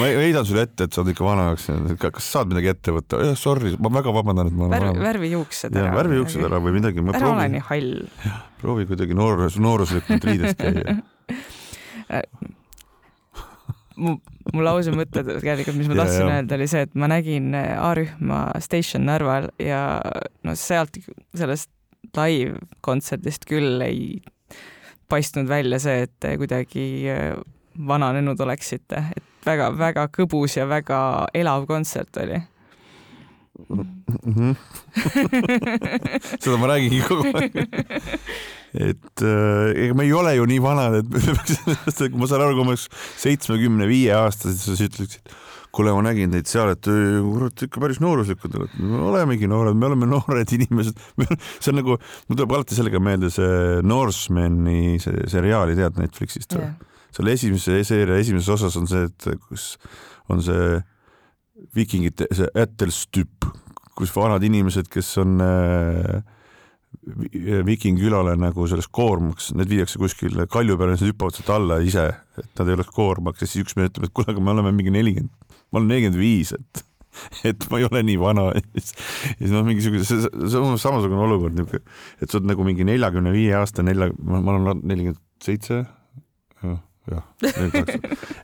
ma 0.00 0.08
heidan 0.08 0.48
sulle 0.48 0.66
ette, 0.66 0.88
et 0.88 0.96
sa 0.96 1.02
oled 1.02 1.12
ikka 1.14 1.26
vanemaks 1.26 1.68
jäänud, 1.70 1.96
kas 2.02 2.30
saad 2.36 2.52
midagi 2.52 2.72
ette 2.72 2.96
võtta? 2.96 3.22
jah, 3.28 3.38
sorry, 3.38 3.74
ma 3.78 3.92
väga 3.98 4.14
vabandan, 4.16 4.50
et 4.50 4.58
ma 4.58 4.68
olen 4.68 4.76
värvi, 4.76 5.04
värvi 5.06 5.32
juuksed 5.34 5.76
ära. 5.76 5.94
värvi 6.00 6.20
juuksed 6.22 6.46
ära 6.50 6.62
või 6.64 6.76
midagi. 6.80 7.04
ära 7.14 7.32
ole 7.32 7.48
nii 7.56 7.64
hall. 7.70 7.96
proovi 8.62 8.88
kuidagi 8.90 9.18
noorus, 9.18 9.60
nooruslikult 9.62 10.30
riides 10.30 10.56
käia 10.58 10.96
mu, 13.96 14.16
mu 14.52 14.64
lause 14.64 14.92
mõte 14.94 15.22
tegelikult, 15.26 15.76
mis 15.78 15.90
ma 15.90 15.98
tahtsin 16.02 16.24
yeah, 16.24 16.38
öelda, 16.38 16.56
oli 16.58 16.68
see, 16.70 16.84
et 16.86 16.94
ma 16.98 17.08
nägin 17.10 17.52
äh, 17.56 17.74
A-rühma 17.80 18.40
Station 18.64 19.06
Narval 19.08 19.50
ja 19.62 19.80
no 20.46 20.56
sealt, 20.58 20.98
sellest 21.36 21.70
live-kontserdist 22.16 23.46
küll 23.48 23.82
ei 23.84 24.20
paistnud 25.10 25.48
välja 25.50 25.80
see, 25.82 26.06
et 26.06 26.14
te 26.22 26.34
kuidagi 26.40 26.86
äh, 27.12 27.30
vananenud 27.76 28.40
oleksite, 28.40 29.02
et 29.16 29.46
väga-väga 29.46 30.08
kõbus 30.14 30.56
ja 30.58 30.66
väga 30.68 30.98
elav 31.36 31.66
kontsert 31.68 32.16
oli 32.22 32.40
mm. 33.68 33.84
-hmm. 34.24 34.54
seda 36.42 36.56
ma 36.56 36.72
räägingi 36.72 37.02
kogu 37.08 37.30
aeg 37.32 37.52
et 38.76 39.24
äh, 39.24 39.72
ega 39.86 39.96
me 39.96 40.06
ei 40.06 40.14
ole 40.16 40.36
ju 40.36 40.46
nii 40.48 40.62
vanad, 40.62 41.00
et 41.00 42.16
ma 42.16 42.28
saan 42.28 42.44
aru, 42.44 42.56
kui 42.56 42.64
ma 42.66 42.74
oleks 42.74 42.86
seitsmekümne 43.22 43.88
viie 43.90 44.14
aastased, 44.16 44.62
siis 44.62 44.84
ütleksid, 44.88 45.34
kuule, 45.76 45.92
ma 45.96 46.04
nägin 46.06 46.32
teid 46.32 46.48
seal, 46.48 46.72
et 46.72 46.88
kurat, 46.88 47.64
ikka 47.66 47.82
päris 47.82 48.00
nooruslikud 48.00 48.56
olete. 48.56 48.80
me 48.80 49.00
olemegi 49.10 49.48
noored, 49.50 49.76
me 49.76 49.90
oleme 49.90 50.08
noored 50.08 50.52
inimesed. 50.56 51.00
see 51.60 51.72
on 51.72 51.80
nagu, 51.82 51.98
mul 52.28 52.38
tuleb 52.38 52.56
alati 52.56 52.78
sellega 52.78 53.00
meelde 53.02 53.30
see 53.34 53.80
Norsemani 53.86 54.96
see 55.02 55.26
seriaali, 55.32 55.76
tead 55.78 56.00
Netflixist 56.00 56.56
või 56.56 56.64
yeah.? 56.68 56.92
seal 57.16 57.32
esimese 57.32 57.80
seeria 57.88 58.18
esimeses 58.20 58.50
osas 58.52 58.74
on 58.76 58.88
see, 58.90 59.06
et 59.08 59.28
kus 59.48 59.76
on 60.32 60.42
see 60.44 60.80
viikingite, 61.76 62.28
see 62.36 62.48
Ätelstüp, 62.60 63.46
kus 63.96 64.12
vanad 64.12 64.44
inimesed, 64.44 64.90
kes 64.92 65.14
on 65.22 65.40
äh, 65.40 66.18
Viking 67.66 68.00
külale 68.00 68.34
nagu 68.40 68.66
sellest 68.70 68.90
koormaks, 68.94 69.52
need 69.58 69.70
viiakse 69.72 70.00
kuskile 70.02 70.48
kalju 70.50 70.78
peale, 70.80 70.96
siis 70.98 71.12
hüppavad 71.12 71.36
sealt 71.36 71.52
alla 71.54 71.78
ise, 71.84 72.08
et 72.40 72.50
nad 72.60 72.68
ei 72.68 72.76
oleks 72.78 72.92
koormaks 72.96 73.44
ja 73.44 73.50
siis 73.50 73.66
üks 73.66 73.78
mees 73.78 73.92
ütleb, 73.92 74.08
et 74.08 74.16
kuule, 74.16 74.32
aga 74.34 74.42
me 74.42 74.52
oleme 74.54 74.74
mingi 74.76 74.94
nelikümmend, 74.94 75.56
ma 75.70 75.80
olen 75.80 75.90
nelikümmend 75.92 76.20
viis, 76.20 76.52
et 76.56 76.84
et 77.48 77.68
ma 77.70 77.80
ei 77.80 77.86
ole 77.88 78.02
nii 78.06 78.18
vana. 78.20 78.48
Ja 78.52 78.82
siis 78.82 79.52
noh, 79.52 79.64
mingisugune, 79.66 80.04
see, 80.06 80.28
see 80.36 80.60
on 80.60 80.80
samasugune 80.80 81.22
olukord 81.26 81.56
niisugune, 81.56 81.96
et 82.20 82.28
sa 82.28 82.40
oled 82.40 82.50
nagu 82.52 82.66
mingi 82.66 82.86
neljakümne 82.88 83.32
viie 83.34 83.54
aasta, 83.58 83.84
nelja, 83.86 84.10
ma 84.20 84.42
olen 84.42 84.82
nelikümmend 84.84 85.22
seitse, 85.44 85.82
jah, 87.10 87.22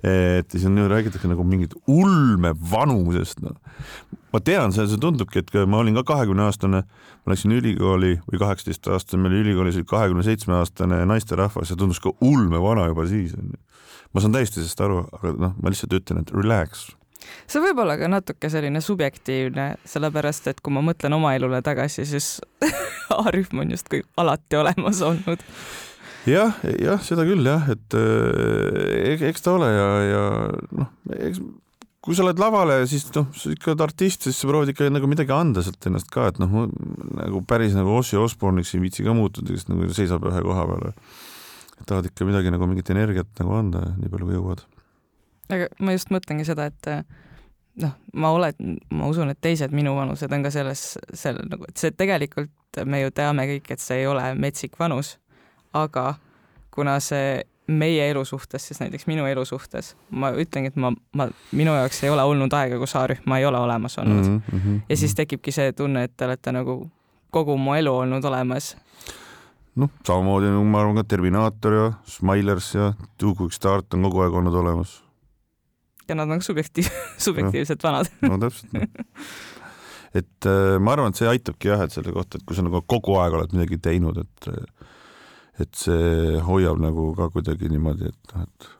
et 0.03 0.53
siis 0.53 0.65
on, 0.69 0.79
räägitakse 0.91 1.31
nagu 1.31 1.45
mingit 1.47 1.75
ulme 1.91 2.53
vanusest, 2.71 3.43
noh. 3.43 3.57
ma 4.33 4.41
tean, 4.45 4.75
see, 4.75 4.87
see 4.91 5.03
tundubki, 5.03 5.43
et 5.43 5.53
ma 5.67 5.83
olin 5.83 5.99
ka 6.01 6.07
kahekümne 6.13 6.47
aastane, 6.47 6.85
ma 6.87 7.35
läksin 7.35 7.55
ülikooli 7.59 8.15
või 8.29 8.43
kaheksateist 8.43 8.89
aastane, 8.95 9.25
meil 9.27 9.41
ülikoolis 9.43 9.81
oli 9.81 9.91
kahekümne 9.91 10.25
seitsme 10.27 10.57
aastane 10.61 11.03
naisterahvas 11.11 11.75
ja 11.75 11.79
tundus 11.79 12.01
ka 12.03 12.15
ulme 12.25 12.63
vana 12.63 12.89
juba 12.91 13.07
siis. 13.11 13.37
ma 14.13 14.21
saan 14.21 14.35
täiesti 14.35 14.61
sellest 14.61 14.81
aru, 14.85 15.05
aga 15.19 15.37
noh, 15.49 15.55
ma 15.59 15.73
lihtsalt 15.73 15.99
ütlen, 15.99 16.23
et 16.23 16.35
relax 16.37 16.91
see 17.47 17.63
võib 17.63 17.79
olla 17.83 17.95
ka 18.01 18.09
natuke 18.11 18.51
selline 18.51 18.81
subjektiivne, 18.83 19.67
sellepärast 19.89 20.49
et 20.51 20.61
kui 20.61 20.75
ma 20.75 20.83
mõtlen 20.85 21.15
oma 21.15 21.35
elule 21.37 21.63
tagasi, 21.63 22.07
siis 22.09 22.35
A-rühm 23.23 23.63
on 23.63 23.73
justkui 23.75 24.03
alati 24.19 24.59
olemas 24.59 25.03
olnud 25.07 25.43
jah, 26.29 26.61
jah, 26.79 27.03
seda 27.03 27.27
küll 27.27 27.47
jah, 27.47 27.67
et 27.73 27.99
äh, 27.99 29.27
eks 29.31 29.45
ta 29.45 29.57
ole 29.57 29.71
ja, 29.73 29.91
ja 30.07 30.25
noh, 30.79 30.93
eks 31.17 31.43
kui 32.03 32.17
sa 32.19 32.25
oled 32.25 32.41
lavale, 32.43 32.81
siis 32.91 33.05
noh, 33.15 33.29
sa 33.39 33.53
ikka 33.53 33.73
oled 33.73 33.85
artist, 33.87 34.27
siis 34.27 34.39
sa 34.43 34.49
proovid 34.51 34.73
ikka 34.73 34.89
nagu 34.91 35.09
midagi 35.11 35.35
anda 35.35 35.63
sealt 35.63 35.87
ennast 35.87 36.11
ka, 36.11 36.27
et 36.33 36.41
noh, 36.43 36.67
nagu 37.15 37.43
päris 37.47 37.77
nagu 37.79 37.95
Ossi 37.95 38.19
Osborne'iks 38.19 38.75
ei 38.75 38.83
viitsi 38.83 39.07
ka 39.07 39.15
muutuda, 39.15 39.55
kes 39.55 39.69
nagu 39.71 39.87
seisab 39.95 40.27
ühe 40.31 40.43
koha 40.43 40.67
peal. 40.71 40.93
tahad 41.87 42.07
ikka 42.11 42.27
midagi 42.27 42.51
nagu 42.55 42.67
mingit 42.71 42.91
energiat 42.95 43.31
nagu 43.41 43.55
anda, 43.59 43.85
nii 43.99 44.11
palju 44.11 44.29
kui 44.29 44.39
jõuad. 44.39 44.65
aga 45.55 45.69
ma 45.79 45.95
just 45.95 46.11
mõtlengi 46.15 46.47
seda, 46.47 46.67
et 46.71 46.91
noh, 47.83 47.95
ma 48.15 48.35
olen, 48.35 48.79
ma 48.91 49.07
usun, 49.11 49.31
et 49.31 49.41
teised 49.41 49.71
minuvanused 49.75 50.33
on 50.35 50.43
ka 50.43 50.51
selles, 50.55 50.85
seal 51.15 51.39
nagu, 51.47 51.71
et 51.71 51.79
see 51.79 51.95
tegelikult 51.95 52.83
me 52.87 53.05
ju 53.05 53.15
teame 53.15 53.47
kõik, 53.47 53.71
et 53.71 53.83
see 53.83 54.03
ei 54.03 54.11
ole 54.11 54.27
metsik 54.35 54.75
vanus 54.81 55.17
aga 55.73 56.15
kuna 56.71 57.01
see 57.01 57.43
meie 57.67 58.09
elu 58.11 58.25
suhtes, 58.25 58.67
siis 58.69 58.81
näiteks 58.81 59.07
minu 59.07 59.27
elu 59.27 59.45
suhtes, 59.45 59.93
ma 60.11 60.33
ütlengi, 60.35 60.73
et 60.73 60.79
ma, 60.81 60.91
ma, 61.17 61.29
minu 61.55 61.75
jaoks 61.77 62.03
ei 62.05 62.11
ole 62.11 62.25
olnud 62.27 62.53
aega, 62.59 62.79
kus 62.81 62.95
A-rühma 62.99 63.39
ei 63.39 63.47
ole 63.47 63.59
olemas 63.59 63.99
olnud 63.99 64.27
mm. 64.27 64.41
-hmm. 64.53 64.81
ja 64.89 64.97
siis 64.97 65.15
tekibki 65.15 65.53
see 65.53 65.73
tunne, 65.73 66.05
et 66.05 66.17
te 66.17 66.27
olete 66.27 66.53
nagu 66.53 66.91
kogu 67.31 67.57
mu 67.57 67.75
elu 67.75 67.95
olnud 67.97 68.25
olemas. 68.25 68.77
noh, 69.77 69.91
samamoodi 70.07 70.51
nagu 70.53 70.65
ma 70.65 70.81
arvan 70.81 71.01
ka 71.01 71.05
Terminaator 71.05 71.73
ja 71.73 71.93
Smilers 72.05 72.75
ja 72.75 72.93
Two 73.19 73.35
Quick 73.39 73.53
Start 73.53 73.95
on 73.95 74.03
kogu 74.03 74.21
aeg 74.21 74.35
olnud 74.35 74.55
olemas. 74.55 75.03
ja 76.09 76.15
nad 76.15 76.31
on 76.31 76.43
subjektiiv, 76.43 76.91
subjektiivselt 77.27 77.83
vanad 77.83 78.11
no 78.23 78.39
täpselt 78.39 78.73
no. 78.73 78.81
et 80.15 80.47
äh, 80.47 80.79
ma 80.81 80.93
arvan, 80.93 81.09
et 81.09 81.17
see 81.17 81.29
aitabki 81.29 81.69
jah, 81.69 81.83
et 81.83 81.93
selle 81.93 82.13
kohta, 82.13 82.39
et 82.39 82.47
kui 82.47 82.57
sa 82.57 82.67
nagu 82.67 82.83
kogu 82.87 83.17
aeg 83.23 83.39
oled 83.39 83.55
midagi 83.55 83.79
teinud, 83.79 84.19
et 84.19 84.49
äh, 84.51 84.91
et 85.61 85.75
see 85.77 86.39
hoiab 86.47 86.81
nagu 86.81 87.11
ka 87.17 87.29
kuidagi 87.33 87.69
niimoodi, 87.73 88.09
et 88.09 88.35
noh, 88.35 88.47
et 88.47 88.71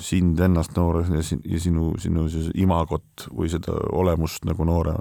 sind 0.00 0.40
ennast 0.42 0.74
noore 0.74 1.04
ja, 1.06 1.22
sin, 1.22 1.42
ja 1.46 1.60
sinu, 1.62 1.92
sinu 2.02 2.26
siis 2.32 2.48
imagot 2.58 3.28
või 3.30 3.50
seda 3.52 3.76
olemust 3.94 4.46
nagu 4.48 4.66
noore. 4.66 4.96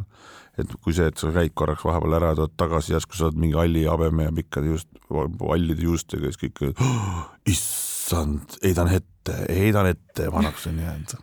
et 0.57 0.69
kui 0.83 0.93
see, 0.93 1.07
et 1.09 1.17
sa 1.17 1.31
käid 1.33 1.55
korraks 1.57 1.81
vahepeal 1.87 2.13
ära, 2.19 2.35
tuled 2.37 2.53
tagasi, 2.61 2.93
järsku 2.93 3.17
sa 3.17 3.25
oled 3.25 3.39
mingi 3.41 3.57
halli 3.57 3.87
habeme 3.89 4.27
ja 4.27 4.33
pikkade 4.35 4.69
juust, 4.69 4.89
hallide 5.09 5.81
juustega 5.81 6.29
ja 6.29 6.35
siis 6.35 6.43
kõik 6.43 6.77
oh,, 6.77 7.23
issand, 7.49 8.59
heidan 8.61 8.91
ette, 8.93 9.39
heidan 9.49 9.89
ette, 9.89 10.29
vanaks 10.33 10.67
on 10.69 10.77
jäänud 10.83 11.17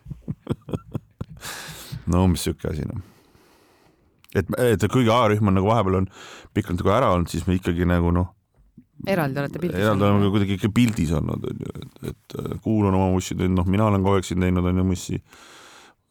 no 2.11 2.25
umbes 2.25 2.43
sihuke 2.43 2.73
asi 2.73 2.83
noh 2.89 2.99
et, 4.35 4.51
et 4.57 4.83
kuigi 4.91 5.11
A-rühm 5.13 5.47
on 5.47 5.59
nagu 5.61 5.71
vahepeal 5.71 6.01
on 6.01 6.11
pikalt 6.55 6.81
nagu 6.81 6.91
ära 6.97 7.15
olnud, 7.15 7.31
siis 7.31 7.47
me 7.47 7.55
ikkagi 7.55 7.87
nagu 7.87 8.11
noh 8.15 8.33
eraldi 9.07 9.41
olete 9.41 9.61
pildis 9.61 9.81
eraldi 9.81 10.05
oleme 10.07 10.29
kuidagi 10.33 10.57
ikka 10.57 10.69
pildis 10.75 11.13
olnud, 11.17 11.47
onju, 11.51 11.71
et, 11.81 12.11
et 12.11 12.35
äh, 12.41 12.51
kuulan 12.63 12.97
oma 12.97 13.09
mussi, 13.13 13.37
noh, 13.39 13.67
mina 13.69 13.87
olen 13.89 14.03
kogu 14.03 14.19
aeg 14.19 14.27
siin 14.27 14.43
teinud, 14.43 14.67
onju, 14.71 14.85
mussi. 14.87 15.21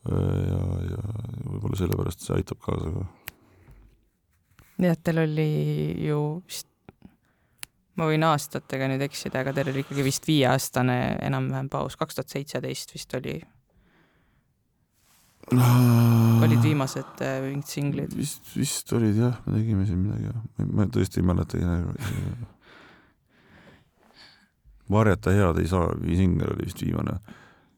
Äh, 0.09 0.41
ja, 0.49 0.65
ja 0.91 1.05
võib-olla 1.45 1.81
sellepärast 1.83 2.27
see 2.27 2.41
aitab 2.41 2.61
kaasa 2.65 2.91
ka. 2.97 3.07
nii 4.81 4.91
et 4.91 5.05
teil 5.05 5.23
oli 5.27 5.49
ju 6.09 6.21
vist, 6.49 6.69
ma 8.01 8.09
võin 8.09 8.25
aastatega 8.25 8.89
nüüd 8.91 9.05
eksida, 9.05 9.45
aga 9.45 9.55
teil 9.57 9.73
oli 9.75 9.85
ikkagi 9.85 10.07
vist 10.07 10.29
viieaastane 10.29 11.01
enam-vähem 11.29 11.69
paus, 11.73 11.99
kaks 12.01 12.17
tuhat 12.17 12.39
seitseteist 12.39 12.97
vist 12.97 13.19
oli 13.21 13.39
olid 15.51 16.63
viimased 16.63 17.23
äh, 17.27 17.41
mingid 17.43 17.67
singlid? 17.67 18.15
vist, 18.17 18.45
vist 18.55 18.93
olid 18.95 19.19
jah, 19.19 19.37
me 19.47 19.59
tegime 19.59 19.87
siin 19.89 20.01
midagi, 20.05 20.33
ma 20.71 20.87
tõesti 20.95 21.21
ei 21.21 21.27
mäletagi 21.27 21.67
varjata 24.91 25.35
head 25.35 25.61
ei 25.61 25.71
saa, 25.71 25.89
Singel 26.17 26.55
oli 26.55 26.69
vist 26.69 26.83
viimane, 26.83 27.17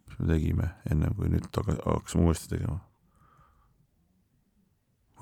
mis 0.08 0.18
me 0.18 0.32
tegime 0.32 0.72
ennem 0.90 1.14
kui 1.18 1.30
nüüd 1.32 1.46
taga, 1.54 1.76
hakkasime 1.84 2.26
uuesti 2.26 2.56
tegema. 2.56 2.80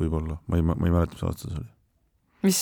võib-olla, 0.00 0.38
ma 0.48 0.56
ei, 0.56 0.64
ma 0.64 0.74
ei 0.80 0.94
mäleta, 0.94 1.12
mis 1.12 1.26
aasta 1.28 1.50
see 1.50 1.60
oli. 1.60 1.70
mis, 2.46 2.60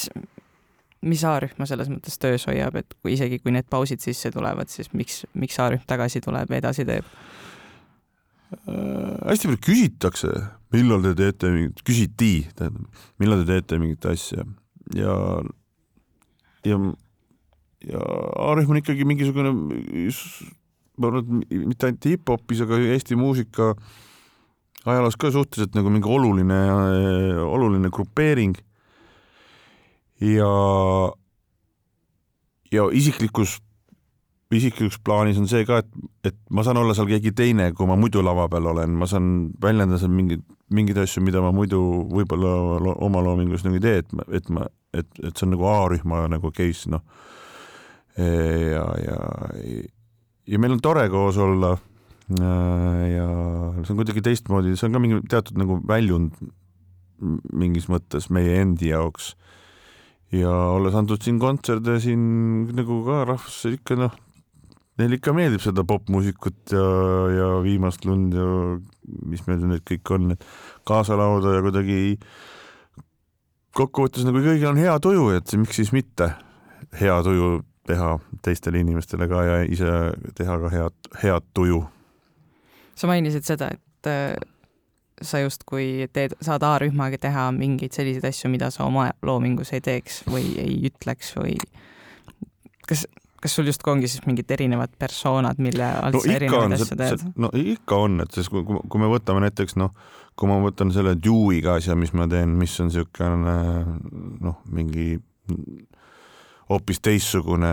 mis 1.06 1.24
A-rühma 1.24 1.68
selles 1.70 1.90
mõttes 1.92 2.18
töös 2.18 2.48
hoiab, 2.50 2.80
et 2.80 2.96
kui 2.98 3.14
isegi, 3.14 3.38
kui 3.42 3.54
need 3.54 3.68
pausid 3.70 4.02
sisse 4.02 4.32
tulevad, 4.34 4.70
siis 4.72 4.90
miks, 4.92 5.22
miks 5.38 5.58
A-rühm 5.62 5.84
tagasi 5.86 6.22
tuleb 6.24 6.50
ja 6.50 6.64
edasi 6.64 6.86
teeb 6.88 7.06
äh,? 7.06 7.36
hästi 9.28 9.50
palju 9.50 9.60
küsitakse, 9.68 10.32
millal 10.74 11.04
te 11.04 11.12
teete 11.18 11.52
mingit, 11.52 11.84
küsiti, 11.86 12.32
tähendab, 12.58 13.04
millal 13.20 13.44
te 13.44 13.52
teete 13.52 13.78
mingit 13.82 14.08
asja 14.08 14.46
ja, 14.96 15.14
ja 16.66 16.80
ja 17.86 18.00
A-rühm 18.48 18.72
on 18.72 18.80
ikkagi 18.80 19.06
mingisugune, 19.06 19.52
ma 20.98 21.10
arvan, 21.10 21.42
et 21.46 21.66
mitte 21.68 21.88
ainult 21.88 22.08
hip-hopis, 22.10 22.64
aga 22.64 22.80
Eesti 22.94 23.18
muusika 23.18 23.74
ajaloos 24.88 25.18
ka 25.20 25.30
suhteliselt 25.34 25.76
nagu 25.78 25.92
mingi 25.92 26.10
oluline, 26.10 26.58
oluline 27.44 27.90
grupeering. 27.94 28.56
ja, 30.20 30.50
ja 32.72 32.88
isiklikus, 32.92 33.58
isiklikus 34.50 34.98
plaanis 35.04 35.38
on 35.38 35.46
see 35.50 35.62
ka, 35.68 35.82
et, 35.84 35.90
et 36.32 36.38
ma 36.50 36.64
saan 36.66 36.80
olla 36.80 36.96
seal 36.96 37.06
keegi 37.10 37.30
teine, 37.36 37.70
kui 37.78 37.86
ma 37.86 37.96
muidu 38.00 38.24
lava 38.24 38.48
peal 38.50 38.66
olen, 38.72 38.96
ma 38.98 39.06
saan 39.06 39.52
väljendada 39.62 40.00
seal 40.02 40.10
mingeid, 40.10 40.42
mingeid 40.74 40.98
asju, 41.04 41.22
mida 41.22 41.42
ma 41.44 41.52
muidu 41.54 41.78
võib-olla 42.10 42.96
oma 43.06 43.22
loomingus 43.22 43.62
nagu 43.64 43.78
ei 43.78 43.84
tee, 43.84 44.02
et 44.02 44.12
ma, 44.12 44.26
et 44.34 44.50
ma, 44.50 44.66
et, 44.90 45.08
et 45.22 45.30
see 45.30 45.46
on 45.46 45.54
nagu 45.54 45.70
A-rühma 45.70 46.26
nagu 46.34 46.50
case, 46.56 46.90
noh 46.90 47.06
ja, 48.18 48.84
ja, 48.98 49.18
ja 50.48 50.58
meil 50.58 50.74
on 50.74 50.82
tore 50.82 51.06
koos 51.12 51.38
olla. 51.38 51.76
ja 52.28 53.26
see 53.80 53.92
on 53.94 54.00
kuidagi 54.02 54.20
teistmoodi, 54.24 54.74
see 54.76 54.88
on 54.88 54.96
ka 54.96 55.00
mingi 55.00 55.20
teatud 55.32 55.60
nagu 55.60 55.78
väljund 55.88 56.34
mingis 57.58 57.88
mõttes 57.90 58.28
meie 58.34 58.58
endi 58.62 58.90
jaoks. 58.92 59.34
ja 60.34 60.50
olles 60.74 60.96
antud 60.98 61.22
siin 61.24 61.38
kontserte 61.40 61.96
siin 62.04 62.68
nagu 62.76 63.00
ka 63.06 63.22
rahvas 63.30 63.62
ikka 63.70 63.96
noh, 63.96 64.12
neile 65.00 65.16
ikka 65.16 65.32
meeldib 65.32 65.62
seda 65.64 65.86
popmuusikut 65.88 66.74
ja, 66.74 66.84
ja 67.32 67.48
Viimast 67.64 68.04
lund 68.04 68.36
ja 68.36 68.48
mis 69.24 69.46
meil 69.46 69.64
need 69.64 69.86
kõik 69.88 70.12
on, 70.14 70.34
et 70.34 70.44
kaasa 70.88 71.16
laulda 71.16 71.56
ja 71.56 71.64
kuidagi 71.64 72.18
kokkuvõttes 73.78 74.26
nagu 74.26 74.42
kõigil 74.42 74.68
on 74.72 74.80
hea 74.80 74.98
tuju, 75.00 75.30
et 75.38 75.56
miks 75.60 75.80
siis 75.80 75.94
mitte 75.94 76.32
hea 76.98 77.16
tuju 77.24 77.62
teha 77.88 78.12
teistele 78.44 78.82
inimestele 78.84 79.28
ka 79.30 79.42
ja 79.46 79.58
ise 79.64 79.96
teha 80.38 80.60
ka 80.64 80.72
head, 80.72 81.10
head 81.22 81.50
tuju. 81.56 81.82
sa 82.98 83.10
mainisid 83.10 83.46
seda, 83.46 83.72
et 83.74 84.10
äh, 84.10 84.36
sa 85.22 85.42
justkui 85.42 86.08
teed, 86.14 86.34
saad 86.44 86.64
A-rühmaga 86.66 87.18
teha 87.20 87.48
mingeid 87.54 87.94
selliseid 87.96 88.26
asju, 88.28 88.50
mida 88.52 88.70
sa 88.74 88.86
oma 88.86 89.10
loomingus 89.22 89.72
ei 89.74 89.82
teeks 89.84 90.22
või 90.30 90.52
ei 90.60 90.76
ütleks 90.90 91.32
või 91.38 91.56
kas, 92.88 93.04
kas 93.42 93.54
sul 93.54 93.70
justkui 93.70 93.94
ongi 93.94 94.10
siis 94.10 94.24
mingid 94.26 94.50
erinevad 94.54 94.94
persoonad, 94.98 95.60
mille 95.62 95.88
alt 95.88 96.18
no, 96.18 96.22
sa 96.24 96.36
erinevaid 96.38 96.76
asju 96.78 96.98
teed? 96.98 97.26
no 97.36 97.50
ikka 97.54 98.02
on, 98.06 98.22
et 98.24 98.38
sest 98.38 98.52
kui, 98.52 98.64
kui 98.64 99.02
me 99.02 99.10
võtame 99.10 99.42
näiteks 99.46 99.78
noh, 99.80 99.94
kui 100.38 100.50
ma 100.50 100.60
võtan 100.62 100.92
selle 100.94 101.16
Dewe'iga 101.18 101.78
asja, 101.78 101.98
mis 101.98 102.14
ma 102.14 102.28
teen, 102.30 102.54
mis 102.58 102.76
on 102.82 102.92
niisugune 102.92 103.56
noh, 104.44 104.60
mingi 104.74 105.16
hoopis 106.68 107.00
teistsugune 107.04 107.72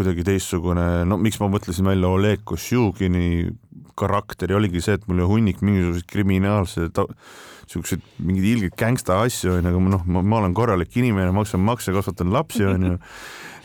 kuidagi 0.00 0.24
teistsugune, 0.24 0.86
no 1.08 1.18
miks 1.20 1.40
ma 1.42 1.50
mõtlesin 1.50 1.88
välja 1.90 2.08
Oleg 2.08 2.44
Košjugini 2.48 3.50
karakteri, 3.98 4.54
oligi 4.56 4.80
see, 4.84 4.96
et 4.96 5.06
mul 5.08 5.18
oli 5.18 5.28
hunnik 5.28 5.60
mingisuguseid 5.66 6.06
kriminaalseid, 6.08 7.00
siukseid 7.70 8.04
mingeid 8.22 8.46
ilgeid 8.54 8.76
gängsta 8.80 9.18
asju 9.26 9.58
onju, 9.58 9.72
aga 9.72 9.82
noh, 9.96 10.06
ma 10.22 10.40
olen 10.40 10.54
korralik 10.56 10.94
inimene, 10.96 11.34
maksan 11.36 11.62
makse, 11.66 11.92
kasvatan 11.94 12.32
lapsi 12.34 12.64
onju. 12.66 12.96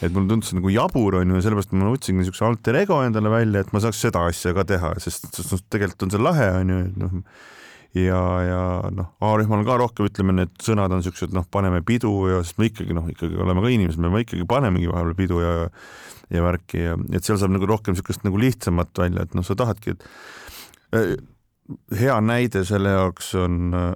et 0.03 0.11
mulle 0.11 0.27
tundus 0.27 0.51
nagu 0.51 0.67
jabur 0.73 1.21
onju 1.21 1.37
ja 1.37 1.43
sellepärast 1.45 1.71
ma 1.71 1.87
võtsingi 1.93 2.25
siukse 2.27 2.43
alter 2.43 2.75
ego 2.81 2.97
endale 3.05 3.31
välja, 3.31 3.61
et 3.63 3.71
ma 3.71 3.79
saaks 3.79 4.01
seda 4.03 4.25
asja 4.27 4.51
ka 4.57 4.65
teha, 4.67 4.91
sest, 4.99 5.29
sest 5.31 5.53
noh, 5.55 5.61
tegelikult 5.71 6.07
on 6.07 6.15
see 6.15 6.25
lahe 6.25 6.49
onju, 6.59 6.81
et 6.89 6.97
noh 6.99 7.21
ja, 7.95 8.21
ja 8.43 8.61
noh, 8.93 9.13
A-rühmal 9.23 9.63
ka 9.67 9.77
rohkem, 9.79 10.09
ütleme, 10.09 10.35
need 10.41 10.55
sõnad 10.63 10.93
on 10.95 11.03
siuksed, 11.05 11.33
noh, 11.35 11.45
paneme 11.51 11.81
pidu 11.85 12.11
ja 12.31 12.41
sest 12.43 12.59
me 12.59 12.69
ikkagi 12.69 12.95
noh, 12.95 13.07
ikkagi 13.11 13.39
oleme 13.39 13.63
ka 13.63 13.71
inimesed, 13.71 14.01
me 14.03 14.23
ikkagi 14.25 14.47
panemegi 14.49 14.91
vahepeal 14.91 15.17
pidu 15.17 15.39
ja 15.43 15.55
ja 16.33 16.41
värki 16.41 16.81
ja 16.81 16.95
et 17.13 17.25
seal 17.25 17.37
saab 17.37 17.53
nagu 17.53 17.67
rohkem 17.69 17.93
siukest 17.97 18.23
nagu 18.25 18.39
lihtsamat 18.41 18.97
välja, 18.97 19.25
et 19.25 19.35
noh, 19.37 19.45
sa 19.45 19.57
tahadki, 19.57 19.93
et 19.93 20.97
äh, 20.97 21.13
hea 21.99 22.15
näide 22.25 22.65
selle 22.65 22.95
jaoks 22.95 23.33
on, 23.41 23.59
äh, 23.77 23.93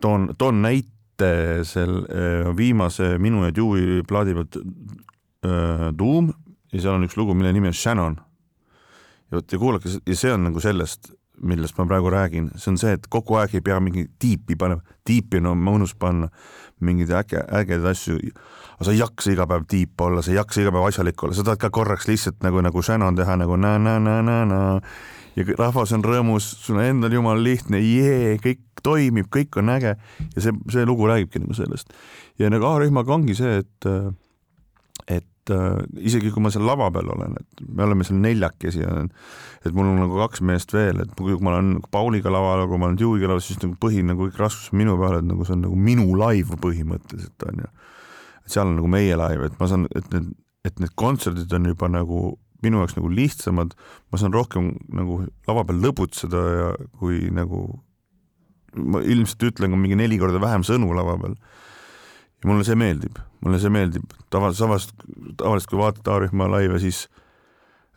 toon, 0.00 0.30
toon 0.38 0.60
näite 0.64 1.32
sel 1.64 2.02
äh, 2.04 2.50
viimase 2.56 3.14
Minu 3.22 3.46
ja 3.46 3.54
Dewey 3.54 4.02
plaadi 4.08 4.36
pealt 4.36 4.60
Doom 5.98 6.30
ja 6.72 6.80
seal 6.80 6.94
on 6.96 7.04
üks 7.04 7.18
lugu, 7.20 7.34
mille 7.36 7.50
nimi 7.52 7.68
on 7.68 7.76
Shannon. 7.76 8.14
ja 9.28 9.36
vot 9.36 9.52
ja 9.52 9.58
kuulake, 9.60 9.90
ja 10.06 10.16
see 10.16 10.32
on 10.32 10.46
nagu 10.48 10.60
sellest 10.60 11.12
millest 11.42 11.78
ma 11.78 11.86
praegu 11.90 12.10
räägin, 12.12 12.50
see 12.56 12.72
on 12.72 12.78
see, 12.80 12.94
et 12.96 13.08
kogu 13.10 13.38
aeg 13.40 13.56
ei 13.58 13.64
pea 13.64 13.80
mingi 13.82 14.06
tiipi 14.22 14.56
panema, 14.58 14.84
tiipi 15.06 15.40
on 15.42 15.58
mõnus 15.58 15.96
panna, 15.98 16.28
mingeid 16.84 17.10
äge, 17.14 17.42
ägedaid 17.58 17.90
asju, 17.90 18.18
aga 18.76 18.86
sa 18.86 18.94
ei 18.94 19.00
jaksa 19.00 19.34
iga 19.34 19.48
päev 19.50 19.66
tiip 19.70 20.00
olla, 20.06 20.22
sa 20.22 20.32
ei 20.32 20.38
jaksa 20.38 20.62
iga 20.62 20.72
päev 20.74 20.88
asjalik 20.88 21.26
olla, 21.26 21.36
sa 21.36 21.46
tahad 21.46 21.62
ka 21.62 21.70
korraks 21.74 22.08
lihtsalt 22.10 22.42
nagu, 22.46 22.62
nagu 22.64 22.82
Shannon 22.82 23.18
teha 23.18 23.36
nagu 23.40 23.58
na-na-na-na-na 23.58 24.62
ja 25.34 25.46
rahvas 25.58 25.92
on 25.96 26.04
rõõmus, 26.06 26.46
sul 26.62 26.78
on 26.78 26.86
endal 26.86 27.14
jumala 27.14 27.42
lihtne, 27.42 27.80
jee, 27.82 28.36
kõik 28.42 28.62
toimib, 28.84 29.30
kõik 29.32 29.56
on 29.60 29.72
äge. 29.74 29.94
Ja 30.36 30.44
see, 30.44 30.54
see 30.70 30.84
lugu 30.86 31.08
räägibki 31.10 31.42
nagu 31.42 31.56
sellest. 31.56 31.94
ja 32.38 32.50
nagu 32.52 32.66
A-rühmaga 32.68 33.14
ongi 33.14 33.36
see, 33.38 33.62
et 33.64 33.88
et 35.44 35.52
äh, 35.52 35.80
isegi 36.08 36.32
kui 36.32 36.42
ma 36.42 36.50
seal 36.52 36.64
lava 36.64 36.88
peal 36.92 37.10
olen, 37.12 37.36
et 37.40 37.64
me 37.68 37.84
oleme 37.84 38.04
seal 38.06 38.20
neljakesi 38.22 38.80
ja 38.80 38.92
et 39.04 39.74
mul 39.76 39.90
on 39.90 40.00
nagu 40.00 40.20
kaks 40.22 40.40
meest 40.46 40.72
veel, 40.72 41.02
et 41.04 41.10
kui 41.18 41.36
ma 41.36 41.52
olen 41.52 41.74
nagu 41.78 41.90
Pauliga 41.92 42.32
laval, 42.32 42.64
kui 42.68 42.80
ma 42.80 42.88
olen 42.88 43.00
Dewey'ga 43.00 43.28
laval, 43.28 43.42
siis 43.44 43.60
nagu 43.60 43.76
põhi 43.80 44.04
nagu 44.06 44.28
kõik 44.28 44.40
raskus 44.40 44.72
on 44.72 44.80
minu 44.80 44.96
peal, 45.00 45.18
et 45.20 45.28
nagu 45.28 45.44
see 45.44 45.56
on 45.56 45.66
nagu 45.66 45.76
minu 45.76 46.06
live 46.20 46.56
põhimõtteliselt 46.64 47.48
on 47.50 47.64
ju. 47.64 47.72
et 48.44 48.56
seal 48.56 48.70
on 48.70 48.78
nagu 48.80 48.92
meie 48.92 49.18
live, 49.20 49.50
et 49.50 49.60
ma 49.60 49.68
saan, 49.68 49.84
et 49.92 50.08
need, 50.14 50.32
et 50.64 50.80
need 50.80 50.96
kontserdid 51.00 51.52
on 51.58 51.68
juba 51.72 51.90
nagu 51.92 52.22
minu 52.64 52.80
jaoks 52.80 52.96
nagu 52.96 53.10
lihtsamad, 53.12 53.74
ma 54.12 54.20
saan 54.20 54.32
rohkem 54.32 54.72
nagu 54.96 55.24
lava 55.48 55.66
peal 55.68 55.82
lõbutseda 55.84 56.44
ja 56.54 56.70
kui 57.00 57.26
nagu 57.34 57.66
ma 58.74 59.04
ilmselt 59.04 59.44
ütlen 59.50 59.76
ka 59.76 59.78
mingi 59.78 59.98
neli 59.98 60.16
korda 60.18 60.40
vähem 60.42 60.64
sõnu 60.66 60.88
lava 60.96 61.18
peal 61.20 61.36
ja 62.44 62.50
mulle 62.50 62.64
see 62.68 62.76
meeldib, 62.76 63.18
mulle 63.44 63.58
see 63.62 63.72
meeldib, 63.72 64.14
tavaliselt, 64.32 64.60
tavaliselt, 64.66 65.04
tavaliselt 65.40 65.70
kui 65.70 65.80
vaatad 65.80 66.10
A-rühma 66.12 66.48
laive, 66.52 66.76
siis 66.82 67.06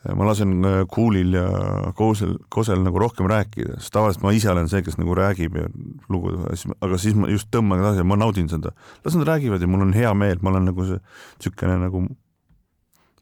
äh, 0.05 0.13
ma 0.15 0.29
lasen 0.29 0.55
Kuulil 0.93 1.35
äh, 1.35 1.41
ja 1.41 1.91
Koosel, 1.97 2.37
Kosel 2.53 2.79
nagu 2.85 3.01
rohkem 3.03 3.27
rääkida, 3.27 3.75
sest 3.81 3.91
tavaliselt 3.97 4.23
ma 4.23 4.31
ise 4.37 4.51
olen 4.53 4.71
see, 4.71 4.85
kes 4.85 4.95
nagu 5.01 5.17
räägib 5.19 5.59
ja 5.59 5.67
lugu, 6.13 6.31
aga 6.79 7.01
siis 7.01 7.17
ma 7.19 7.27
just 7.33 7.51
tõmban 7.51 7.83
edasi 7.83 8.01
ja 8.03 8.07
ma 8.07 8.19
naudin 8.19 8.47
seda. 8.51 8.71
las 9.03 9.19
nad 9.19 9.27
räägivad 9.27 9.61
ja 9.61 9.67
mul 9.67 9.83
on 9.89 9.93
hea 9.97 10.13
meel, 10.15 10.39
ma 10.41 10.55
olen 10.55 10.71
nagu 10.71 10.87
see 10.87 11.01
niisugune 11.01 11.79
nagu 11.83 12.05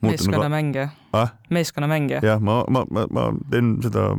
meeskonnamängija 0.05 0.89
ah?? 1.17 1.33
meeskonnamängija. 1.49 2.21
jah, 2.25 2.41
ma, 2.41 2.61
ma, 2.69 2.85
ma, 2.91 3.07
ma 3.09 3.29
teen 3.49 3.79
seda 3.81 4.11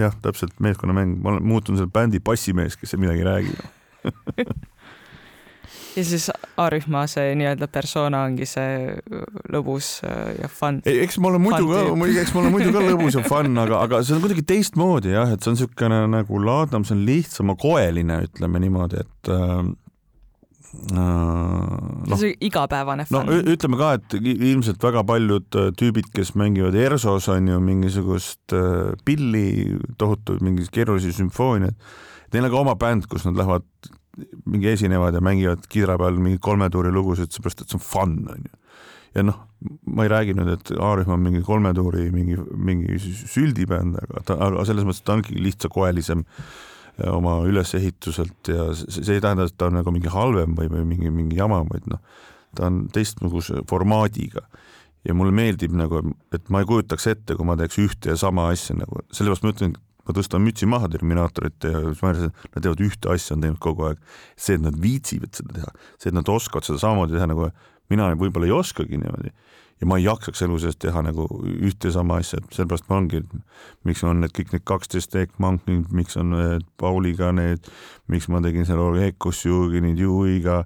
jah, 0.00 0.16
täpselt 0.24 0.56
meeskonnamäng, 0.64 1.18
ma 1.20 1.34
olen 1.34 1.44
muutunud 1.52 1.82
selle 1.82 1.92
bändi 1.92 2.22
bassimees, 2.24 2.80
kes 2.80 2.96
midagi 2.96 3.20
ei 3.20 3.28
räägi 3.28 3.52
ja 5.96 6.04
siis 6.04 6.28
A-rühma 6.60 7.04
see 7.10 7.34
nii-öelda 7.38 7.68
persona 7.72 8.22
ongi 8.26 8.46
see 8.48 8.96
lõbus 9.52 9.90
ja 10.04 10.48
fun. 10.52 10.80
eks 10.88 11.18
ma 11.22 11.30
olen 11.32 11.44
muidu 11.44 11.70
ka, 11.70 11.82
eks 12.22 12.34
ma 12.34 12.42
olen 12.42 12.54
muidu 12.54 12.74
ka 12.74 12.84
lõbus 12.84 13.18
ja 13.18 13.24
fun, 13.26 13.56
aga, 13.62 13.80
aga 13.86 14.02
see 14.04 14.16
on 14.16 14.22
kuidagi 14.24 14.44
teistmoodi 14.48 15.14
jah, 15.14 15.32
et 15.32 15.42
see 15.42 15.52
on 15.52 15.58
niisugune 15.58 16.02
nagu 16.12 16.44
laadam, 16.44 16.86
see 16.86 16.96
on 16.96 17.02
lihtsamakoeline, 17.08 18.22
ütleme 18.28 18.62
niimoodi, 18.64 19.02
et 19.04 19.32
äh, 19.32 19.68
no, 20.96 22.16
see 22.16 22.32
on 22.32 22.48
igapäevane 22.50 23.08
fun. 23.08 23.28
no 23.28 23.38
ütleme 23.56 23.80
ka, 23.80 23.92
et 24.00 24.18
ilmselt 24.22 24.88
väga 24.88 25.04
paljud 25.08 25.60
tüübid, 25.80 26.10
kes 26.16 26.34
mängivad 26.40 26.76
ERSO-s 26.86 27.30
on 27.36 27.52
ju 27.52 27.60
mingisugust 27.64 28.56
pilli, 29.04 29.46
tohutu 30.00 30.40
mingi 30.44 30.68
keerulisi 30.72 31.14
sümfooniaid, 31.20 31.76
neil 32.34 32.48
on 32.48 32.52
ka 32.52 32.64
oma 32.64 32.76
bänd, 32.80 33.08
kus 33.08 33.28
nad 33.28 33.38
lähevad 33.38 33.64
mingi 34.44 34.70
esinevad 34.72 35.16
ja 35.16 35.22
mängivad 35.24 35.66
kidra 35.72 35.98
peal 36.00 36.20
mingeid 36.20 36.42
kolme 36.44 36.68
tuuri 36.72 36.92
lugusid, 36.94 37.32
seepärast 37.34 37.64
et 37.64 37.72
see 37.72 37.78
on 37.78 37.84
fun, 37.84 38.14
onju. 38.32 38.54
ja 39.16 39.24
noh, 39.24 39.42
ma 39.88 40.06
ei 40.06 40.12
räägi 40.12 40.36
nüüd, 40.36 40.52
et 40.54 40.72
A-rühm 40.76 41.12
on 41.16 41.24
mingi 41.24 41.42
kolme 41.44 41.72
tuuri 41.76 42.08
mingi, 42.14 42.38
mingi 42.56 43.00
süldibänd, 43.00 43.98
aga 44.02 44.24
ta, 44.28 44.38
aga 44.48 44.64
selles 44.68 44.88
mõttes 44.88 45.04
ta 45.04 45.16
ongi 45.16 45.36
lihtsakoelisem 45.40 46.24
äh, 46.24 47.10
oma 47.12 47.38
ülesehituselt 47.48 48.52
ja 48.52 48.70
see, 48.76 49.02
see 49.02 49.18
ei 49.18 49.24
tähenda, 49.24 49.48
et 49.48 49.56
ta 49.58 49.70
on 49.70 49.78
nagu 49.80 49.92
mingi 49.94 50.12
halvem 50.12 50.56
või, 50.58 50.70
või 50.72 50.86
mingi, 50.94 51.12
mingi 51.12 51.40
jama, 51.40 51.62
vaid 51.68 51.88
noh, 51.92 52.00
ta 52.56 52.70
on 52.70 52.86
teistsuguse 52.92 53.64
formaadiga 53.68 54.46
ja 55.06 55.14
mulle 55.14 55.34
meeldib 55.36 55.74
nagu, 55.76 56.00
et 56.34 56.48
ma 56.52 56.62
ei 56.62 56.68
kujutaks 56.68 57.06
ette, 57.12 57.36
kui 57.36 57.46
ma 57.46 57.56
teeks 57.58 57.78
ühte 57.82 58.14
ja 58.14 58.20
sama 58.20 58.48
asja 58.52 58.76
nagu, 58.78 59.04
sellepärast 59.14 59.44
ma 59.44 59.52
ütlen, 59.54 59.76
ma 60.06 60.16
tõstan 60.16 60.44
mütsi 60.44 60.68
maha 60.70 60.90
Terminaatorite 60.92 61.72
ja 61.72 61.82
et 61.90 62.02
nad 62.02 62.62
teevad 62.62 62.82
ühte 62.86 63.10
asja, 63.12 63.36
on 63.36 63.44
teinud 63.44 63.62
kogu 63.62 63.88
aeg. 63.90 64.02
see, 64.36 64.56
et 64.58 64.64
nad 64.64 64.76
viitsivad 64.80 65.34
seda 65.34 65.60
teha, 65.60 65.74
see, 65.96 66.10
et 66.12 66.16
nad 66.16 66.28
oskavad 66.28 66.68
seda 66.68 66.82
samamoodi 66.82 67.18
teha 67.18 67.28
nagu 67.30 67.50
mina 67.92 68.08
võib-olla 68.18 68.48
ei 68.48 68.54
oskagi 68.56 68.98
niimoodi 69.00 69.32
ja 69.80 69.88
ma 69.88 69.98
ei 70.00 70.06
jaksaks 70.06 70.42
elu 70.46 70.58
sees 70.62 70.78
teha 70.80 71.02
nagu 71.04 71.26
ühte 71.44 71.92
sama 71.92 72.20
asja, 72.22 72.40
et 72.40 72.56
sellepärast 72.56 72.88
ma 72.88 73.00
ongi, 73.02 73.20
miks 73.84 74.04
on 74.06 74.22
need 74.22 74.32
kõik 74.36 74.54
need 74.54 74.64
kaksteist 74.68 75.16
Ekmankid, 75.20 75.90
miks 75.92 76.16
on 76.20 76.32
Pauliga 76.80 77.32
need, 77.36 77.68
miks 78.12 78.30
ma 78.32 78.40
tegin 78.44 78.68
seal 78.68 78.80
Olegos 78.80 79.42
Jürgenit 79.44 80.00
Juiga 80.00 80.62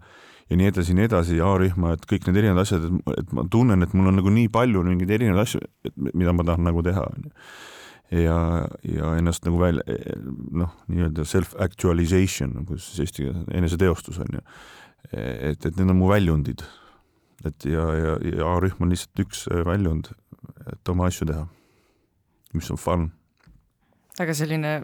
ja 0.50 0.58
nii 0.58 0.70
edasi 0.70 0.94
ja 0.94 1.00
nii 1.00 1.08
edasi, 1.08 1.40
A-rühma, 1.42 1.96
et 1.96 2.06
kõik 2.10 2.28
need 2.28 2.38
erinevad 2.42 2.62
asjad, 2.62 2.86
et 3.16 3.34
ma 3.34 3.46
tunnen, 3.50 3.82
et 3.82 3.92
mul 3.98 4.12
on 4.12 4.18
nagu 4.20 4.30
nii 4.34 4.50
palju 4.52 4.86
mingeid 4.86 5.16
erinevaid 5.18 5.42
asju, 5.42 5.62
mida 6.14 6.34
ma 6.34 6.46
tahan 6.46 6.70
nagu 6.70 6.86
teha, 6.86 7.06
onju 7.10 7.34
ja, 8.10 8.66
ja 8.82 9.14
ennast 9.18 9.46
nagu 9.46 9.60
välja 9.60 9.84
noh, 10.50 10.72
nii-öelda 10.90 11.24
self-actualization, 11.28 12.54
kuidas 12.66 12.90
siis 12.90 13.06
eesti 13.06 13.26
keeles, 13.26 13.48
eneseteostus 13.54 14.20
on 14.22 14.38
ju. 14.38 14.44
et, 15.12 15.64
et 15.64 15.76
need 15.76 15.88
on 15.88 15.98
mu 15.98 16.10
väljundid. 16.10 16.64
et 17.46 17.64
ja, 17.64 17.86
ja, 17.96 18.16
ja 18.26 18.52
A-rühm 18.54 18.84
on 18.84 18.92
lihtsalt 18.92 19.24
üks 19.24 19.46
väljund, 19.66 20.12
et 20.72 20.92
oma 20.92 21.08
asju 21.08 21.28
teha, 21.30 21.46
mis 22.52 22.70
on 22.70 22.80
fun. 22.80 23.10
aga 24.18 24.34
selline 24.34 24.80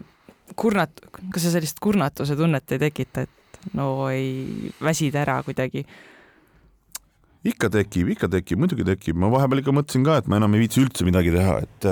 kurnat-, 0.55 1.03
kas 1.33 1.47
see 1.47 1.57
sellist 1.59 1.83
kurnatuse 1.83 2.37
tunnet 2.39 2.73
ei 2.73 2.85
tekita, 2.87 3.27
et 3.27 3.73
no 3.75 4.07
ei 4.13 4.71
väsida 4.83 5.25
ära 5.25 5.41
kuidagi 5.43 5.83
ikka 7.51 7.71
tekib, 7.73 8.11
ikka 8.15 8.31
tekib, 8.33 8.61
muidugi 8.63 8.87
tekib, 8.87 9.19
ma 9.21 9.31
vahepeal 9.33 9.63
ikka 9.63 9.75
mõtlesin 9.77 10.07
ka, 10.07 10.21
et 10.21 10.31
ma 10.31 10.41
enam 10.41 10.57
ei 10.57 10.65
viitsi 10.65 10.83
üldse 10.83 11.07
midagi 11.07 11.35
teha, 11.35 11.59
et, 11.67 11.89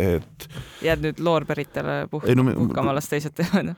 et. 0.00 0.48
jääd 0.84 1.04
nüüd 1.06 1.22
loorberitele 1.24 2.02
puh-, 2.12 2.26
no, 2.36 2.46
puhkama, 2.50 2.94
las 2.96 3.10
teised 3.10 3.36
teevad? 3.38 3.74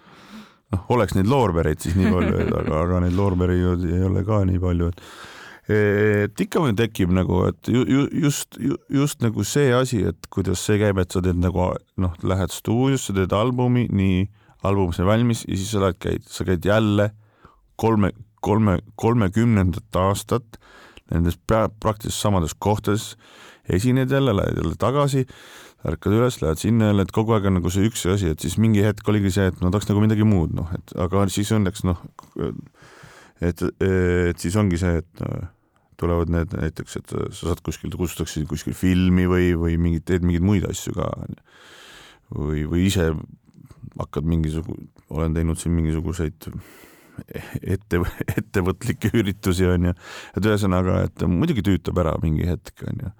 noh, 0.72 0.86
oleks 0.94 1.16
neid 1.18 1.28
loorbereid 1.30 1.82
siis 1.84 1.98
nii 1.98 2.12
palju, 2.14 2.40
aga, 2.48 2.80
aga 2.80 3.04
neid 3.04 3.18
loorberi 3.18 3.60
ei 3.60 4.02
ole 4.08 4.24
ka 4.28 4.42
nii 4.48 4.62
palju, 4.62 4.90
et 4.92 5.06
et 5.72 6.40
ikka 6.42 6.60
meil 6.64 6.74
tekib 6.76 7.12
nagu, 7.14 7.44
et 7.46 7.70
ju, 7.70 7.84
ju, 7.86 8.06
just 8.24 8.58
ju,, 8.58 8.76
just 8.90 9.22
nagu 9.22 9.44
see 9.46 9.70
asi, 9.76 10.02
et 10.10 10.28
kuidas 10.32 10.64
see 10.66 10.80
käib, 10.80 10.98
et 10.98 11.14
sa 11.14 11.22
teed 11.22 11.38
nagu 11.38 11.68
noh, 12.02 12.16
lähed 12.26 12.50
stuudiosse, 12.52 13.14
teed 13.16 13.34
albumi, 13.36 13.86
nii, 13.92 14.24
album 14.66 14.90
sai 14.94 15.06
valmis 15.06 15.44
ja 15.46 15.54
siis 15.54 15.70
sa 15.74 15.84
lähed, 15.84 16.00
käid, 16.02 16.26
sa 16.26 16.46
käid 16.48 16.66
jälle 16.66 17.12
kolme, 17.78 18.10
kolme, 18.42 18.80
kolmekümnendat 18.98 20.02
aastat 20.02 20.58
nendes 21.10 21.38
praktiliselt 21.48 22.18
samades 22.18 22.54
kohtades, 22.54 23.16
esined 23.68 24.10
jälle, 24.10 24.34
lähed 24.36 24.60
jälle 24.62 24.78
tagasi, 24.78 25.24
ärkad 25.88 26.14
üles, 26.14 26.38
lähed 26.42 26.60
sinna 26.62 26.90
jälle, 26.90 27.06
et 27.06 27.14
kogu 27.14 27.34
aeg 27.34 27.48
on 27.50 27.58
nagu 27.58 27.72
see 27.72 27.88
üks 27.88 28.04
asi, 28.10 28.30
et 28.32 28.42
siis 28.42 28.58
mingi 28.62 28.84
hetk 28.84 29.08
oligi 29.10 29.32
see, 29.34 29.48
et 29.50 29.58
ma 29.62 29.72
tahaks 29.72 29.90
nagu 29.90 30.04
midagi 30.04 30.26
muud, 30.26 30.54
noh, 30.56 30.70
et 30.76 30.94
aga 31.02 31.26
siis 31.32 31.50
õnneks 31.54 31.84
noh, 31.88 31.98
et, 33.42 33.64
et 33.82 34.38
siis 34.38 34.56
ongi 34.60 34.78
see, 34.80 35.02
et 35.02 35.26
tulevad 36.02 36.32
need 36.34 36.54
näiteks, 36.58 36.98
et 36.98 37.14
sa 37.14 37.48
saad 37.48 37.62
kuskil, 37.64 37.92
kutsutakse 37.94 38.42
kuskil 38.50 38.74
filmi 38.76 39.28
või, 39.30 39.52
või 39.58 39.78
mingit, 39.80 40.06
teed 40.08 40.26
mingeid 40.26 40.46
muid 40.46 40.66
asju 40.68 40.94
ka. 40.96 41.10
või, 42.34 42.64
või 42.68 42.86
ise 42.88 43.12
hakkad 43.98 44.26
mingisugu-, 44.26 44.78
olen 45.12 45.34
teinud 45.36 45.60
siin 45.60 45.74
mingisuguseid 45.76 46.48
ette, 47.74 48.00
ettevõtlikke 48.38 49.12
üritusi 49.18 49.66
onju, 49.68 49.94
et 50.36 50.48
ühesõnaga, 50.48 51.02
et 51.08 51.24
muidugi 51.28 51.64
tüütab 51.66 52.00
ära 52.02 52.16
mingi 52.22 52.48
hetk 52.48 52.84
onju. 52.88 53.12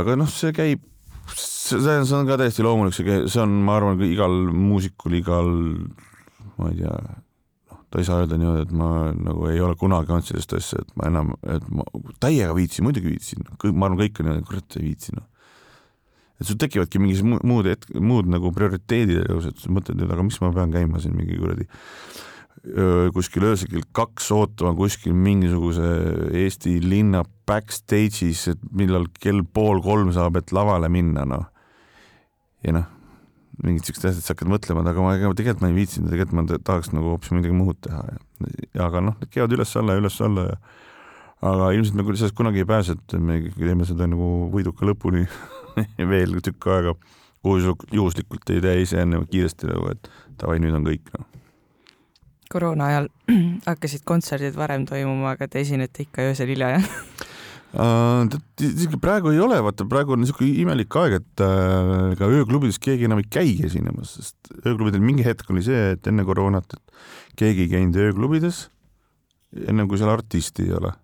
aga 0.00 0.16
noh, 0.18 0.30
see 0.30 0.54
käib, 0.54 0.86
see 1.34 1.98
on 2.16 2.30
ka 2.30 2.38
täiesti 2.40 2.64
loomulik, 2.66 2.96
see, 2.96 3.20
see 3.30 3.42
on, 3.44 3.60
ma 3.66 3.78
arvan, 3.78 4.00
igal 4.06 4.34
muusikul, 4.54 5.18
igal, 5.20 5.52
ma 6.58 6.72
ei 6.72 6.80
tea, 6.80 6.96
noh, 7.70 7.84
ta 7.90 8.02
ei 8.02 8.08
saa 8.08 8.22
öelda 8.22 8.40
niimoodi, 8.40 8.66
et 8.66 8.74
ma 8.74 8.90
nagu 9.14 9.46
ei 9.52 9.62
ole 9.62 9.78
kunagi 9.80 10.14
olnud 10.14 10.26
sellist 10.30 10.56
asja, 10.58 10.82
et 10.82 10.98
ma 10.98 11.12
enam, 11.12 11.36
et 11.46 11.70
ma 11.70 11.86
täiega 12.22 12.56
viitsin, 12.56 12.86
muidugi 12.86 13.14
viitsin, 13.14 13.46
ma 13.70 13.88
arvan, 13.88 14.00
kõik 14.02 14.20
on 14.20 14.30
niimoodi, 14.30 14.48
kurat 14.50 14.80
ei 14.80 14.90
viitsi, 14.90 15.14
noh 15.18 15.30
et 16.44 16.50
sul 16.52 16.60
tekivadki 16.60 17.00
mingisugused 17.00 17.48
muud 17.48 17.68
hetk, 17.70 17.88
muud 17.96 18.28
nagu 18.30 18.52
prioriteedid 18.54 19.24
elus, 19.24 19.48
et 19.48 19.58
sa 19.62 19.72
mõtled, 19.72 20.04
et 20.04 20.12
aga 20.12 20.26
miks 20.26 20.38
ma 20.44 20.52
pean 20.54 20.74
käima 20.74 21.00
siin 21.02 21.16
mingi 21.16 21.40
kuradi 21.40 21.68
kuskil 23.12 23.44
öösel 23.44 23.68
kell 23.68 23.84
kaks 23.92 24.30
ootama 24.32 24.72
kuskil 24.78 25.12
mingisuguse 25.12 25.88
Eesti 26.40 26.78
linna 26.80 27.24
backstage'is, 27.48 28.46
et 28.54 28.62
millal 28.72 29.08
kell 29.20 29.42
pool 29.44 29.82
kolm 29.84 30.12
saab, 30.16 30.38
et 30.40 30.52
lavale 30.54 30.88
minna, 30.88 31.26
noh. 31.28 31.44
ja 32.64 32.72
noh, 32.72 32.86
mingid 33.60 33.84
siuksed 33.84 34.08
asjad, 34.08 34.24
sa 34.24 34.32
hakkad 34.32 34.48
mõtlema, 34.54 34.80
et 34.80 34.94
aga 34.94 35.04
ma 35.04 35.34
tegelikult 35.36 35.60
ma 35.60 35.70
ei 35.72 35.76
viitsinud, 35.76 36.08
tegelikult 36.08 36.38
ma 36.40 36.62
tahaks 36.70 36.94
nagu 36.94 37.12
hoopis 37.12 37.34
midagi 37.36 37.58
muud 37.58 37.82
teha 37.84 38.00
ja 38.72 38.88
aga 38.88 39.04
noh, 39.10 39.18
need 39.20 39.34
käivad 39.34 39.58
üles-alla 39.58 39.98
ja 39.98 40.04
üles-alla 40.04 40.48
ja 40.48 40.58
aga 41.42 41.72
ilmselt 41.74 41.98
me 41.98 42.06
sellest 42.14 42.36
kunagi 42.36 42.62
ei 42.62 42.68
pääse, 42.68 42.96
et 42.98 43.18
me 43.18 43.40
ikkagi 43.42 43.68
teeme 43.70 43.88
seda 43.88 44.08
nagu 44.10 44.50
võiduka 44.52 44.86
lõpuni 44.86 45.26
veel 46.14 46.38
tükk 46.44 46.70
aega 46.70 46.94
juhuslikult 47.44 48.50
ei 48.54 48.62
tee 48.64 48.80
ise 48.82 49.02
enne 49.02 49.20
kiiresti 49.28 49.68
nagu, 49.68 49.90
et 49.92 50.10
davai, 50.40 50.60
nüüd 50.62 50.76
on 50.76 50.86
kõik 50.86 51.10
noh 51.16 51.30
koroona 52.54 52.90
ajal 52.90 53.08
hakkasid 53.68 54.04
kontserdid 54.06 54.56
varem 54.58 54.86
toimuma, 54.88 55.34
aga 55.34 55.48
te 55.50 55.62
esinete 55.64 56.06
ikka 56.06 56.30
öösel 56.30 56.54
hilja, 56.54 56.76
jah? 56.78 56.90
Uh, 57.74 58.30
praegu 59.02 59.32
ei 59.32 59.40
ole, 59.42 59.56
vaata 59.66 59.82
praegu 59.90 60.12
on 60.14 60.20
niisugune 60.22 60.60
imelik 60.62 60.94
aeg, 60.94 61.16
et 61.16 61.42
äh, 61.42 62.12
äh, 62.14 62.20
ööklubides 62.22 62.76
keegi 62.78 63.08
enam 63.08 63.18
ei 63.18 63.26
käi 63.26 63.56
esinemas, 63.66 64.12
sest 64.14 64.52
ööklubidel 64.60 65.02
mingi 65.02 65.26
hetk 65.26 65.50
oli 65.50 65.64
see, 65.66 65.80
et 65.96 66.06
enne 66.06 66.22
koroonat, 66.22 66.76
et 66.76 67.34
keegi 67.42 67.64
ei 67.64 67.72
käinud 67.72 67.98
ööklubides, 67.98 68.60
ennem 69.64 69.90
kui 69.90 69.98
seal 69.98 70.12
artisti 70.12 70.68
ei 70.68 70.76
ole. 70.78 70.94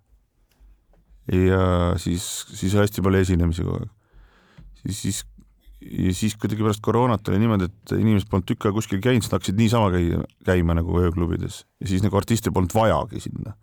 Ja 1.33 1.64
siis, 2.01 2.24
siis 2.55 2.74
hästi 2.74 3.03
palju 3.05 3.24
esinemisi 3.24 3.66
kogu 3.66 3.83
aeg. 3.83 3.91
siis, 4.83 5.03
siis 5.03 5.24
ja 5.81 6.14
siis 6.14 6.37
kuidagi 6.37 6.64
pärast 6.64 6.83
koroonat 6.85 7.28
oli 7.28 7.41
niimoodi, 7.41 7.68
et 7.70 7.95
inimesed 7.97 8.28
polnud 8.31 8.49
tükk 8.49 8.66
aega 8.66 8.76
kuskil 8.76 9.01
käinud, 9.03 9.24
siis 9.24 9.33
nad 9.33 9.39
hakkasid 9.39 9.61
niisama 9.61 9.89
käima, 9.95 10.26
käima 10.45 10.76
nagu 10.76 10.99
ööklubides 11.01 11.62
ja 11.81 11.89
siis 11.89 12.05
nagu 12.05 12.18
artiste 12.20 12.53
polnud 12.53 12.74
vajagi 12.76 13.22
sinna. 13.24 13.55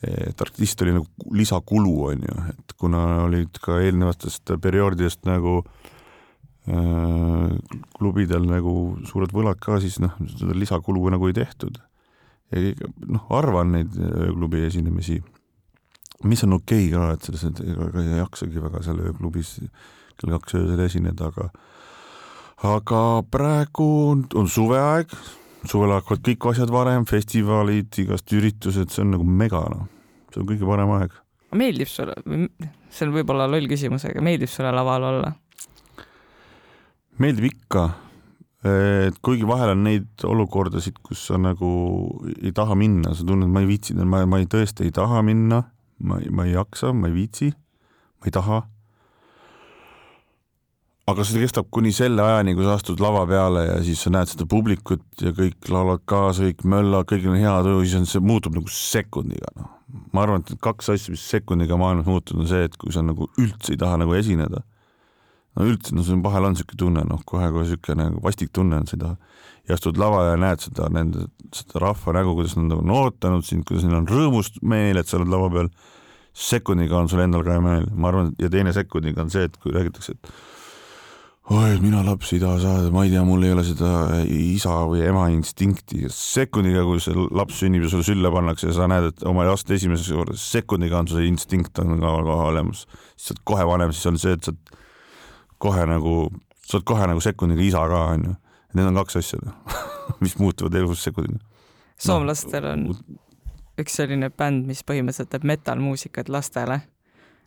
et 0.00 0.40
artist 0.40 0.82
oli 0.82 0.94
nagu 0.96 1.06
lisakulu, 1.36 1.94
on 2.08 2.22
ju, 2.24 2.42
et 2.48 2.72
kuna 2.80 3.02
olid 3.26 3.58
ka 3.60 3.78
eelnevatest 3.84 4.54
perioodidest 4.62 5.26
nagu 5.28 5.58
äh, 5.60 7.50
klubidel 7.98 8.48
nagu 8.48 8.74
suured 9.04 9.34
võlad 9.36 9.60
ka, 9.60 9.76
siis 9.80 10.00
noh, 10.00 10.16
seda 10.38 10.56
lisakulu 10.56 11.04
nagu 11.12 11.28
ei 11.28 11.36
tehtud. 11.36 11.78
noh, 13.06 13.26
harva 13.28 13.60
on 13.60 13.76
neid 13.76 13.92
ööklubi 13.94 14.64
esinemisi, 14.66 15.20
mis 16.24 16.44
on 16.44 16.58
okei 16.58 16.88
okay 16.88 16.94
ka, 16.94 17.12
et 17.16 17.28
selles, 17.28 17.44
et 17.48 17.60
ega 17.64 17.90
ei 18.02 18.18
jaksagi 18.20 18.62
väga 18.62 18.82
seal 18.84 19.00
ööklubis 19.08 19.56
kell 20.20 20.34
kaks 20.36 20.58
öösel 20.58 20.82
esineda, 20.84 21.30
aga 21.30 21.48
aga 22.70 23.04
praegu 23.32 23.86
on, 24.10 24.26
on 24.36 24.48
suveaeg, 24.50 25.12
suvel 25.68 25.94
hakkavad 25.96 26.24
kõik 26.26 26.50
asjad 26.52 26.72
varem, 26.72 27.06
festivalid, 27.08 27.88
igast 28.02 28.36
üritused, 28.36 28.92
see 28.92 29.04
on 29.04 29.14
nagu 29.16 29.24
mega 29.24 29.62
noh, 29.72 29.86
see 30.32 30.42
on 30.42 30.50
kõige 30.50 30.68
parem 30.68 30.92
aeg. 30.98 31.16
meeldib 31.56 31.88
sulle, 31.90 32.18
see 32.92 33.08
on 33.08 33.16
võib-olla 33.16 33.48
loll 33.48 33.70
küsimus, 33.70 34.04
aga 34.08 34.22
meeldib 34.24 34.52
sulle 34.52 34.74
laval 34.76 35.08
olla? 35.14 35.32
meeldib 37.20 37.48
ikka, 37.50 37.88
et 38.68 39.18
kuigi 39.24 39.48
vahel 39.48 39.74
on 39.74 39.84
neid 39.88 40.24
olukordasid, 40.24 41.00
kus 41.04 41.26
sa 41.30 41.40
nagu 41.40 41.72
ei 42.36 42.52
taha 42.56 42.76
minna, 42.76 43.16
sa 43.16 43.24
tunned, 43.28 43.48
ma 43.48 43.64
ei 43.64 43.72
viitsi, 43.72 43.96
ma, 43.96 44.24
ma 44.28 44.40
ei, 44.40 44.48
tõesti 44.52 44.88
ei 44.88 44.94
taha 44.96 45.24
minna, 45.24 45.64
ma, 46.00 46.20
ma 46.30 46.46
ei 46.48 46.56
jaksa, 46.56 46.92
ma 46.96 47.10
ei 47.10 47.16
viitsi, 47.16 47.50
ma 48.20 48.30
ei 48.30 48.34
taha 48.34 48.60
aga 51.10 51.24
see 51.26 51.42
kestab 51.42 51.68
kuni 51.74 51.92
selle 51.94 52.22
ajani, 52.22 52.54
kui 52.56 52.66
sa 52.66 52.76
astud 52.78 53.00
lava 53.02 53.22
peale 53.28 53.64
ja 53.66 53.76
siis 53.84 54.02
sa 54.04 54.12
näed 54.14 54.30
seda 54.30 54.46
publikut 54.50 55.24
ja 55.24 55.32
kõik 55.36 55.70
laulavad 55.72 56.04
kaasa, 56.08 56.46
kõik 56.48 56.64
möllavad, 56.70 57.08
kõigil 57.10 57.32
on 57.32 57.40
hea 57.40 57.54
tuju, 57.66 57.84
siis 57.84 57.98
on 58.00 58.08
see 58.10 58.24
muutub 58.24 58.56
nagu 58.58 58.70
sekundiga, 58.74 59.50
noh. 59.58 59.70
ma 60.14 60.24
arvan, 60.24 60.44
et 60.44 60.60
kaks 60.62 60.92
asja, 60.94 61.14
mis 61.14 61.24
sekundiga 61.32 61.78
maailmas 61.80 62.08
muutunud, 62.08 62.44
on 62.44 62.50
see, 62.50 62.68
et 62.68 62.76
kui 62.80 62.94
sa 62.94 63.02
nagu 63.06 63.30
üldse 63.40 63.74
ei 63.74 63.80
taha 63.80 64.00
nagu 64.04 64.14
esineda, 64.18 64.62
no 65.56 65.66
üldse, 65.66 65.94
no 65.96 66.04
sul 66.06 66.22
vahel 66.24 66.46
on 66.48 66.54
niisugune 66.54 66.82
tunne, 66.84 67.04
noh, 67.08 67.22
kohe-kohe 67.26 67.66
niisugune 67.66 68.10
nagu 68.10 68.22
vastik 68.24 68.52
tunne 68.54 68.80
on 68.80 68.90
seda 68.90 69.14
ja 69.68 69.78
astud 69.78 69.98
lavale 70.00 70.34
ja 70.34 70.40
näed 70.40 70.62
seda 70.66 70.90
nende, 70.92 71.26
seda 71.54 71.82
rahva 71.84 72.14
nägu, 72.16 72.36
kuidas 72.38 72.56
nad 72.58 72.76
on 72.78 72.94
ootanud 72.94 73.46
sind, 73.46 73.66
kuidas 73.68 73.86
neil 73.86 74.00
on 74.00 74.10
rõõmust 74.10 74.60
meel, 74.62 75.00
et 75.00 75.10
sa 75.10 75.18
oled 75.18 75.30
lava 75.30 75.50
peal, 75.54 75.72
sekundiga 76.36 76.98
on 77.00 77.10
sul 77.10 77.24
endal 77.24 77.44
ka 77.46 77.56
hea 77.56 77.64
meel, 77.64 77.90
ma 77.94 78.10
arvan, 78.12 78.32
ja 78.40 78.50
teine 78.52 78.74
sekundiga 78.76 79.24
on 79.24 79.34
see, 79.34 79.48
et 79.50 79.58
kui 79.60 79.74
räägitakse, 79.74 80.16
et 80.16 80.32
oi, 81.50 81.76
mina 81.82 82.02
lapsi 82.06 82.36
ei 82.36 82.42
taha 82.44 82.58
saada, 82.62 82.90
ma 82.94 83.04
ei 83.04 83.12
tea, 83.12 83.22
mul 83.26 83.42
ei 83.46 83.54
ole 83.54 83.64
seda 83.66 83.90
isa 84.22 84.76
või 84.86 85.02
ema 85.02 85.26
instinkti. 85.34 86.04
sekundiga, 86.14 86.84
kui 86.86 87.02
see 87.02 87.16
laps 87.34 87.58
sünnib 87.62 87.86
ja 87.86 87.90
sulle 87.90 88.06
sülle 88.06 88.30
pannakse 88.32 88.70
ja 88.70 88.76
sa 88.76 88.90
näed, 88.90 89.10
et 89.10 89.24
oma 89.26 89.48
last 89.48 89.70
esimeses 89.74 90.12
korras, 90.14 90.44
sekundiga 90.54 91.00
on 91.02 91.10
see 91.10 91.26
instinkt 91.26 91.82
on 91.82 91.98
ka 92.02 92.14
olemas. 92.36 92.86
siis 93.16 93.32
sa 93.32 93.34
oled 93.34 93.48
kohe 93.50 93.66
vanem, 93.66 93.94
siis 93.96 94.06
on 94.12 94.20
see, 94.22 94.38
et 94.38 94.46
sa 94.46 94.54
oled 94.54 94.78
kohe 95.60 95.86
nagu, 95.88 96.14
sa 96.64 96.78
oled 96.78 96.88
kohe 96.88 97.08
nagu 97.10 97.22
sekundiga 97.24 97.66
isa 97.66 97.86
ka, 97.90 98.04
onju. 98.16 98.36
Need 98.74 98.86
on 98.86 99.00
kaks 99.00 99.18
asja, 99.18 99.40
mis 100.24 100.38
muutuvad 100.38 100.76
elus 100.78 101.02
sekundiga. 101.06 101.42
soomlastel 102.00 102.64
on 102.70 102.86
üks 103.80 103.96
selline 103.96 104.30
bänd, 104.30 104.66
mis 104.68 104.84
põhimõtteliselt 104.86 105.30
teeb 105.32 105.44
metal-muusikat 105.48 106.30
lastele 106.32 106.80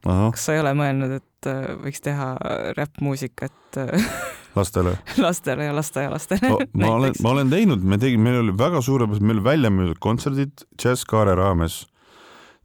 kas 0.03 0.45
sa 0.47 0.55
ei 0.55 0.61
ole 0.61 0.74
mõelnud, 0.76 1.16
et 1.20 1.47
äh, 1.49 1.61
võiks 1.80 2.03
teha 2.03 2.34
räppmuusikat 2.78 3.80
äh, 3.80 4.09
lastele 4.57 4.97
lastele 5.22 5.70
ja 5.70 5.76
lasteaialastele 5.78 6.51
no,? 6.51 6.59
ma 6.82 6.91
olen, 6.97 7.16
ma 7.24 7.34
olen 7.38 7.53
teinud, 7.53 7.86
me 7.88 7.99
tegime, 8.01 8.30
meil 8.30 8.41
oli 8.43 8.55
väga 8.59 8.84
suurepärased, 8.84 9.26
meil 9.30 9.43
välja 9.45 9.72
müüdud 9.74 10.01
kontserdid 10.03 10.66
Jazzkaare 10.80 11.36
raames. 11.39 11.84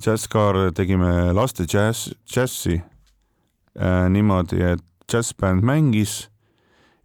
Jazzkaar 0.04 0.68
tegime 0.78 1.32
laste 1.34 1.66
džäss, 1.66 2.12
džässi 2.26 2.78
äh, 2.78 4.04
niimoodi, 4.14 4.60
et 4.74 4.84
džässbänd 5.08 5.64
mängis 5.64 6.28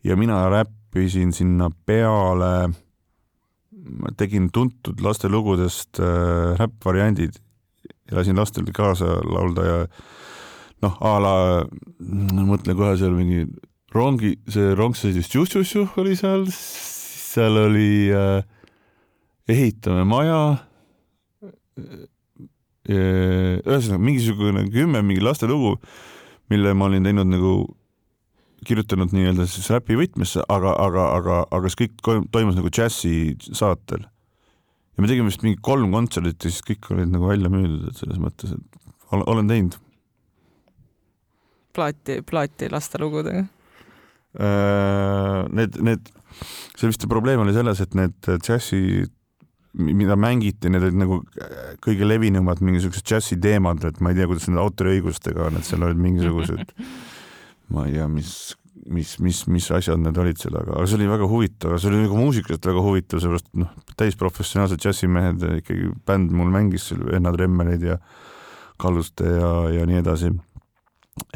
ja 0.03 0.17
mina 0.19 0.49
räppisin 0.51 1.31
sinna 1.33 1.69
peale, 1.85 2.73
tegin 4.17 4.49
tuntud 4.51 4.99
lastelugudest 5.01 5.99
äh, 5.99 6.57
räppvariandid. 6.59 7.39
Ja 8.11 8.19
lasin 8.19 8.35
lastel 8.35 8.67
kaasa 8.75 9.21
laulda 9.23 9.65
ja 9.65 9.77
noh, 10.83 10.97
a 10.99 11.13
la 11.23 11.35
mõtle 12.43 12.75
kohe 12.75 12.97
seal 12.99 13.15
mingi 13.15 13.45
rongi, 13.95 14.35
see 14.51 14.73
rong 14.75 14.97
sõitis 14.97 15.29
tšuh-tšuh-tšuh 15.31 15.99
oli 16.03 16.17
seal, 16.19 16.43
seal 16.51 17.59
oli 17.63 18.11
äh, 18.11 18.41
ehitame 19.47 20.03
maja. 20.07 20.41
Äh,. 21.79 22.09
ühesõnaga 23.63 24.03
mingisugune 24.03 24.65
kümme 24.67 24.99
mingi 25.07 25.23
lastelugu, 25.23 25.77
mille 26.51 26.73
ma 26.75 26.89
olin 26.89 27.05
teinud 27.07 27.29
nagu 27.31 27.53
kirjutanud 28.68 29.14
nii-öelda 29.16 29.47
siis 29.49 29.70
räpi 29.74 29.97
võtmesse, 29.99 30.43
aga, 30.51 30.76
aga, 30.80 31.07
aga, 31.20 31.39
aga 31.53 31.72
see 31.72 31.86
kõik 31.86 32.28
toimus 32.34 32.57
nagu 32.59 32.72
džässi 32.74 33.14
saatel. 33.51 34.05
ja 34.93 35.03
me 35.03 35.09
tegime 35.09 35.32
vist 35.32 35.45
mingi 35.45 35.61
kolm 35.61 35.93
kontserdit 35.95 36.43
ja 36.43 36.51
siis 36.51 36.66
kõik 36.66 36.91
olid 36.93 37.11
nagu 37.14 37.32
välja 37.32 37.49
müüdud, 37.53 37.89
et 37.89 38.03
selles 38.03 38.22
mõttes, 38.22 38.53
et 38.53 38.80
olen, 39.14 39.49
teinud 39.49 39.80
plaati, 41.74 42.22
plaati 42.30 42.70
lastelugudega? 42.72 43.43
Äh, 44.34 45.43
need, 45.53 45.78
need, 45.86 46.14
see 46.78 46.89
vist 46.89 47.05
probleem 47.09 47.43
oli 47.43 47.53
selles, 47.55 47.82
et 47.84 47.93
need 47.97 48.30
džässi, 48.41 49.03
mida 49.74 50.18
mängiti, 50.20 50.72
need 50.74 50.86
olid 50.88 50.99
nagu 51.01 51.20
kõige 51.84 52.07
levinumad 52.07 52.61
mingisugused 52.66 53.05
džässi 53.09 53.39
teemad, 53.41 53.84
et 53.89 54.01
ma 54.01 54.14
ei 54.14 54.20
tea, 54.20 54.30
kuidas 54.30 54.47
nende 54.49 54.61
autoriõigustega 54.64 55.49
on, 55.49 55.59
et 55.59 55.70
seal 55.70 55.86
olid 55.86 56.01
mingisugused 56.01 56.74
ma 57.72 57.86
ei 57.88 57.95
tea, 57.95 58.07
mis, 58.11 58.32
mis, 58.91 59.16
mis, 59.24 59.43
mis 59.51 59.70
asjad 59.76 60.01
need 60.01 60.18
olid 60.20 60.39
seal, 60.41 60.57
aga, 60.59 60.76
aga 60.78 60.89
see 60.89 60.99
oli 60.99 61.09
väga 61.11 61.30
huvitav, 61.32 61.76
see 61.80 61.91
oli 61.91 62.01
nagu 62.03 62.20
muusikast 62.20 62.68
väga 62.70 62.84
huvitav, 62.84 63.22
sellepärast 63.24 63.51
noh, 63.61 63.72
täisprofessionaalsed 63.99 64.84
džässimehed, 64.84 65.45
ikkagi 65.61 65.91
bänd 66.07 66.34
mul 66.36 66.51
mängis 66.53 66.89
seal 66.91 67.05
Enna 67.16 67.34
Tremmeleid 67.36 67.86
ja 67.88 67.99
Kalluste 68.82 69.30
ja, 69.30 69.53
ja 69.78 69.88
nii 69.88 70.01
edasi 70.01 70.34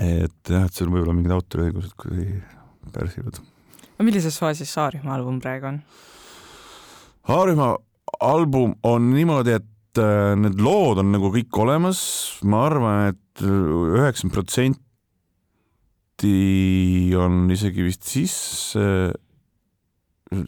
et 0.02 0.52
jah, 0.52 0.66
et 0.66 0.74
seal 0.74 0.90
võib-olla 0.90 1.14
mingid 1.16 1.36
autoriõigused 1.36 1.94
kuidagi 2.02 2.42
pärsivad. 2.96 3.40
no 3.40 4.06
millises 4.08 4.40
faasis 4.42 4.74
Saarühma 4.74 5.16
album 5.16 5.40
praegu 5.44 5.70
on? 5.70 5.82
Saarühma 7.28 7.76
album 8.24 8.74
on 8.88 9.12
niimoodi, 9.14 9.60
et 9.60 9.74
et 9.98 10.04
äh, 10.04 10.36
need 10.38 10.62
lood 10.62 11.02
on 11.02 11.12
nagu 11.14 11.32
kõik 11.34 11.62
olemas, 11.64 12.00
ma 12.46 12.66
arvan, 12.68 13.14
et 13.14 13.44
üheksakümmend 13.44 14.36
protsenti 14.36 14.82
on 17.18 17.46
isegi 17.54 17.84
vist 17.86 18.08
sisse 18.08 18.84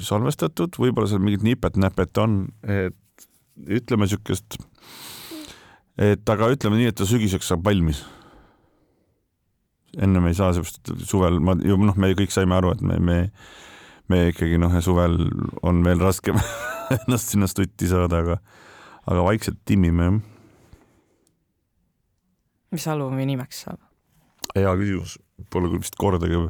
salvestatud, 0.04 0.76
võib-olla 0.80 1.08
seal 1.10 1.24
mingit 1.24 1.44
nipet-näpet 1.46 2.20
on, 2.22 2.42
et 2.68 3.28
ütleme 3.80 4.08
niisugust, 4.08 4.58
et 6.00 6.32
aga 6.32 6.50
ütleme 6.54 6.80
nii, 6.80 6.92
et 6.92 6.98
ta 7.00 7.08
sügiseks 7.08 7.52
saab 7.52 7.66
valmis. 7.66 8.06
ennem 9.98 10.28
ei 10.30 10.36
saa 10.38 10.54
sellist 10.54 10.92
suvel, 11.10 11.40
ma 11.42 11.56
ju 11.66 11.78
noh, 11.82 11.96
me 11.98 12.12
kõik 12.14 12.34
saime 12.34 12.56
aru, 12.56 12.76
et 12.76 12.82
me, 12.86 13.00
me, 13.02 13.18
me 14.08 14.28
ikkagi 14.30 14.60
noh, 14.62 14.76
suvel 14.86 15.18
on 15.66 15.82
veel 15.86 16.02
raskem 16.04 16.38
ennast 16.98 17.34
sinna 17.34 17.48
stutti 17.50 17.90
saada, 17.90 18.22
aga, 18.22 18.38
aga 19.10 19.26
vaikselt 19.26 19.58
timmime 19.66 20.12
jah. 20.12 20.20
mis 22.76 22.86
albumi 22.88 23.26
nimeks 23.32 23.66
saab? 23.66 23.82
hea 24.56 24.76
küsimus, 24.78 25.18
pole 25.54 25.72
küll 25.72 25.84
vist 25.84 25.98
kordagi, 26.00 26.42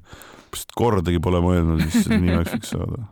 vist 0.53 0.73
kordagi 0.77 1.21
pole 1.23 1.41
mõelnud, 1.45 1.83
mis 1.83 2.09
nimeks 2.11 2.55
võiks 2.55 2.75
saada 2.75 3.05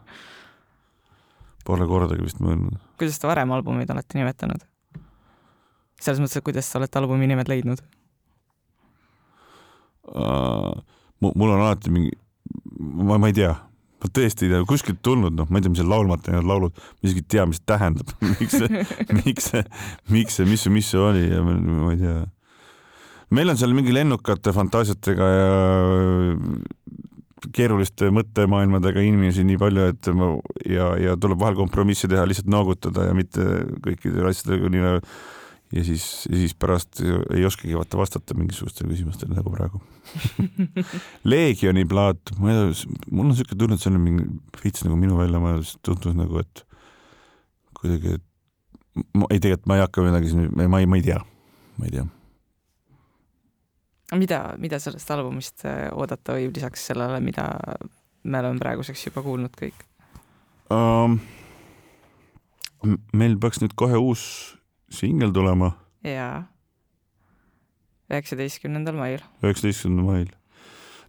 Pole 1.68 1.84
kordagi 1.84 2.24
vist 2.24 2.40
mõelnud. 2.40 2.80
kuidas 3.00 3.20
te 3.20 3.28
varem 3.28 3.52
albumid 3.52 3.90
olete 3.92 4.20
nimetanud? 4.20 4.64
selles 6.02 6.22
mõttes, 6.22 6.40
et 6.40 6.46
kuidas 6.46 6.70
te 6.70 6.80
olete 6.80 7.00
albumi 7.02 7.28
nimed 7.28 7.50
leidnud 7.52 7.82
uh,? 10.14 10.78
mul 11.20 11.50
on 11.50 11.60
alati 11.60 11.92
mingi, 11.92 12.14
ma, 12.80 13.18
ma 13.18 13.32
ei 13.32 13.36
tea, 13.36 13.52
ma 14.04 14.12
tõesti 14.14 14.46
ei 14.46 14.54
tea, 14.54 14.64
kuskilt 14.70 15.02
tulnud, 15.06 15.34
noh, 15.36 15.50
ma 15.50 15.60
ei 15.60 15.66
tea, 15.66 15.74
mis 15.74 15.82
need 15.82 15.92
laulmata 15.92 16.32
jäänud 16.32 16.50
laulud, 16.52 16.78
ma 16.78 17.10
isegi 17.10 17.24
ei 17.24 17.30
tea, 17.36 17.46
mis 17.50 17.62
tähendab 17.66 18.14
miks 18.38 18.54
see, 18.54 18.84
miks 19.18 19.52
see, 19.52 19.64
miks 20.14 20.38
see, 20.38 20.48
mis 20.48 20.66
see, 20.66 20.74
mis 20.78 20.92
see 20.94 21.02
oli 21.02 21.26
ja 21.26 21.42
ma, 21.44 21.58
ma 21.58 21.96
ei 21.96 22.02
tea. 22.04 22.20
Meil 23.36 23.52
on 23.52 23.60
seal 23.60 23.74
mingi 23.76 23.96
lennukate 23.96 24.54
fantaasiatega 24.56 25.30
ja 25.34 25.48
keeruliste 27.54 28.10
mõttemaailmadega 28.14 29.02
inimesi 29.06 29.46
nii 29.48 29.60
palju, 29.62 29.88
et 29.92 30.10
ma 30.18 30.30
ja, 30.68 30.92
ja 31.02 31.16
tuleb 31.20 31.40
vahel 31.42 31.58
kompromisse 31.60 32.10
teha, 32.10 32.26
lihtsalt 32.28 32.50
noogutada 32.52 33.08
ja 33.10 33.16
mitte 33.18 33.46
kõikidele 33.86 34.32
asjadega 34.32 34.72
nii 34.74 34.86
ja 35.78 35.84
siis, 35.84 36.06
siis 36.26 36.56
pärast 36.56 37.02
ei 37.04 37.46
oskagi 37.48 37.76
vaata 37.76 38.00
vastata 38.00 38.38
mingisugustele 38.40 38.90
küsimustele 38.94 39.36
nagu 39.36 39.52
praegu. 39.52 39.82
Leegioni 41.32 41.84
plaat, 41.90 42.34
ma 42.40 42.54
ei 42.54 42.60
tea, 42.60 42.98
mul 43.12 43.28
on 43.28 43.34
niisugune 43.34 43.62
tunne, 43.64 43.78
et 43.78 43.84
see 43.84 43.92
on 43.92 44.02
mingi 44.02 44.28
veits 44.64 44.86
nagu 44.88 45.00
minu 45.00 45.20
väljamõeldus, 45.20 45.76
tundus 45.86 46.16
nagu, 46.18 46.44
et 46.44 46.64
kuidagi, 47.78 48.18
et 48.18 49.10
ma 49.14 49.28
ei, 49.30 49.42
tegelikult 49.44 49.68
ma 49.70 49.78
ei 49.78 49.86
hakka 49.86 50.08
midagi 50.08 50.32
siin, 50.34 50.54
ma 50.56 50.80
ei, 50.82 50.88
ma 50.90 51.02
ei 51.02 51.10
tea, 51.12 51.20
ma 51.78 51.90
ei 51.90 52.00
tea 52.00 52.08
mida, 54.16 54.42
mida 54.58 54.80
sellest 54.80 55.12
albumist 55.12 55.66
äh, 55.68 55.88
oodata 55.92 56.38
võib 56.38 56.56
lisaks 56.56 56.88
sellele, 56.92 57.20
mida 57.24 57.48
me 58.24 58.40
oleme 58.40 58.62
praeguseks 58.62 59.10
juba 59.10 59.24
kuulnud 59.26 59.58
kõik 59.58 59.84
um,? 60.72 61.20
meil 63.18 63.36
peaks 63.42 63.60
nüüd 63.64 63.74
kohe 63.76 63.98
uus 64.00 64.24
singel 64.94 65.34
tulema. 65.36 65.74
jaa, 66.08 66.46
üheksateistkümnendal 68.12 68.96
mail. 68.96 69.24
üheksateistkümnendal 69.44 70.08
mail. 70.08 70.34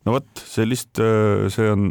no 0.04 0.18
vot, 0.18 0.30
sellist, 0.42 0.98
äh, 0.98 1.46
see 1.54 1.70
on, 1.70 1.90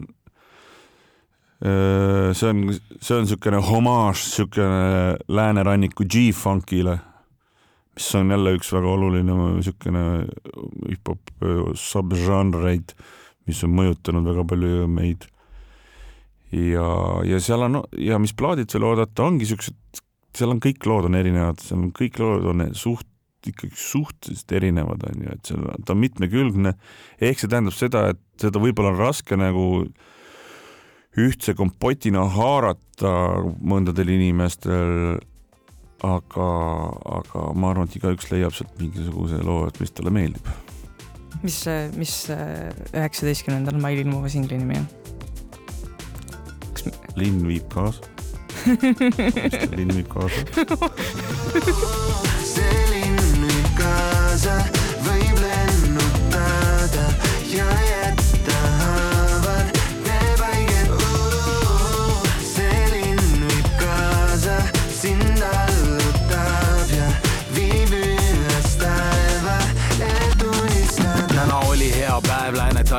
äh, 1.64 2.34
see 2.36 2.52
on, 2.52 2.64
see 3.00 3.16
on 3.16 3.28
niisugune 3.28 3.64
homaaž 3.64 4.26
niisugune 4.26 5.16
lääneranniku 5.32 6.04
G-funkile 6.04 7.00
mis 7.98 8.10
on 8.16 8.30
jälle 8.30 8.54
üks 8.54 8.70
väga 8.76 8.90
oluline 8.94 9.36
niisugune 9.56 10.04
hip-hop 10.92 11.32
äh, 11.42 11.64
subžanreid, 11.82 12.94
mis 13.50 13.64
on 13.66 13.74
mõjutanud 13.74 14.28
väga 14.28 14.46
palju 14.52 14.88
meid. 14.92 15.26
ja, 16.54 16.88
ja 17.26 17.40
seal 17.44 17.66
on 17.66 17.82
ja 17.98 18.20
mis 18.22 18.36
plaadid 18.38 18.72
veel 18.74 18.86
oodata, 18.92 19.26
ongi 19.26 19.50
siuksed, 19.50 20.02
seal 20.38 20.54
on 20.54 20.62
kõik 20.64 20.86
lood 20.86 21.10
on 21.10 21.18
erinevad, 21.18 21.60
seal 21.64 21.82
on 21.82 21.94
kõik 21.96 22.20
lood 22.22 22.46
on 22.54 22.68
suht 22.78 23.08
ikkagi 23.48 23.80
suhteliselt 23.80 24.52
erinevad, 24.60 25.04
on 25.08 25.24
ju, 25.24 25.34
et 25.34 25.50
seal, 25.50 25.66
ta 25.86 25.96
on 25.96 26.02
mitmekülgne, 26.02 26.74
ehk 27.24 27.42
see 27.42 27.50
tähendab 27.50 27.76
seda, 27.76 28.04
et 28.14 28.22
seda 28.42 28.62
võib-olla 28.62 28.94
on 28.94 29.00
raske 29.00 29.40
nagu 29.40 29.66
ühtse 31.18 31.56
kompotina 31.58 32.28
haarata 32.30 33.14
mõndadel 33.58 34.12
inimestel 34.14 35.18
aga, 36.06 36.48
aga 37.20 37.46
ma 37.58 37.72
arvan, 37.72 37.90
et 37.90 37.98
igaüks 38.00 38.30
leiab 38.32 38.54
sealt 38.56 38.74
mingisuguse 38.82 39.42
loo, 39.46 39.68
et 39.70 39.80
mis 39.82 39.94
talle 39.96 40.14
meeldib. 40.14 40.46
mis, 41.44 41.60
mis 41.98 42.16
üheksateistkümnendal 42.32 43.78
mail 43.82 44.04
ilmuva 44.06 44.30
singli 44.30 44.58
nimi 44.62 44.78
on? 44.82 44.88
Kas... 46.74 46.88
linn 47.18 47.46
viib 47.50 47.68
kaasa 47.74 48.02
linn 49.78 49.94
viib 49.96 50.10
kaasa 50.14 50.42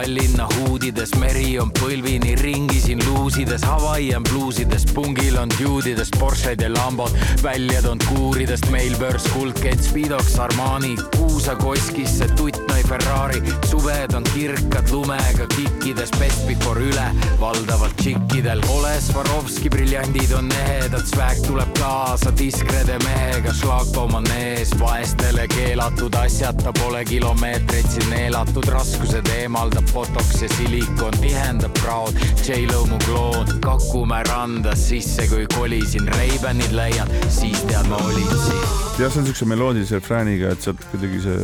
In 0.08 0.32
the 0.32 0.46
hood. 0.46 0.67
Huudides, 0.88 1.10
meri 1.20 1.58
on 1.60 1.68
põlvini 1.76 2.32
ringi 2.40 2.78
siin 2.80 3.00
luusides, 3.04 3.60
Hawaiian 3.68 4.24
bluusides, 4.24 4.86
pungil 4.96 5.36
on 5.36 5.50
juudidest, 5.60 6.16
Porscheid 6.18 6.62
ja 6.64 6.70
Lambod, 6.72 7.12
välja 7.42 7.82
toonud 7.84 8.06
kuuridest, 8.08 8.70
meil 8.72 8.94
börs 8.96 9.26
kuldkett, 9.34 9.82
Speedoks 9.84 10.38
Armani, 10.40 10.94
kuusakoskisse, 11.16 12.30
tuttnoi 12.38 12.80
Ferrari, 12.88 13.42
suved 13.68 14.14
on 14.16 14.24
kirkad 14.32 14.88
lumega 14.90 15.44
kikkides, 15.52 16.14
best 16.16 16.46
before 16.48 16.80
üle, 16.80 17.04
valdavalt 17.40 17.96
tšikkidel, 18.00 18.64
ole 18.72 18.94
Swarovski 19.04 19.68
briljandid 19.68 20.32
on 20.38 20.48
ehedad, 20.62 21.04
swag 21.10 21.44
tuleb 21.44 21.76
kaasa 21.82 22.32
diskrede 22.38 22.96
mehega, 23.04 23.52
šlaagbaum 23.60 24.16
on 24.22 24.30
ees, 24.38 24.72
vaestele 24.80 25.44
keelatud 25.52 26.16
asjata 26.16 26.72
pole 26.80 27.04
kilomeetreid 27.12 27.92
siin 27.92 28.08
neelatud, 28.14 28.72
raskused 28.72 29.28
eemaldab 29.36 29.92
botox 29.92 30.40
ja 30.46 30.48
silikon 30.78 31.12
tihendab 31.20 31.74
kraod, 31.74 32.14
J-Lo 32.46 32.86
mu 32.86 32.98
kloon, 32.98 33.46
Kakumäe 33.60 34.22
randa 34.28 34.76
sisse, 34.76 35.26
kui 35.28 35.46
kolisin, 35.54 36.06
Ray-Banid 36.14 36.72
leian, 36.76 37.08
siis 37.28 37.62
tead 37.66 37.88
ma 37.90 37.96
olin 37.96 38.28
siin. 38.28 38.62
jah, 38.98 39.10
see 39.10 39.20
on 39.20 39.26
siukse 39.26 39.48
meloodilise 39.48 39.98
refrääniga, 39.98 40.52
et 40.54 40.62
sealt 40.62 40.84
kuidagi 40.92 41.20
see 41.24 41.38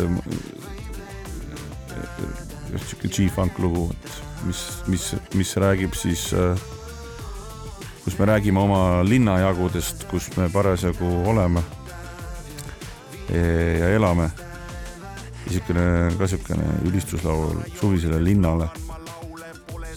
siuke 2.85 3.11
G-funk 3.11 3.59
lugu, 3.62 3.89
et 3.95 4.47
mis, 4.47 4.62
mis, 4.91 5.11
mis 5.35 5.57
räägib 5.62 5.95
siis 5.99 6.28
äh, 6.35 6.55
kus 8.05 8.18
me 8.18 8.30
räägime 8.30 8.61
oma 8.61 9.03
linnajagudest, 9.07 10.07
kus 10.11 10.30
me 10.37 10.49
parasjagu 10.53 11.11
oleme 11.30 11.62
ja 13.35 13.91
elame 13.95 14.30
niisugune 15.45 15.87
ka 16.18 16.26
niisugune 16.26 16.66
ülistuslaul 16.89 17.62
suvisele 17.80 18.22
linnale. 18.24 18.68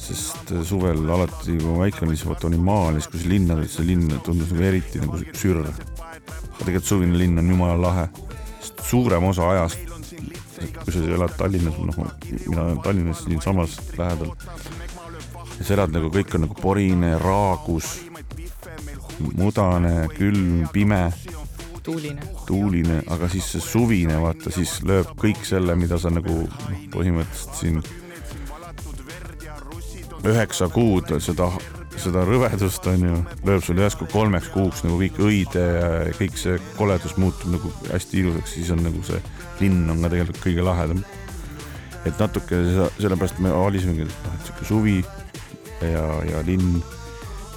Sest 0.07 0.53
suvel 0.67 1.03
alati, 1.11 1.57
kui 1.57 1.67
ma 1.67 1.83
väike 1.83 2.05
olin, 2.05 2.17
siis 2.17 2.27
vaata 2.29 2.47
olin 2.49 2.63
maal 2.63 2.95
ja 2.95 3.01
siis, 3.01 3.11
kui 3.11 3.21
see 3.23 3.31
linn 3.33 3.53
oli, 3.55 3.67
see 3.71 3.87
linn 3.87 4.15
tundus 4.25 4.53
nagu 4.53 4.65
eriti 4.69 5.01
nagu 5.03 5.19
sürr. 5.37 5.65
aga 5.67 6.63
tegelikult 6.63 6.89
suvine 6.89 7.19
linn 7.19 7.41
on 7.41 7.51
jumala 7.53 7.77
lahe, 7.81 8.07
sest 8.61 8.83
suurem 8.89 9.27
osa 9.29 9.49
ajast, 9.53 9.93
kui 10.83 10.93
sa 10.95 11.03
elad 11.17 11.35
Tallinnas, 11.37 11.77
noh, 11.77 11.99
mina 12.47 12.63
olen 12.63 12.81
Tallinnas 12.85 13.23
siinsamas 13.25 13.77
lähedal, 13.97 14.33
sa 15.59 15.73
elad 15.77 15.93
nagu 15.95 16.11
kõik 16.13 16.35
on 16.37 16.47
nagu 16.47 16.57
porine, 16.61 17.13
raagus, 17.21 17.97
mudane, 19.37 20.07
külm, 20.17 20.65
pime 20.73 21.03
tuuline. 21.87 22.21
tuuline, 22.47 22.97
aga 23.07 23.29
siis 23.31 23.47
see 23.53 23.63
suvine, 23.63 24.17
vaata, 24.21 24.51
siis 24.53 24.79
lööb 24.87 25.13
kõik 25.19 25.45
selle, 25.47 25.75
mida 25.79 25.99
sa 26.01 26.11
nagu 26.13 26.41
noh, 26.47 26.83
põhimõtteliselt 26.93 27.61
siin 27.61 27.81
üheksa 30.25 30.69
kuud 30.73 31.11
seda, 31.23 31.49
seda 31.97 32.23
rõvedust 32.27 32.85
on 32.89 33.05
ju, 33.05 33.19
lööb 33.47 33.63
sul 33.65 33.81
järsku 33.81 34.07
kolmeks 34.11 34.49
kuuks 34.53 34.83
nagu 34.85 34.99
kõik 35.01 35.21
õide 35.21 35.63
ja 35.63 36.15
kõik 36.17 36.37
see 36.39 36.57
koledus 36.77 37.17
muutub 37.21 37.53
nagu 37.53 37.71
hästi 37.91 38.21
ilusaks, 38.23 38.57
siis 38.57 38.73
on 38.73 38.83
nagu 38.85 39.03
see 39.07 39.21
linn 39.61 39.89
on 39.91 40.03
ka 40.03 40.13
tegelikult 40.13 40.43
kõige 40.43 40.65
lahedam. 40.65 41.03
et 42.05 42.19
natuke 42.19 42.61
sellepärast 42.99 43.39
me 43.43 43.51
valisimegi, 43.51 44.05
et 44.05 44.21
noh, 44.25 44.35
et 44.37 44.45
sihuke 44.47 44.67
suvi 44.69 44.99
ja, 45.81 46.05
ja 46.29 46.43
linn 46.47 46.77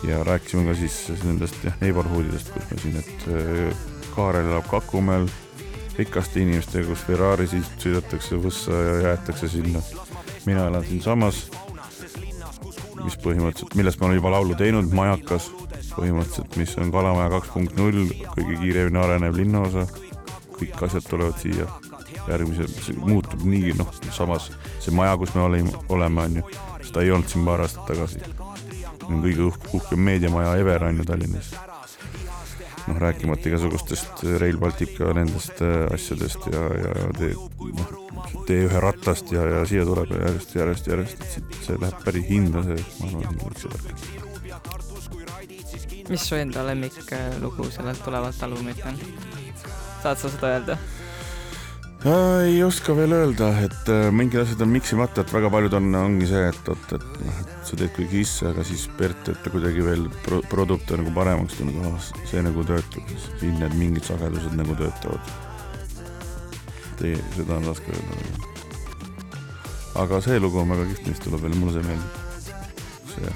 ja 0.03 0.25
rääkisime 0.27 0.65
ka 0.67 0.75
siis 0.75 1.23
nendest 1.23 1.61
jah, 1.65 1.77
neighborhood 1.81 2.27
idest, 2.33 2.51
kus 2.55 2.71
me 2.73 2.81
siin, 2.83 2.99
et 2.99 4.11
Kaarel 4.11 4.49
elab 4.51 4.67
Kakumäel 4.67 5.29
rikaste 6.01 6.41
inimestega, 6.43 6.89
kus 6.89 7.03
Ferrari'sid 7.07 7.67
sõidetakse 7.83 8.39
võssa 8.41 8.75
ja 8.75 8.95
jäetakse 9.11 9.49
sinna. 9.53 9.83
mina 10.47 10.67
elan 10.67 10.85
siinsamas, 10.85 11.51
mis 13.05 13.17
põhimõtteliselt, 13.25 13.77
millest 13.79 14.01
ma 14.01 14.09
olen 14.09 14.19
juba 14.21 14.33
laulu 14.35 14.57
teinud, 14.59 14.93
Majakas, 14.97 15.51
põhimõtteliselt, 15.95 16.57
mis 16.61 16.77
on 16.81 16.93
Kalamaja 16.95 17.33
kaks 17.37 17.53
punkt 17.55 17.79
null, 17.79 18.11
kõige 18.35 18.59
kiiremini 18.63 19.03
arenev 19.03 19.39
linnaosa. 19.39 19.87
kõik 20.61 20.83
asjad 20.85 21.07
tulevad 21.09 21.39
siia 21.41 21.65
järgmise, 22.29 22.67
see 22.85 22.97
muutub 23.01 23.47
nii, 23.49 23.73
noh, 23.79 23.89
samas 24.13 24.51
see 24.77 24.93
maja, 24.93 25.17
kus 25.17 25.33
me 25.35 25.47
olime, 25.47 25.73
oleme, 25.89 26.27
on 26.29 26.37
ju, 26.43 26.45
seda 26.85 27.07
ei 27.07 27.15
olnud 27.17 27.33
siin 27.33 27.49
paar 27.49 27.65
aastat 27.65 27.89
tagasi. 27.89 28.21
kõige 29.09 29.49
uhk, 29.49 29.75
uhkem 29.81 30.09
meediamaja 30.11 30.57
ever 30.61 30.85
on 30.85 31.01
ju 31.01 31.09
Tallinnas 31.09 31.55
noh, 32.91 33.01
rääkimata 33.01 33.49
igasugustest 33.51 34.23
Rail 34.43 34.59
Baltica 34.61 35.13
nendest 35.17 35.63
äh, 35.65 35.87
asjadest 35.95 36.47
ja, 36.53 36.63
ja 36.85 36.93
tee, 37.19 37.33
noh, 37.79 37.89
T1 38.49 38.81
rattast 38.85 39.33
ja, 39.35 39.45
ja 39.47 39.65
siia 39.69 39.85
tuleb 39.89 40.11
järjest, 40.17 40.55
järjest, 40.59 40.91
järjest, 40.91 41.19
et 41.41 41.59
see 41.67 41.77
läheb 41.81 41.99
päris 42.07 42.27
hinda, 42.31 42.65
see, 42.67 42.79
ma 43.01 43.07
arvan, 43.23 43.55
see 43.61 43.71
värk. 43.75 43.99
mis 46.11 46.23
su 46.27 46.35
enda 46.39 46.61
lemmiklugu 46.67 47.71
sellelt 47.71 48.03
tulevalt 48.05 48.43
albumit 48.47 48.81
on? 48.91 48.97
saad 50.03 50.19
sa 50.19 50.27
seda 50.29 50.47
öelda? 50.57 50.79
Ei 52.01 52.63
oska 52.65 52.95
veel 52.97 53.13
öelda, 53.13 53.51
et 53.61 53.89
äh, 53.93 54.07
mingid 54.15 54.41
asjad 54.41 54.63
on 54.65 54.71
miksimata, 54.73 55.21
et 55.21 55.33
väga 55.35 55.51
paljud 55.53 55.75
on, 55.77 55.91
ongi 55.99 56.25
see, 56.31 56.47
et 56.49 56.69
oot, 56.73 56.93
et 56.97 57.19
noh, 57.27 57.41
et 57.43 57.51
sa 57.69 57.77
teed 57.77 57.93
kuigi 57.93 58.23
isse, 58.25 58.47
aga 58.49 58.65
siis 58.65 58.87
Bert 58.97 59.21
teeb 59.27 59.37
ta 59.45 59.53
kuidagi 59.53 59.85
veel 59.85 60.07
pro 60.25 60.41
produkte 60.49 60.97
nagu 60.97 61.13
paremaks 61.13 61.59
tulnud, 61.59 61.77
ah 61.85 62.01
see 62.31 62.41
nagu 62.45 62.65
töötab, 62.65 63.05
siin 63.41 63.59
need 63.61 63.75
mingid 63.77 64.05
sagedused 64.09 64.55
nagu 64.57 64.73
töötavad. 64.79 65.25
Tee, 67.01 67.17
seda 67.37 67.53
on 67.59 67.65
raske 67.69 67.89
öelda. 67.93 68.13
aga 70.01 70.21
see 70.25 70.41
lugu 70.41 70.57
on 70.63 70.73
väga 70.73 70.85
kihvt, 70.89 71.05
mis 71.11 71.21
tuleb 71.27 71.41
veel, 71.45 71.57
mulle 71.61 71.73
see 71.77 71.85
meeldib. 71.85 72.13
see 73.13 73.31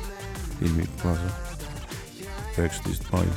ilmib 0.68 0.92
kaasa. 1.02 1.28
üheksateist 2.56 3.04
mai. 3.12 3.28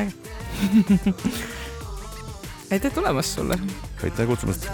äge 0.00 0.12
aitäh 2.72 2.92
tulemast 2.94 3.30
sulle! 3.36 3.56
Aitäh 4.04 4.26
kutsumast! 4.26 4.68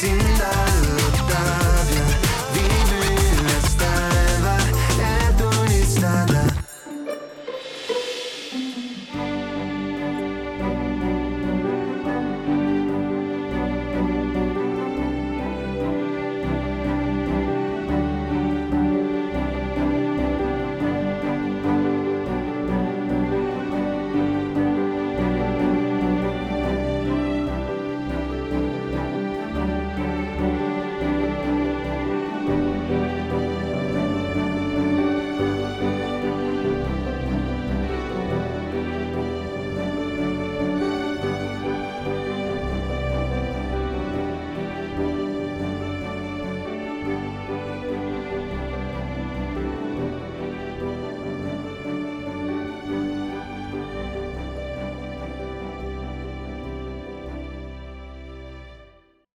sind 0.00 0.40
allutada 0.40 1.75